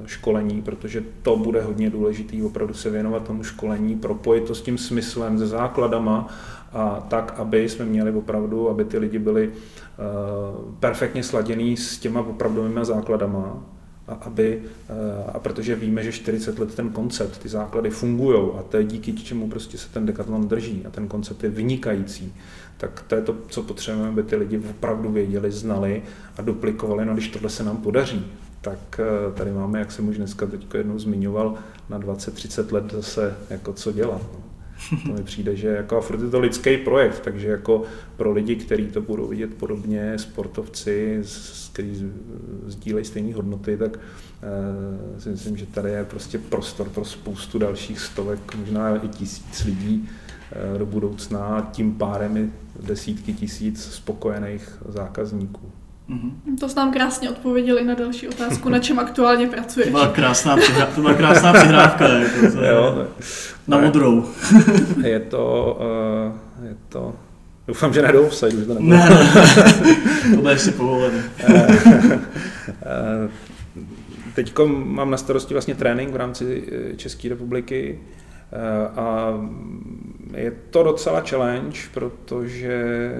školení, 0.05 0.61
protože 0.61 1.03
to 1.21 1.37
bude 1.37 1.61
hodně 1.61 1.89
důležitý, 1.89 2.43
opravdu 2.43 2.73
se 2.73 2.89
věnovat 2.89 3.23
tomu 3.23 3.43
školení, 3.43 3.95
propojit 3.95 4.43
to 4.43 4.55
s 4.55 4.61
tím 4.61 4.77
smyslem, 4.77 5.37
se 5.39 5.47
základama 5.47 6.27
a 6.71 7.05
tak, 7.09 7.33
aby 7.37 7.69
jsme 7.69 7.85
měli 7.85 8.11
opravdu, 8.11 8.69
aby 8.69 8.85
ty 8.85 8.97
lidi 8.97 9.19
byli 9.19 9.49
eh, 9.49 10.01
perfektně 10.79 11.23
sladěný 11.23 11.77
s 11.77 11.97
těma 11.97 12.21
opravdovými 12.21 12.79
základama, 12.85 13.63
a, 14.07 14.13
aby, 14.13 14.61
a 15.33 15.39
protože 15.39 15.75
víme, 15.75 16.03
že 16.03 16.11
40 16.11 16.59
let 16.59 16.75
ten 16.75 16.89
koncept, 16.89 17.37
ty 17.37 17.49
základy 17.49 17.89
fungují 17.89 18.51
a 18.59 18.63
to 18.63 18.77
je 18.77 18.83
díky 18.83 19.13
čemu 19.13 19.49
prostě 19.49 19.77
se 19.77 19.89
ten 19.89 20.05
dekatlon 20.05 20.47
drží 20.47 20.85
a 20.85 20.89
ten 20.89 21.07
koncept 21.07 21.43
je 21.43 21.49
vynikající 21.49 22.33
tak 22.77 23.03
to 23.07 23.15
je 23.15 23.21
to, 23.21 23.35
co 23.47 23.63
potřebujeme, 23.63 24.09
aby 24.09 24.23
ty 24.23 24.35
lidi 24.35 24.61
opravdu 24.69 25.11
věděli, 25.11 25.51
znali 25.51 26.03
a 26.37 26.41
duplikovali. 26.41 27.05
No 27.05 27.13
když 27.13 27.27
tohle 27.27 27.49
se 27.49 27.63
nám 27.63 27.77
podaří, 27.77 28.25
tak 28.61 28.99
eh, 28.99 29.31
tady 29.33 29.51
máme, 29.51 29.79
jak 29.79 29.91
jsem 29.91 30.09
už 30.09 30.17
dneska 30.17 30.45
teď 30.45 30.73
jednou 30.73 30.99
zmiňoval, 30.99 31.55
na 31.89 31.99
20-30 31.99 32.73
let 32.73 32.91
zase 32.91 33.35
jako 33.49 33.73
co 33.73 33.91
dělat. 33.91 34.21
No. 34.33 34.43
To 35.05 35.13
mi 35.13 35.23
přijde, 35.23 35.55
že 35.55 35.67
jako 35.67 35.97
a 35.97 36.01
furt 36.01 36.21
je 36.21 36.29
to 36.29 36.39
lidský 36.39 36.77
projekt, 36.77 37.19
takže 37.19 37.47
jako 37.47 37.83
pro 38.17 38.31
lidi, 38.31 38.55
kteří 38.55 38.87
to 38.87 39.01
budou 39.01 39.27
vidět 39.27 39.53
podobně, 39.53 40.19
sportovci, 40.19 41.21
kteří 41.73 42.11
sdílejí 42.65 43.05
stejné 43.05 43.33
hodnoty, 43.33 43.77
tak 43.77 43.97
uh, 43.97 45.19
si 45.19 45.29
myslím, 45.29 45.57
že 45.57 45.65
tady 45.65 45.89
je 45.89 46.05
prostě 46.05 46.37
prostor 46.37 46.89
pro 46.89 47.05
spoustu 47.05 47.59
dalších 47.59 47.99
stovek, 47.99 48.55
možná 48.55 48.95
i 48.95 49.07
tisíc 49.07 49.63
lidí, 49.65 50.09
Eh, 50.09 50.22
do 50.77 50.85
budoucna 50.85 51.39
a 51.39 51.61
tím 51.71 51.93
pádem 51.93 52.37
i 52.37 52.49
desítky 52.79 53.33
tisíc 53.33 53.83
spokojených 53.83 54.77
zákazníků. 54.87 55.71
Mm-hmm. 56.09 56.57
To 56.59 56.69
jsi 56.69 56.75
nám 56.75 56.93
krásně 56.93 57.29
odpověděli 57.29 57.83
na 57.83 57.93
další 57.93 58.27
otázku, 58.27 58.69
na 58.69 58.79
čem 58.79 58.99
aktuálně 58.99 59.47
pracuješ. 59.47 59.87
To 59.87 59.91
byla 59.91 60.07
krásná, 60.07 60.57
přihrá, 60.57 60.85
to 60.85 61.01
byla 61.01 61.13
krásná 61.13 61.53
přihrávka. 61.53 62.07
Jako 62.07 62.51
to, 62.51 62.63
jo, 62.63 63.07
na 63.67 63.77
modrou. 63.77 64.25
je 65.03 65.19
to, 65.19 65.77
uh, 66.59 66.65
je 66.67 66.75
to, 66.89 67.15
doufám, 67.67 67.93
že 67.93 68.01
ne 68.01 68.11
do 68.11 68.23
offside, 68.23 68.55
už 68.57 68.67
to 68.67 68.73
nebude. 68.73 68.97
Ne, 68.97 69.09
to 70.31 70.41
bude 70.41 70.53
ještě 70.53 70.71
povolený. 70.71 71.19
Eh, 72.85 73.29
Teď 74.35 74.53
mám 74.67 75.11
na 75.11 75.17
starosti 75.17 75.53
vlastně 75.53 75.75
trénink 75.75 76.11
v 76.11 76.15
rámci 76.15 76.63
České 76.95 77.29
republiky 77.29 77.99
a 78.95 79.33
je 80.33 80.51
to 80.69 80.83
docela 80.83 81.21
challenge, 81.21 81.79
protože, 81.93 83.11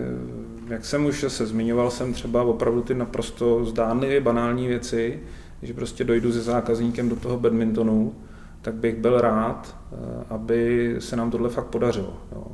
jak 0.68 0.86
jsem 0.86 1.06
už 1.06 1.26
se 1.28 1.46
zmiňoval, 1.46 1.92
jsem 1.92 2.14
třeba 2.14 2.44
opravdu 2.44 2.82
ty 2.82 2.94
naprosto 2.94 3.66
zdánlivě 3.66 4.22
banální 4.22 4.68
věci, 4.68 5.20
že 5.62 5.74
prostě 5.74 6.04
dojdu 6.04 6.34
se 6.34 6.42
zákazníkem 6.42 7.10
do 7.10 7.16
toho 7.16 7.40
badmintonu, 7.40 8.16
tak 8.62 8.74
bych 8.74 8.96
byl 8.96 9.22
rád, 9.22 9.78
eh, 9.92 9.96
aby 10.30 10.96
se 11.00 11.16
nám 11.16 11.32
tohle 11.32 11.50
fakt 11.50 11.68
podařilo. 11.68 12.18
Jo. 12.32 12.48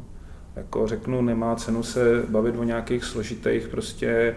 Jako 0.56 0.88
řeknu, 0.88 1.22
nemá 1.22 1.56
cenu 1.56 1.84
se 1.84 2.24
bavit 2.30 2.56
o 2.58 2.64
nějakých 2.64 3.04
složitých 3.04 3.68
prostě 3.68 4.08
e, 4.10 4.36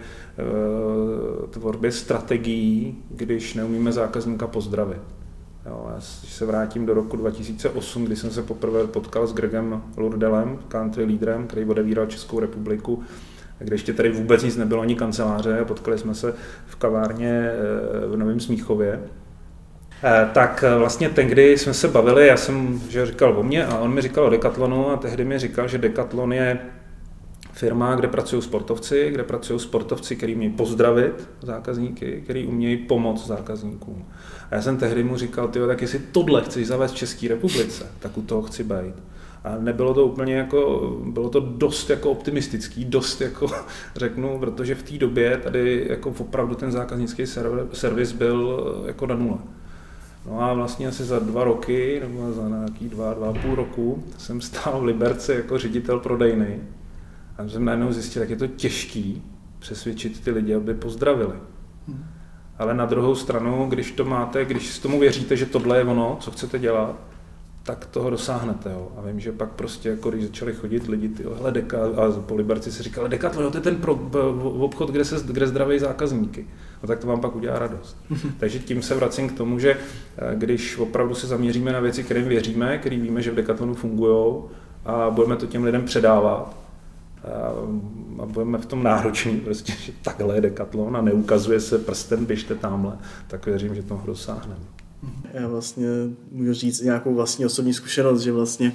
tvorbě 1.49 1.91
strategií, 1.91 3.03
když 3.09 3.53
neumíme 3.53 3.91
zákazníka 3.91 4.47
pozdravit. 4.47 5.01
Jo, 5.65 5.87
já 5.95 6.01
se 6.01 6.45
vrátím 6.45 6.85
do 6.85 6.93
roku 6.93 7.17
2008, 7.17 8.05
kdy 8.05 8.15
jsem 8.15 8.31
se 8.31 8.43
poprvé 8.43 8.87
potkal 8.87 9.27
s 9.27 9.33
Gregem 9.33 9.83
Lurdelem, 9.97 10.59
country 10.67 11.03
lídrem, 11.03 11.47
který 11.47 11.65
odevíral 11.65 12.05
Českou 12.05 12.39
republiku, 12.39 13.03
kde 13.59 13.75
ještě 13.75 13.93
tady 13.93 14.11
vůbec 14.11 14.43
nic 14.43 14.57
nebylo, 14.57 14.81
ani 14.81 14.95
kanceláře. 14.95 15.65
Potkali 15.65 15.97
jsme 15.97 16.15
se 16.15 16.33
v 16.65 16.75
kavárně 16.75 17.51
eh, 17.51 18.07
v 18.07 18.17
Novém 18.17 18.39
Smíchově. 18.39 18.99
Eh, 20.03 20.29
tak 20.33 20.63
eh, 20.67 20.77
vlastně 20.77 21.09
tehdy 21.09 21.57
jsme 21.57 21.73
se 21.73 21.87
bavili, 21.87 22.27
já 22.27 22.37
jsem 22.37 22.81
že 22.89 23.05
říkal 23.05 23.39
o 23.39 23.43
mě 23.43 23.65
a 23.65 23.77
on 23.77 23.93
mi 23.93 24.01
říkal 24.01 24.25
o 24.25 24.29
Decathlonu 24.29 24.89
a 24.89 24.97
tehdy 24.97 25.25
mi 25.25 25.39
říkal, 25.39 25.67
že 25.67 25.77
Decathlon 25.77 26.33
je 26.33 26.59
firma, 27.53 27.95
kde 27.95 28.07
pracují 28.07 28.41
sportovci, 28.41 29.11
kde 29.11 29.23
pracují 29.23 29.59
sportovci, 29.59 30.15
který 30.15 30.35
umějí 30.35 30.53
pozdravit 30.53 31.29
zákazníky, 31.41 32.21
který 32.23 32.47
umějí 32.47 32.77
pomoct 32.77 33.27
zákazníkům. 33.27 34.05
A 34.51 34.55
já 34.55 34.61
jsem 34.61 34.77
tehdy 34.77 35.03
mu 35.03 35.17
říkal, 35.17 35.47
ty 35.47 35.59
tak 35.67 35.81
jestli 35.81 35.99
tohle 35.99 36.41
chceš 36.41 36.67
zavést 36.67 36.91
v 36.91 36.95
České 36.95 37.27
republice, 37.27 37.87
tak 37.99 38.17
u 38.17 38.21
toho 38.21 38.41
chci 38.41 38.63
být. 38.63 38.95
A 39.43 39.57
nebylo 39.59 39.93
to 39.93 40.05
úplně 40.05 40.35
jako, 40.35 40.91
bylo 41.05 41.29
to 41.29 41.39
dost 41.39 41.89
jako 41.89 42.11
optimistický, 42.11 42.85
dost 42.85 43.21
jako 43.21 43.47
řeknu, 43.95 44.39
protože 44.39 44.75
v 44.75 44.83
té 44.83 44.97
době 44.97 45.37
tady 45.37 45.85
jako 45.89 46.13
opravdu 46.19 46.55
ten 46.55 46.71
zákaznický 46.71 47.23
servis 47.73 48.11
byl 48.11 48.63
jako 48.87 49.07
na 49.07 49.15
nule. 49.15 49.37
No 50.25 50.41
a 50.41 50.53
vlastně 50.53 50.87
asi 50.87 51.03
za 51.03 51.19
dva 51.19 51.43
roky, 51.43 52.01
nebo 52.03 52.33
za 52.33 52.49
nějaký 52.49 52.89
dva, 52.89 53.13
dva 53.13 53.29
a 53.29 53.33
půl 53.33 53.55
roku, 53.55 54.03
jsem 54.17 54.41
stál 54.41 54.79
v 54.79 54.83
Liberci 54.83 55.33
jako 55.33 55.57
ředitel 55.57 55.99
prodejny 55.99 56.59
a 57.37 57.47
jsem 57.47 57.65
najednou 57.65 57.91
zjistil, 57.91 58.21
jak 58.21 58.29
je 58.29 58.35
to 58.35 58.47
těžký 58.47 59.23
přesvědčit 59.59 60.19
ty 60.23 60.31
lidi, 60.31 60.55
aby 60.55 60.73
pozdravili. 60.73 61.35
Hmm. 61.87 62.05
Ale 62.59 62.73
na 62.73 62.85
druhou 62.85 63.15
stranu, 63.15 63.65
když 63.69 63.91
to 63.91 64.05
máte, 64.05 64.45
když 64.45 64.69
s 64.69 64.79
tomu 64.79 64.99
věříte, 64.99 65.37
že 65.37 65.45
tohle 65.45 65.77
je 65.77 65.83
ono, 65.83 66.17
co 66.19 66.31
chcete 66.31 66.59
dělat, 66.59 66.95
tak 67.63 67.85
toho 67.85 68.09
dosáhnete. 68.09 68.71
Jo. 68.71 68.91
A 68.97 69.01
vím, 69.01 69.19
že 69.19 69.31
pak 69.31 69.49
prostě, 69.49 69.89
jako 69.89 70.09
když 70.11 70.23
začali 70.23 70.53
chodit 70.53 70.87
lidi, 70.87 71.09
ty 71.09 71.23
hele, 71.37 71.51
deka, 71.51 71.77
a 71.77 72.21
po 72.21 72.35
Liberci 72.35 72.71
si 72.71 72.83
říkali, 72.83 73.09
Decathlon, 73.09 73.51
to 73.51 73.57
je 73.57 73.61
ten 73.61 73.75
pro, 73.75 73.93
obchod, 74.59 74.91
kde, 74.91 75.05
se, 75.05 75.15
kde 75.25 75.47
zdraví 75.47 75.79
zákazníky. 75.79 76.47
No 76.83 76.87
tak 76.87 76.99
to 76.99 77.07
vám 77.07 77.21
pak 77.21 77.35
udělá 77.35 77.59
radost. 77.59 77.97
Takže 78.37 78.59
tím 78.59 78.81
se 78.81 78.95
vracím 78.95 79.29
k 79.29 79.37
tomu, 79.37 79.59
že 79.59 79.77
eh, 80.17 80.35
když 80.35 80.77
opravdu 80.77 81.15
se 81.15 81.27
zaměříme 81.27 81.73
na 81.73 81.79
věci, 81.79 82.03
kterým 82.03 82.27
věříme, 82.27 82.77
který 82.77 82.99
víme, 82.99 83.21
že 83.21 83.31
v 83.31 83.35
Decathlonu 83.35 83.73
fungují, 83.73 84.43
a 84.85 85.09
budeme 85.09 85.35
to 85.35 85.47
těm 85.47 85.63
lidem 85.63 85.85
předávat, 85.85 86.62
a 88.21 88.25
budeme 88.25 88.57
v 88.57 88.65
tom 88.65 88.83
nároční, 88.83 89.39
prostě, 89.39 89.73
že 89.81 89.91
takhle 90.01 90.35
je 90.35 90.41
dekatlon 90.41 90.97
a 90.97 91.01
neukazuje 91.01 91.59
se 91.59 91.77
prstem, 91.77 92.25
běžte 92.25 92.55
tamhle, 92.55 92.97
tak 93.27 93.45
věřím, 93.45 93.75
že 93.75 93.83
toho 93.83 94.03
dosáhneme. 94.05 94.55
Já 95.33 95.47
vlastně 95.47 95.87
můžu 96.31 96.53
říct 96.53 96.81
nějakou 96.81 97.15
vlastní 97.15 97.45
osobní 97.45 97.73
zkušenost, 97.73 98.21
že 98.21 98.31
vlastně 98.31 98.73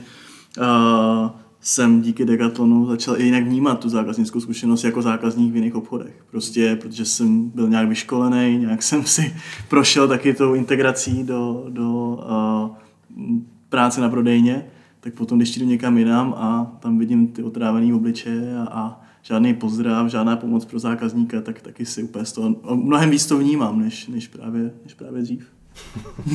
uh, 0.59 1.31
jsem 1.61 2.03
díky 2.03 2.25
Decathlonu 2.25 2.87
začal 2.87 3.21
i 3.21 3.25
jinak 3.25 3.45
vnímat 3.45 3.81
tu 3.81 3.89
zákaznickou 3.89 4.41
zkušenost 4.41 4.85
jako 4.85 5.03
zákazník 5.03 5.53
v 5.53 5.57
jiných 5.57 5.75
obchodech. 5.75 6.25
Prostě, 6.31 6.79
protože 6.81 7.05
jsem 7.05 7.51
byl 7.51 7.69
nějak 7.69 7.89
vyškolený, 7.89 8.59
nějak 8.59 8.83
jsem 8.83 9.05
si 9.05 9.37
prošel 9.69 10.09
taky 10.09 10.35
tou 10.35 10.55
integrací 10.55 11.25
do, 11.25 11.65
do 11.69 11.91
uh, 11.91 13.37
práce 13.69 14.01
na 14.01 14.09
prodejně, 14.09 14.67
tak 15.01 15.15
potom, 15.15 15.39
když 15.39 15.57
jdu 15.57 15.67
někam 15.67 15.99
jinam 15.99 16.35
a 16.37 16.77
tam 16.81 16.99
vidím 16.99 17.29
ty 17.29 17.43
otrávené 17.43 17.95
obličeje 17.95 18.57
a, 18.59 18.69
a 18.71 19.01
žádný 19.23 19.55
pozdrav, 19.55 20.07
žádná 20.07 20.37
pomoc 20.37 20.65
pro 20.65 20.79
zákazníka, 20.79 21.41
tak 21.41 21.63
taky 21.63 21.87
si 21.87 22.03
úplně 22.03 22.25
z 22.25 22.33
toho 22.33 22.57
mnohem 22.75 23.11
víc 23.11 23.27
to 23.27 23.39
vnímám, 23.39 23.81
než, 23.81 24.09
než, 24.09 24.29
právě, 24.29 24.71
než 24.85 24.95
právě 24.95 25.23
dřív. 25.23 25.47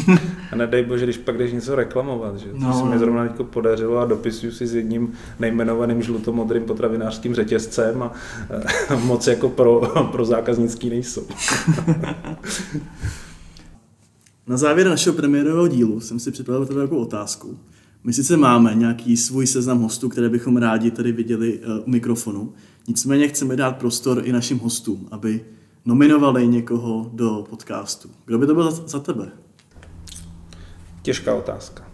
a 0.52 0.56
nedej 0.56 0.84
bože, 0.84 1.06
když 1.06 1.18
pak 1.18 1.38
jdeš 1.38 1.54
něco 1.54 1.76
reklamovat, 1.76 2.38
že? 2.38 2.48
No, 2.54 2.72
to 2.72 2.80
se 2.80 2.86
mi 2.86 3.00
zrovna 3.00 3.28
teď 3.28 3.48
podařilo 3.48 3.98
a 3.98 4.06
dopisuju 4.06 4.52
si 4.52 4.68
s 4.68 4.76
jedním 4.76 5.12
nejmenovaným 5.40 6.02
žlutomodrým 6.02 6.64
potravinářským 6.64 7.36
řetězcem 7.36 8.04
a, 8.04 8.12
a 8.90 8.96
moc 9.06 9.28
jako 9.28 9.50
pro, 9.50 9.82
pro 10.12 10.26
zákaznický 10.26 10.90
nejsou. 10.90 11.28
Na 14.48 14.58
závěr 14.58 14.88
našeho 14.90 15.16
premiérového 15.16 15.68
dílu 15.68 16.00
jsem 16.00 16.20
si 16.20 16.32
připravil 16.32 16.66
takovou 16.66 17.02
otázku. 17.02 17.58
My 18.04 18.14
sice 18.14 18.38
máme 18.38 18.76
nějaký 18.76 19.18
svůj 19.18 19.48
seznam 19.48 19.82
hostů, 19.82 20.10
které 20.10 20.30
bychom 20.30 20.58
rádi 20.58 20.92
tady 20.92 21.12
viděli 21.12 21.60
uh, 21.60 21.78
u 21.88 21.90
mikrofonu, 21.90 22.54
nicméně 22.88 23.28
chceme 23.28 23.56
dát 23.56 23.78
prostor 23.78 24.22
i 24.24 24.32
našim 24.32 24.60
hostům, 24.60 25.08
aby 25.12 25.46
nominovali 25.86 26.48
někoho 26.48 27.12
do 27.14 27.46
podcastu. 27.50 28.10
Kdo 28.26 28.38
by 28.38 28.48
to 28.48 28.56
byl 28.56 28.72
za, 28.72 29.00
tebe? 29.00 29.32
Těžká 31.02 31.36
otázka. 31.36 31.88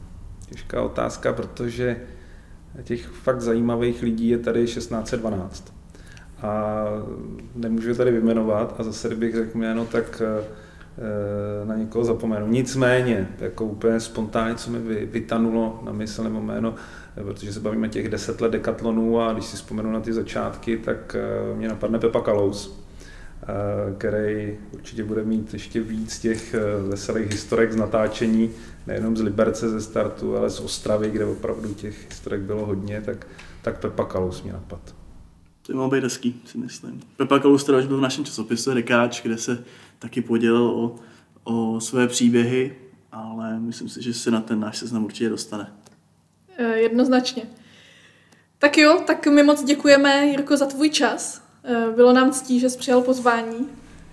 Těžká 0.49 0.81
otázka, 0.81 1.33
protože 1.33 2.01
těch 2.83 3.07
fakt 3.07 3.41
zajímavých 3.41 4.01
lidí 4.01 4.29
je 4.29 4.37
tady 4.37 4.65
1612. 4.65 5.73
A 6.41 6.75
nemůžu 7.55 7.95
tady 7.95 8.11
vyjmenovat 8.11 8.75
a 8.77 8.83
zase, 8.83 9.07
kdybych 9.07 9.35
řekl 9.35 9.57
jméno, 9.57 9.85
tak 9.85 10.21
Eh, 10.21 10.45
na 11.65 11.75
někoho 11.75 12.05
zapomenu. 12.05 12.47
Nicméně, 12.47 13.27
jako 13.39 13.65
úplně 13.65 13.99
spontánně, 13.99 14.55
co 14.55 14.71
mi 14.71 14.79
vytanulo 15.05 15.79
na 15.85 15.91
mysl 15.91 16.23
nebo 16.23 16.41
jméno, 16.41 16.75
eh, 17.17 17.23
protože 17.23 17.53
se 17.53 17.59
bavíme 17.59 17.89
těch 17.89 18.09
deset 18.09 18.41
let 18.41 18.51
dekatlonů 18.51 19.21
a 19.21 19.33
když 19.33 19.45
si 19.45 19.57
vzpomenu 19.57 19.91
na 19.91 19.99
ty 19.99 20.13
začátky, 20.13 20.77
tak 20.77 21.15
eh, 21.15 21.55
mě 21.55 21.67
napadne 21.67 21.99
Pepa 21.99 22.21
Kalous, 22.21 22.79
který 23.97 24.57
určitě 24.71 25.03
bude 25.03 25.23
mít 25.23 25.53
ještě 25.53 25.81
víc 25.81 26.19
těch 26.19 26.55
veselých 26.89 27.31
historek 27.31 27.71
z 27.71 27.75
natáčení, 27.75 28.51
nejenom 28.87 29.17
z 29.17 29.21
Liberce 29.21 29.69
ze 29.69 29.81
startu, 29.81 30.37
ale 30.37 30.49
z 30.49 30.59
Ostravy, 30.59 31.09
kde 31.09 31.25
opravdu 31.25 31.73
těch 31.73 32.09
historek 32.09 32.41
bylo 32.41 32.65
hodně, 32.65 33.01
tak, 33.01 33.27
tak 33.61 33.79
Pepa 33.79 34.05
Kalous 34.05 34.43
mě 34.43 34.53
napad. 34.53 34.98
To 35.69 35.73
by 35.73 35.77
mohlo 35.77 35.91
být 35.91 36.03
hezký, 36.03 36.41
si 36.45 36.57
myslím. 36.57 37.01
Pepa 37.17 37.39
Kalous 37.39 37.63
teda 37.63 37.77
už 37.77 37.85
byl 37.85 37.97
v 37.97 38.01
našem 38.01 38.25
časopisu 38.25 38.73
Rekáč, 38.73 39.21
kde 39.21 39.37
se 39.37 39.63
taky 39.99 40.21
podělil 40.21 40.63
o, 40.63 40.95
o 41.43 41.79
své 41.81 42.07
příběhy, 42.07 42.75
ale 43.11 43.59
myslím 43.59 43.89
si, 43.89 44.03
že 44.03 44.13
se 44.13 44.31
na 44.31 44.41
ten 44.41 44.59
náš 44.59 44.77
seznam 44.77 45.05
určitě 45.05 45.29
dostane. 45.29 45.73
E, 46.57 46.63
jednoznačně. 46.63 47.43
Tak 48.59 48.77
jo, 48.77 49.03
tak 49.07 49.27
my 49.27 49.43
moc 49.43 49.63
děkujeme, 49.63 50.25
Jirko, 50.25 50.57
za 50.57 50.65
tvůj 50.65 50.89
čas. 50.89 51.43
E, 51.63 51.91
bylo 51.95 52.13
nám 52.13 52.31
ctí, 52.31 52.59
že 52.59 52.69
jsi 52.69 52.77
přijal 52.77 53.01
pozvání. 53.01 53.67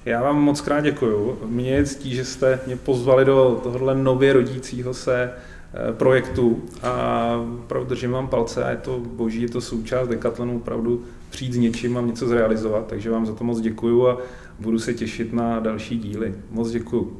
Já 0.05 0.23
vám 0.23 0.43
moc 0.43 0.61
krát 0.61 0.81
děkuju. 0.81 1.39
Mně 1.47 1.71
je 1.71 1.85
ctí, 1.85 2.15
že 2.15 2.25
jste 2.25 2.61
mě 2.67 2.77
pozvali 2.77 3.25
do 3.25 3.61
tohohle 3.63 3.95
nově 3.95 4.33
rodícího 4.33 4.95
se 4.95 5.23
e, 5.23 5.93
projektu 5.93 6.65
a 6.83 7.31
opravdu 7.65 7.89
držím 7.89 8.11
vám 8.11 8.29
palce 8.29 8.65
a 8.65 8.71
je 8.71 8.77
to 8.77 8.99
boží, 8.99 9.43
je 9.43 9.49
to 9.49 9.61
součást 9.61 10.09
Decathlonu, 10.09 10.57
opravdu 10.57 11.05
přijít 11.31 11.53
s 11.53 11.57
něčím 11.57 11.97
a 11.97 12.01
něco 12.01 12.27
zrealizovat, 12.27 12.87
takže 12.87 13.11
vám 13.11 13.27
za 13.27 13.35
to 13.35 13.45
moc 13.45 13.61
děkuju 13.61 14.09
a 14.09 14.19
budu 14.61 14.79
se 14.79 14.95
těšit 14.95 15.33
na 15.33 15.61
další 15.61 15.99
díly. 15.99 16.35
Moc 16.51 16.71
děkuju. 16.71 17.17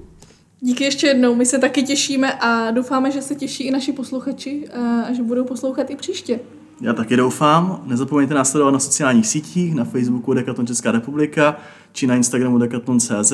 Díky 0.61 0.85
ještě 0.85 1.07
jednou, 1.07 1.35
my 1.35 1.47
se 1.47 1.59
taky 1.59 1.83
těšíme 1.83 2.33
a 2.33 2.71
doufáme, 2.71 3.11
že 3.11 3.23
se 3.23 3.35
těší 3.35 3.65
i 3.65 3.71
naši 3.71 3.93
posluchači 3.93 4.69
a 4.69 5.13
že 5.13 5.23
budou 5.23 5.45
poslouchat 5.45 5.91
i 5.91 5.97
příště. 5.97 6.41
Já 6.81 6.93
taky 6.93 7.17
doufám. 7.17 7.83
Nezapomeňte 7.87 8.35
nás 8.35 8.51
sledovat 8.51 8.71
na 8.71 8.79
sociálních 8.79 9.27
sítích, 9.27 9.75
na 9.75 9.85
Facebooku 9.85 10.35
Decathlon 10.35 10.67
Česká 10.67 10.93
republika 10.93 11.57
či 11.93 12.07
na 12.07 12.15
Instagramu 12.15 12.59
Decathlon.cz, 12.59 13.33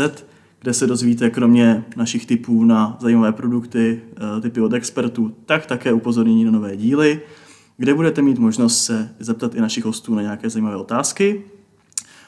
kde 0.60 0.74
se 0.74 0.86
dozvíte 0.86 1.30
kromě 1.30 1.84
našich 1.96 2.26
typů 2.26 2.64
na 2.64 2.96
zajímavé 3.00 3.32
produkty, 3.32 4.00
eh, 4.16 4.40
typy 4.40 4.60
od 4.60 4.72
expertů, 4.72 5.34
tak 5.46 5.66
také 5.66 5.92
upozornění 5.92 6.44
na 6.44 6.50
nové 6.50 6.76
díly, 6.76 7.20
kde 7.82 7.94
budete 7.94 8.22
mít 8.22 8.38
možnost 8.38 8.84
se 8.84 9.08
zeptat 9.18 9.54
i 9.54 9.60
našich 9.60 9.84
hostů 9.84 10.14
na 10.14 10.22
nějaké 10.22 10.50
zajímavé 10.50 10.76
otázky. 10.76 11.42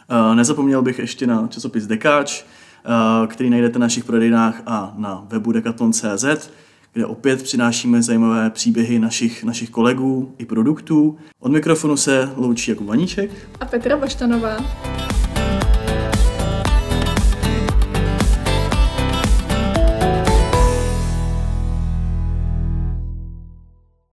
Eh, 0.08 0.34
nezapomněl 0.34 0.82
bych 0.82 0.98
ještě 0.98 1.26
na 1.26 1.46
časopis 1.46 1.86
Dekáč, 1.86 2.42
eh, 2.42 3.26
který 3.26 3.50
najdete 3.50 3.78
na 3.78 3.84
našich 3.84 4.04
prodejnách 4.04 4.62
a 4.66 4.94
na 4.96 5.26
webu 5.28 5.52
decathlon.cz, 5.52 6.50
kde 6.92 7.06
opět 7.06 7.42
přinášíme 7.42 8.02
zajímavé 8.02 8.50
příběhy 8.50 8.98
našich, 8.98 9.44
našich 9.44 9.70
kolegů 9.70 10.34
i 10.38 10.44
produktů. 10.44 11.18
Od 11.40 11.52
mikrofonu 11.52 11.96
se 11.96 12.30
loučí 12.36 12.70
jako 12.70 12.84
Vaníček 12.84 13.30
a 13.60 13.66
Petra 13.66 13.96
Baštanová. 13.96 14.56